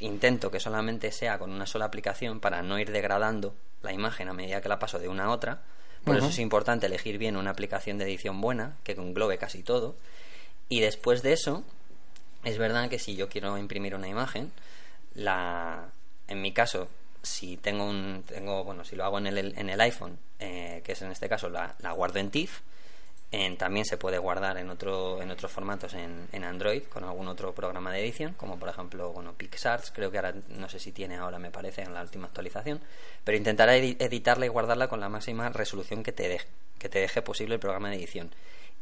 intento 0.00 0.50
que 0.50 0.60
solamente 0.60 1.10
sea 1.12 1.38
con 1.38 1.50
una 1.50 1.66
sola 1.66 1.86
aplicación 1.86 2.40
para 2.40 2.60
no 2.60 2.78
ir 2.78 2.92
degradando 2.92 3.54
la 3.80 3.90
imagen 3.90 4.28
a 4.28 4.34
medida 4.34 4.60
que 4.60 4.68
la 4.68 4.78
paso 4.78 4.98
de 4.98 5.08
una 5.08 5.24
a 5.24 5.30
otra. 5.30 5.62
Por 6.04 6.14
eso 6.18 6.26
es 6.26 6.38
importante 6.38 6.84
elegir 6.84 7.16
bien 7.16 7.38
una 7.38 7.50
aplicación 7.50 7.96
de 7.96 8.04
edición 8.04 8.42
buena, 8.42 8.76
que 8.84 8.92
englobe 8.92 9.38
casi 9.38 9.62
todo. 9.62 9.96
Y 10.68 10.80
después 10.80 11.22
de 11.22 11.32
eso, 11.32 11.64
es 12.44 12.58
verdad 12.58 12.90
que 12.90 12.98
si 12.98 13.16
yo 13.16 13.30
quiero 13.30 13.56
imprimir 13.56 13.94
una 13.94 14.08
imagen, 14.08 14.52
la, 15.14 15.86
en 16.28 16.42
mi 16.42 16.52
caso, 16.52 16.88
si 17.22 17.56
tengo 17.56 17.86
un, 17.86 18.24
tengo, 18.26 18.62
bueno, 18.62 18.84
si 18.84 18.94
lo 18.94 19.06
hago 19.06 19.16
en 19.16 19.28
el, 19.28 19.58
en 19.58 19.70
el 19.70 19.80
iPhone, 19.80 20.18
eh, 20.38 20.82
que 20.84 20.92
es 20.92 21.00
en 21.00 21.12
este 21.12 21.30
caso 21.30 21.48
la, 21.48 21.76
la 21.78 21.92
guardo 21.92 22.18
en 22.18 22.30
TIFF, 22.30 22.60
también 23.56 23.86
se 23.86 23.96
puede 23.96 24.18
guardar 24.18 24.58
en, 24.58 24.68
otro, 24.68 25.22
en 25.22 25.30
otros 25.30 25.50
formatos 25.50 25.94
en, 25.94 26.28
en, 26.32 26.44
Android 26.44 26.82
con 26.82 27.02
algún 27.02 27.28
otro 27.28 27.54
programa 27.54 27.90
de 27.90 28.00
edición, 28.00 28.34
como 28.34 28.58
por 28.58 28.68
ejemplo 28.68 29.10
bueno, 29.10 29.32
PixArt, 29.32 29.88
creo 29.94 30.10
que 30.10 30.18
ahora 30.18 30.34
no 30.48 30.68
sé 30.68 30.78
si 30.78 30.92
tiene 30.92 31.16
ahora, 31.16 31.38
me 31.38 31.50
parece, 31.50 31.80
en 31.80 31.94
la 31.94 32.02
última 32.02 32.26
actualización, 32.26 32.78
pero 33.24 33.38
intentará 33.38 33.74
editarla 33.74 34.44
y 34.44 34.48
guardarla 34.50 34.88
con 34.88 35.00
la 35.00 35.08
máxima 35.08 35.48
resolución 35.48 36.02
que 36.02 36.12
te, 36.12 36.28
deje, 36.28 36.46
que 36.78 36.90
te 36.90 36.98
deje 36.98 37.22
posible 37.22 37.54
el 37.54 37.60
programa 37.60 37.88
de 37.88 37.96
edición. 37.96 38.30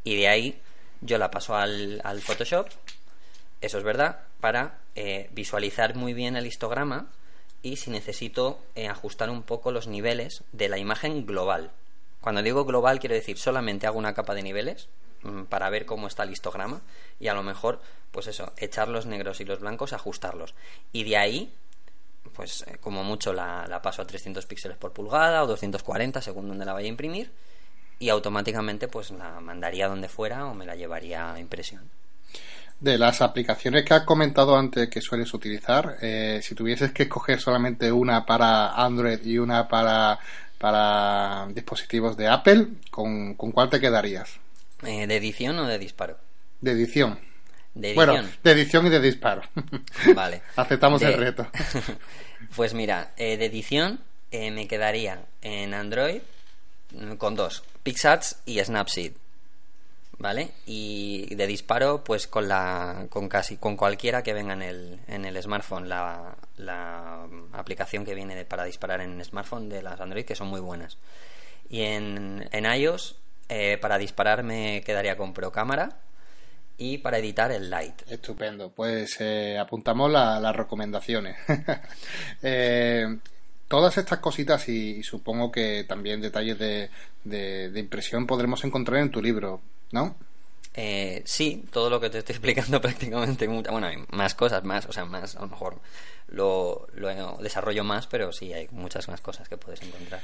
Y 0.03 0.17
de 0.17 0.27
ahí 0.27 0.61
yo 1.01 1.17
la 1.17 1.31
paso 1.31 1.55
al, 1.55 2.01
al 2.03 2.21
Photoshop, 2.21 2.67
eso 3.61 3.79
es 3.79 3.85
verdad, 3.85 4.21
para 4.41 4.81
eh, 4.97 5.29
visualizar 5.33 5.95
muy 5.95 6.13
bien 6.13 6.35
el 6.35 6.47
histograma 6.47 7.07
y 7.63 7.77
si 7.77 7.91
necesito 7.91 8.59
eh, 8.75 8.89
ajustar 8.89 9.31
un 9.31 9.43
poco 9.43 9.71
los 9.71 9.87
niveles 9.87 10.43
de 10.51 10.69
la 10.69 10.79
imagen 10.79 11.25
global 11.25 11.71
cuando 12.21 12.43
digo 12.43 12.65
global 12.65 13.01
quiero 13.01 13.15
decir 13.15 13.39
solamente 13.39 13.87
hago 13.87 13.99
una 13.99 14.15
capa 14.15 14.35
de 14.35 14.43
niveles 14.43 14.89
mm, 15.23 15.45
para 15.45 15.71
ver 15.71 15.87
cómo 15.87 16.07
está 16.07 16.25
el 16.25 16.31
histograma 16.31 16.83
y 17.19 17.29
a 17.29 17.35
lo 17.35 17.43
mejor, 17.43 17.81
pues 18.11 18.27
eso, 18.27 18.53
echar 18.57 18.89
los 18.89 19.07
negros 19.07 19.41
y 19.41 19.45
los 19.45 19.61
blancos, 19.61 19.93
ajustarlos. 19.93 20.55
Y 20.93 21.05
de 21.05 21.17
ahí 21.17 21.53
pues 22.35 22.65
eh, 22.67 22.79
como 22.81 23.03
mucho 23.03 23.33
la, 23.33 23.67
la 23.69 23.83
paso 23.83 24.03
a 24.03 24.07
300 24.07 24.47
píxeles 24.47 24.77
por 24.77 24.93
pulgada 24.93 25.43
o 25.43 25.47
240 25.47 26.21
según 26.23 26.49
donde 26.49 26.65
la 26.65 26.73
vaya 26.73 26.87
a 26.87 26.91
imprimir 26.91 27.31
y 27.99 28.09
automáticamente 28.09 28.89
pues 28.89 29.11
la 29.11 29.41
mandaría 29.41 29.89
donde 29.89 30.09
fuera 30.09 30.47
o 30.47 30.55
me 30.55 30.67
la 30.67 30.75
llevaría 30.75 31.35
a 31.35 31.39
impresión. 31.39 31.91
De 32.81 32.97
las 32.97 33.21
aplicaciones 33.21 33.85
que 33.85 33.93
has 33.93 34.05
comentado 34.05 34.57
antes 34.57 34.89
que 34.89 35.03
sueles 35.03 35.35
utilizar, 35.35 35.99
eh, 36.01 36.41
si 36.43 36.55
tuvieses 36.55 36.93
que 36.93 37.03
escoger 37.03 37.39
solamente 37.39 37.93
una 37.93 38.25
para 38.25 38.71
Android 38.71 39.21
y 39.23 39.37
una 39.37 39.69
para, 39.69 40.19
para 40.61 41.49
dispositivos 41.55 42.19
de 42.19 42.29
Apple, 42.29 42.67
¿con, 42.91 43.33
con 43.35 43.51
cuál 43.51 43.71
te 43.71 43.81
quedarías? 43.81 44.31
Eh, 44.83 45.07
¿De 45.07 45.17
edición 45.17 45.59
o 45.59 45.67
de 45.67 45.79
disparo? 45.79 46.19
De 46.61 46.73
edición. 46.73 47.19
De 47.75 47.95
Bueno, 47.95 48.13
edición. 48.17 48.37
de 48.45 48.51
edición 48.53 48.87
y 48.87 48.91
de 48.91 49.01
disparo. 49.01 49.41
Vale. 50.15 50.43
Aceptamos 50.57 51.01
De- 51.01 51.07
el 51.07 51.15
reto. 51.19 51.47
pues 52.57 52.75
mira, 52.75 53.13
eh, 53.17 53.39
de 53.39 53.47
edición 53.47 54.01
eh, 54.31 54.51
me 54.51 54.69
quedaría 54.69 55.23
en 55.41 55.73
Android 55.73 56.21
mm, 56.93 57.15
con 57.15 57.37
dos, 57.37 57.63
PixArts 57.83 58.37
y 58.45 58.63
Snapseed. 58.63 59.13
¿Vale? 60.21 60.51
Y 60.67 61.35
de 61.35 61.47
disparo, 61.47 62.05
pues 62.05 62.27
con 62.27 62.47
la 62.47 63.07
con 63.09 63.27
casi 63.29 63.57
con 63.57 63.75
cualquiera 63.77 64.23
que 64.23 64.35
venga 64.35 64.53
en 64.53 64.61
el, 64.63 65.01
en 65.09 65.25
el 65.25 65.43
smartphone, 65.43 65.89
la, 65.89 66.37
la 66.59 67.27
aplicación 67.53 68.05
que 68.05 68.15
viene 68.15 68.45
para 68.45 68.65
disparar 68.65 69.01
en 69.01 69.25
smartphone 69.25 69.71
de 69.71 69.83
las 69.83 69.99
Android, 69.99 70.27
que 70.27 70.35
son 70.35 70.49
muy 70.49 70.61
buenas. 70.61 70.99
Y 71.71 71.83
en, 71.83 72.47
en 72.53 72.67
iOS, 72.67 73.17
eh, 73.49 73.79
para 73.81 73.97
disparar 73.97 74.43
me 74.43 74.83
quedaría 74.85 75.17
con 75.17 75.33
Pro 75.33 75.51
Cámara 75.53 76.01
y 76.77 76.99
para 76.99 77.17
editar 77.19 77.51
el 77.51 77.71
Light. 77.71 78.03
Estupendo. 78.11 78.71
Pues 78.73 79.17
eh, 79.21 79.59
apuntamos 79.59 80.11
la- 80.11 80.39
las 80.39 80.55
recomendaciones. 80.55 81.37
Eh, 82.43 83.07
todas 83.69 83.97
estas 83.99 84.19
cositas 84.19 84.69
y, 84.69 85.03
supongo 85.03 85.51
que 85.51 85.85
también 85.85 86.21
detalles 86.21 86.59
de, 86.59 86.91
de- 87.25 87.71
de 87.71 87.81
impresión 87.81 88.27
podremos 88.27 88.65
encontrar 88.65 89.01
en 89.01 89.11
tu 89.11 89.23
libro, 89.23 89.61
¿no? 89.93 90.17
Eh, 90.75 91.23
sí, 91.25 91.65
todo 91.73 91.91
lo 91.91 92.01
que 92.01 92.11
te 92.11 92.19
estoy 92.19 92.33
explicando 92.35 92.81
prácticamente, 92.81 93.47
bueno, 93.47 93.87
hay 93.87 93.99
más 94.11 94.35
cosas, 94.35 94.65
más, 94.65 94.87
o 94.87 94.93
sea, 94.93 95.05
más, 95.05 95.37
a 95.37 95.41
lo 95.41 95.49
mejor 95.49 95.77
lo, 96.29 96.87
lo 96.95 97.37
desarrollo 97.39 97.85
más, 97.85 98.07
pero 98.07 98.33
sí, 98.33 98.53
hay 98.53 98.69
muchas 98.71 99.09
más 99.09 99.21
cosas 99.21 99.49
que 99.49 99.57
puedes 99.57 99.83
encontrar. 99.83 100.21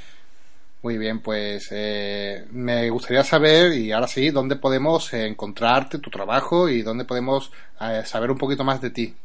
Muy 0.83 0.99
bien, 0.99 1.21
pues 1.21 1.69
eh, 1.71 2.45
me 2.51 2.87
gustaría 2.91 3.23
saber, 3.23 3.73
y 3.73 3.91
ahora 3.91 4.07
sí, 4.07 4.29
dónde 4.29 4.57
podemos 4.57 5.11
eh, 5.13 5.25
encontrarte, 5.25 5.97
tu 5.97 6.11
trabajo 6.11 6.69
y 6.69 6.83
dónde 6.83 7.03
podemos 7.03 7.51
eh, 7.81 8.03
saber 8.05 8.29
un 8.29 8.37
poquito 8.37 8.63
más 8.63 8.79
de 8.79 8.91
ti. 8.91 9.15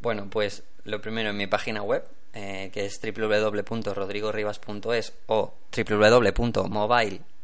Bueno, 0.00 0.28
pues 0.30 0.62
lo 0.84 1.02
primero 1.02 1.28
en 1.30 1.36
mi 1.36 1.46
página 1.46 1.82
web, 1.82 2.04
eh, 2.32 2.70
que 2.72 2.86
es 2.86 2.98
www.rodrigorribas.es 3.02 5.12
o 5.26 5.52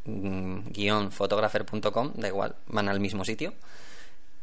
www.mobile-photographer.com, 0.07 2.13
da 2.15 2.29
igual, 2.29 2.55
van 2.69 2.89
al 2.89 3.01
mismo 3.01 3.25
sitio. 3.25 3.55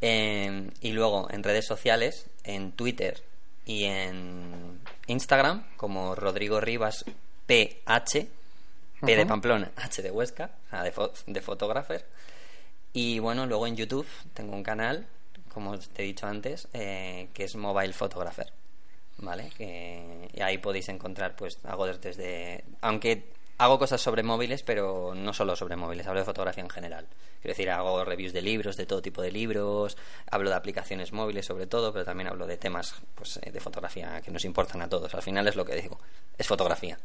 Eh, 0.02 0.70
y 0.82 0.92
luego 0.92 1.28
en 1.32 1.44
redes 1.44 1.66
sociales, 1.66 2.26
en 2.44 2.74
Twitter 2.74 3.24
y 3.66 3.86
en 3.86 4.80
Instagram, 5.08 5.66
como 5.78 6.16
Rodrigo 6.16 6.60
Rivas 6.60 7.06
PH, 7.46 8.28
P 9.02 9.16
de 9.16 9.20
Ujú. 9.22 9.28
Pamplona, 9.28 9.72
H 9.78 10.02
de 10.02 10.12
Huesca, 10.12 10.52
de, 10.72 10.94
fo- 10.94 11.12
de 11.26 11.42
photographer. 11.42 12.06
Y 12.94 13.20
bueno, 13.20 13.46
luego 13.46 13.68
en 13.68 13.76
YouTube 13.76 14.08
tengo 14.34 14.56
un 14.56 14.64
canal, 14.64 15.08
como 15.54 15.78
te 15.80 16.04
he 16.04 16.06
dicho 16.06 16.28
antes, 16.28 16.68
eh, 16.74 17.30
que 17.34 17.46
es 17.46 17.56
Mobile 17.56 17.94
Photographer. 17.94 18.52
¿Vale? 19.20 19.52
Que, 19.56 20.28
y 20.34 20.42
ahí 20.42 20.58
podéis 20.58 20.90
encontrar, 20.90 21.36
pues, 21.36 21.58
hago 21.64 21.86
desde. 21.88 22.64
Aunque 22.82 23.32
hago 23.58 23.80
cosas 23.80 24.02
sobre 24.02 24.24
móviles, 24.24 24.64
pero 24.64 25.14
no 25.16 25.34
solo 25.34 25.56
sobre 25.56 25.76
móviles, 25.76 26.08
hablo 26.08 26.20
de 26.20 26.26
fotografía 26.26 26.64
en 26.64 26.70
general. 26.70 27.08
Quiero 27.42 27.54
decir, 27.54 27.70
hago 27.70 28.04
reviews 28.04 28.34
de 28.34 28.42
libros, 28.42 28.78
de 28.78 28.86
todo 28.86 29.02
tipo 29.02 29.22
de 29.22 29.32
libros, 29.32 29.98
hablo 30.30 30.50
de 30.50 30.56
aplicaciones 30.56 31.14
móviles 31.14 31.46
sobre 31.46 31.68
todo, 31.68 31.94
pero 31.94 32.06
también 32.06 32.30
hablo 32.30 32.48
de 32.48 32.58
temas 32.58 32.96
pues, 33.16 33.40
eh, 33.44 33.52
de 33.52 33.60
fotografía 33.60 34.22
que 34.22 34.32
nos 34.32 34.46
importan 34.46 34.82
a 34.82 34.90
todos. 34.90 35.14
Al 35.14 35.22
final 35.22 35.48
es 35.48 35.56
lo 35.56 35.66
que 35.66 35.76
digo, 35.76 36.00
es 36.38 36.48
fotografía. 36.48 36.98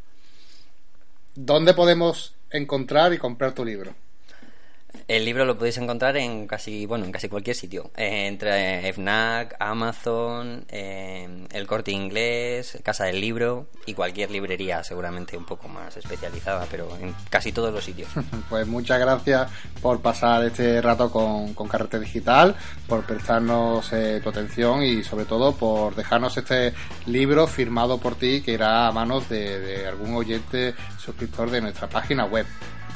¿Dónde 1.35 1.75
podemos 1.75 2.35
encontrar 2.51 3.13
y 3.13 3.19
comprar 3.19 3.53
tu 3.53 3.65
libro? 3.65 3.95
El 5.07 5.25
libro 5.25 5.45
lo 5.45 5.57
podéis 5.57 5.79
encontrar 5.79 6.17
en 6.19 6.47
casi, 6.47 6.85
bueno, 6.85 7.05
en 7.07 7.13
casi 7.13 7.29
cualquier 7.29 7.57
sitio. 7.57 7.91
Eh, 7.97 8.27
entre 8.27 8.93
FNAC, 8.93 9.57
Amazon, 9.59 10.65
eh, 10.69 11.47
El 11.51 11.67
Corte 11.67 11.93
Inglés, 11.93 12.79
Casa 12.83 13.05
del 13.05 13.21
Libro 13.21 13.69
y 13.87 13.95
cualquier 13.95 14.31
librería 14.31 14.83
seguramente 14.85 15.37
un 15.37 15.47
poco 15.47 15.69
más 15.69 15.97
especializada, 15.97 16.67
pero 16.71 16.95
en 17.01 17.15
casi 17.31 17.53
todos 17.53 17.73
los 17.73 17.85
sitios. 17.85 18.09
Pues 18.49 18.67
muchas 18.67 18.99
gracias 18.99 19.51
por 19.83 20.01
pasar 20.01 20.45
este 20.45 20.81
rato 20.81 21.11
con, 21.11 21.55
con 21.55 21.69
Carrete 21.69 21.99
Digital, 21.99 22.55
por 22.87 23.05
prestarnos 23.05 23.93
eh, 23.93 24.21
tu 24.23 24.31
atención 24.31 24.83
y 24.83 25.05
sobre 25.05 25.27
todo 25.27 25.55
por 25.55 25.95
dejarnos 25.95 26.37
este 26.37 26.73
libro 27.07 27.47
firmado 27.47 27.99
por 27.99 28.15
ti 28.15 28.41
que 28.43 28.53
irá 28.53 28.87
a 28.87 28.93
manos 28.93 29.29
de, 29.29 29.59
de 29.61 29.87
algún 29.87 30.15
oyente 30.15 30.75
suscriptor 30.99 31.51
de 31.51 31.61
nuestra 31.61 31.89
página 31.89 32.25
web. 32.25 32.47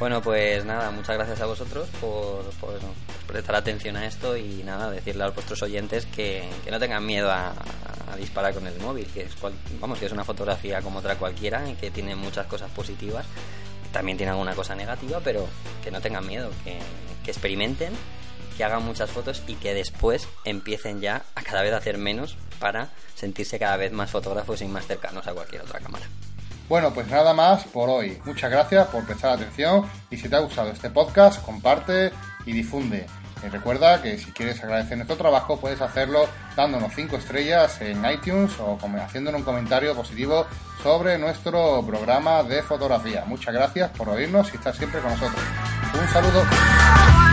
Bueno, 0.03 0.21
pues 0.21 0.65
nada, 0.65 0.91
muchas 0.91 1.15
gracias 1.15 1.41
a 1.43 1.47
vosotros 1.47 1.89
por, 2.01 2.43
prestar 3.29 3.55
atención 3.55 3.97
a 3.97 4.05
esto 4.05 4.37
y 4.37 4.65
nada, 4.65 4.91
decirle 4.91 5.23
a 5.23 5.29
vuestros 5.29 5.63
oyentes 5.63 6.07
que, 6.07 6.43
no 6.69 6.81
tengan 6.81 7.07
miedo 7.07 7.31
a, 7.31 7.55
a 8.11 8.17
disparar 8.17 8.53
con 8.53 8.67
el 8.67 8.77
móvil, 8.81 9.07
que 9.07 9.23
es, 9.23 9.35
cual- 9.37 9.53
vamos, 9.79 10.01
que 10.01 10.07
es 10.07 10.11
una 10.13 10.25
fotografía 10.25 10.83
como 10.83 10.99
otra 10.99 11.15
cualquiera 11.15 11.71
y 11.71 11.75
que 11.75 11.93
tiene 11.93 12.17
muchas 12.17 12.49
cosas 12.49 12.69
positivas. 12.73 13.27
También 13.93 14.19
tiene 14.19 14.33
alguna 14.33 14.57
cosa 14.57 14.75
negativa, 14.75 15.21
pero 15.23 15.47
que 15.85 15.93
no 15.93 16.01
tengan 16.01 16.27
miedo, 16.27 16.51
que, 16.65 16.81
que 17.25 17.31
experimenten, 17.31 17.93
que 18.57 18.65
hagan 18.65 18.83
muchas 18.83 19.09
fotos 19.09 19.45
y 19.47 19.55
que 19.55 19.73
después 19.73 20.27
empiecen 20.45 21.01
ya 21.01 21.23
a 21.37 21.43
cada 21.43 21.63
vez 21.63 21.75
hacer 21.75 21.97
menos 21.97 22.37
para 22.59 22.89
sentirse 23.15 23.57
cada 23.61 23.77
vez 23.77 23.93
más 23.93 24.11
fotógrafos 24.11 24.63
y 24.63 24.65
más 24.65 24.85
cercanos 24.85 25.29
a 25.29 25.33
cualquier 25.33 25.63
otra 25.63 25.79
cámara. 25.79 26.07
Bueno, 26.69 26.93
pues 26.93 27.09
nada 27.09 27.35
más 27.35 27.65
por 27.65 27.91
hoy. 27.91 28.19
Muchas 28.25 28.51
gracias 28.51 28.87
por 28.89 29.05
prestar 29.05 29.33
atención 29.33 29.85
y 30.11 30.17
si 30.17 30.29
te 30.29 30.37
ha 30.37 30.41
gustado 30.41 30.71
este 30.71 30.91
podcast, 30.91 31.45
comparte 31.45 32.13
y 32.47 32.53
difunde. 32.53 33.07
Y 33.45 33.49
recuerda 33.49 34.01
que 34.01 34.19
si 34.19 34.31
quieres 34.31 34.63
agradecer 34.63 34.97
nuestro 34.97 35.17
trabajo, 35.17 35.59
puedes 35.59 35.81
hacerlo 35.81 36.29
dándonos 36.57 36.93
5 36.95 37.17
estrellas 37.17 37.81
en 37.81 38.05
iTunes 38.09 38.53
o 38.61 38.79
haciéndonos 39.01 39.41
un 39.41 39.45
comentario 39.45 39.95
positivo 39.95 40.47
sobre 40.83 41.19
nuestro 41.19 41.85
programa 41.85 42.43
de 42.45 42.63
fotografía. 42.63 43.25
Muchas 43.27 43.53
gracias 43.53 43.91
por 43.91 44.09
oírnos 44.09 44.53
y 44.53 44.57
estar 44.57 44.75
siempre 44.75 45.01
con 45.01 45.11
nosotros. 45.11 45.43
Un 46.01 46.09
saludo. 46.09 47.32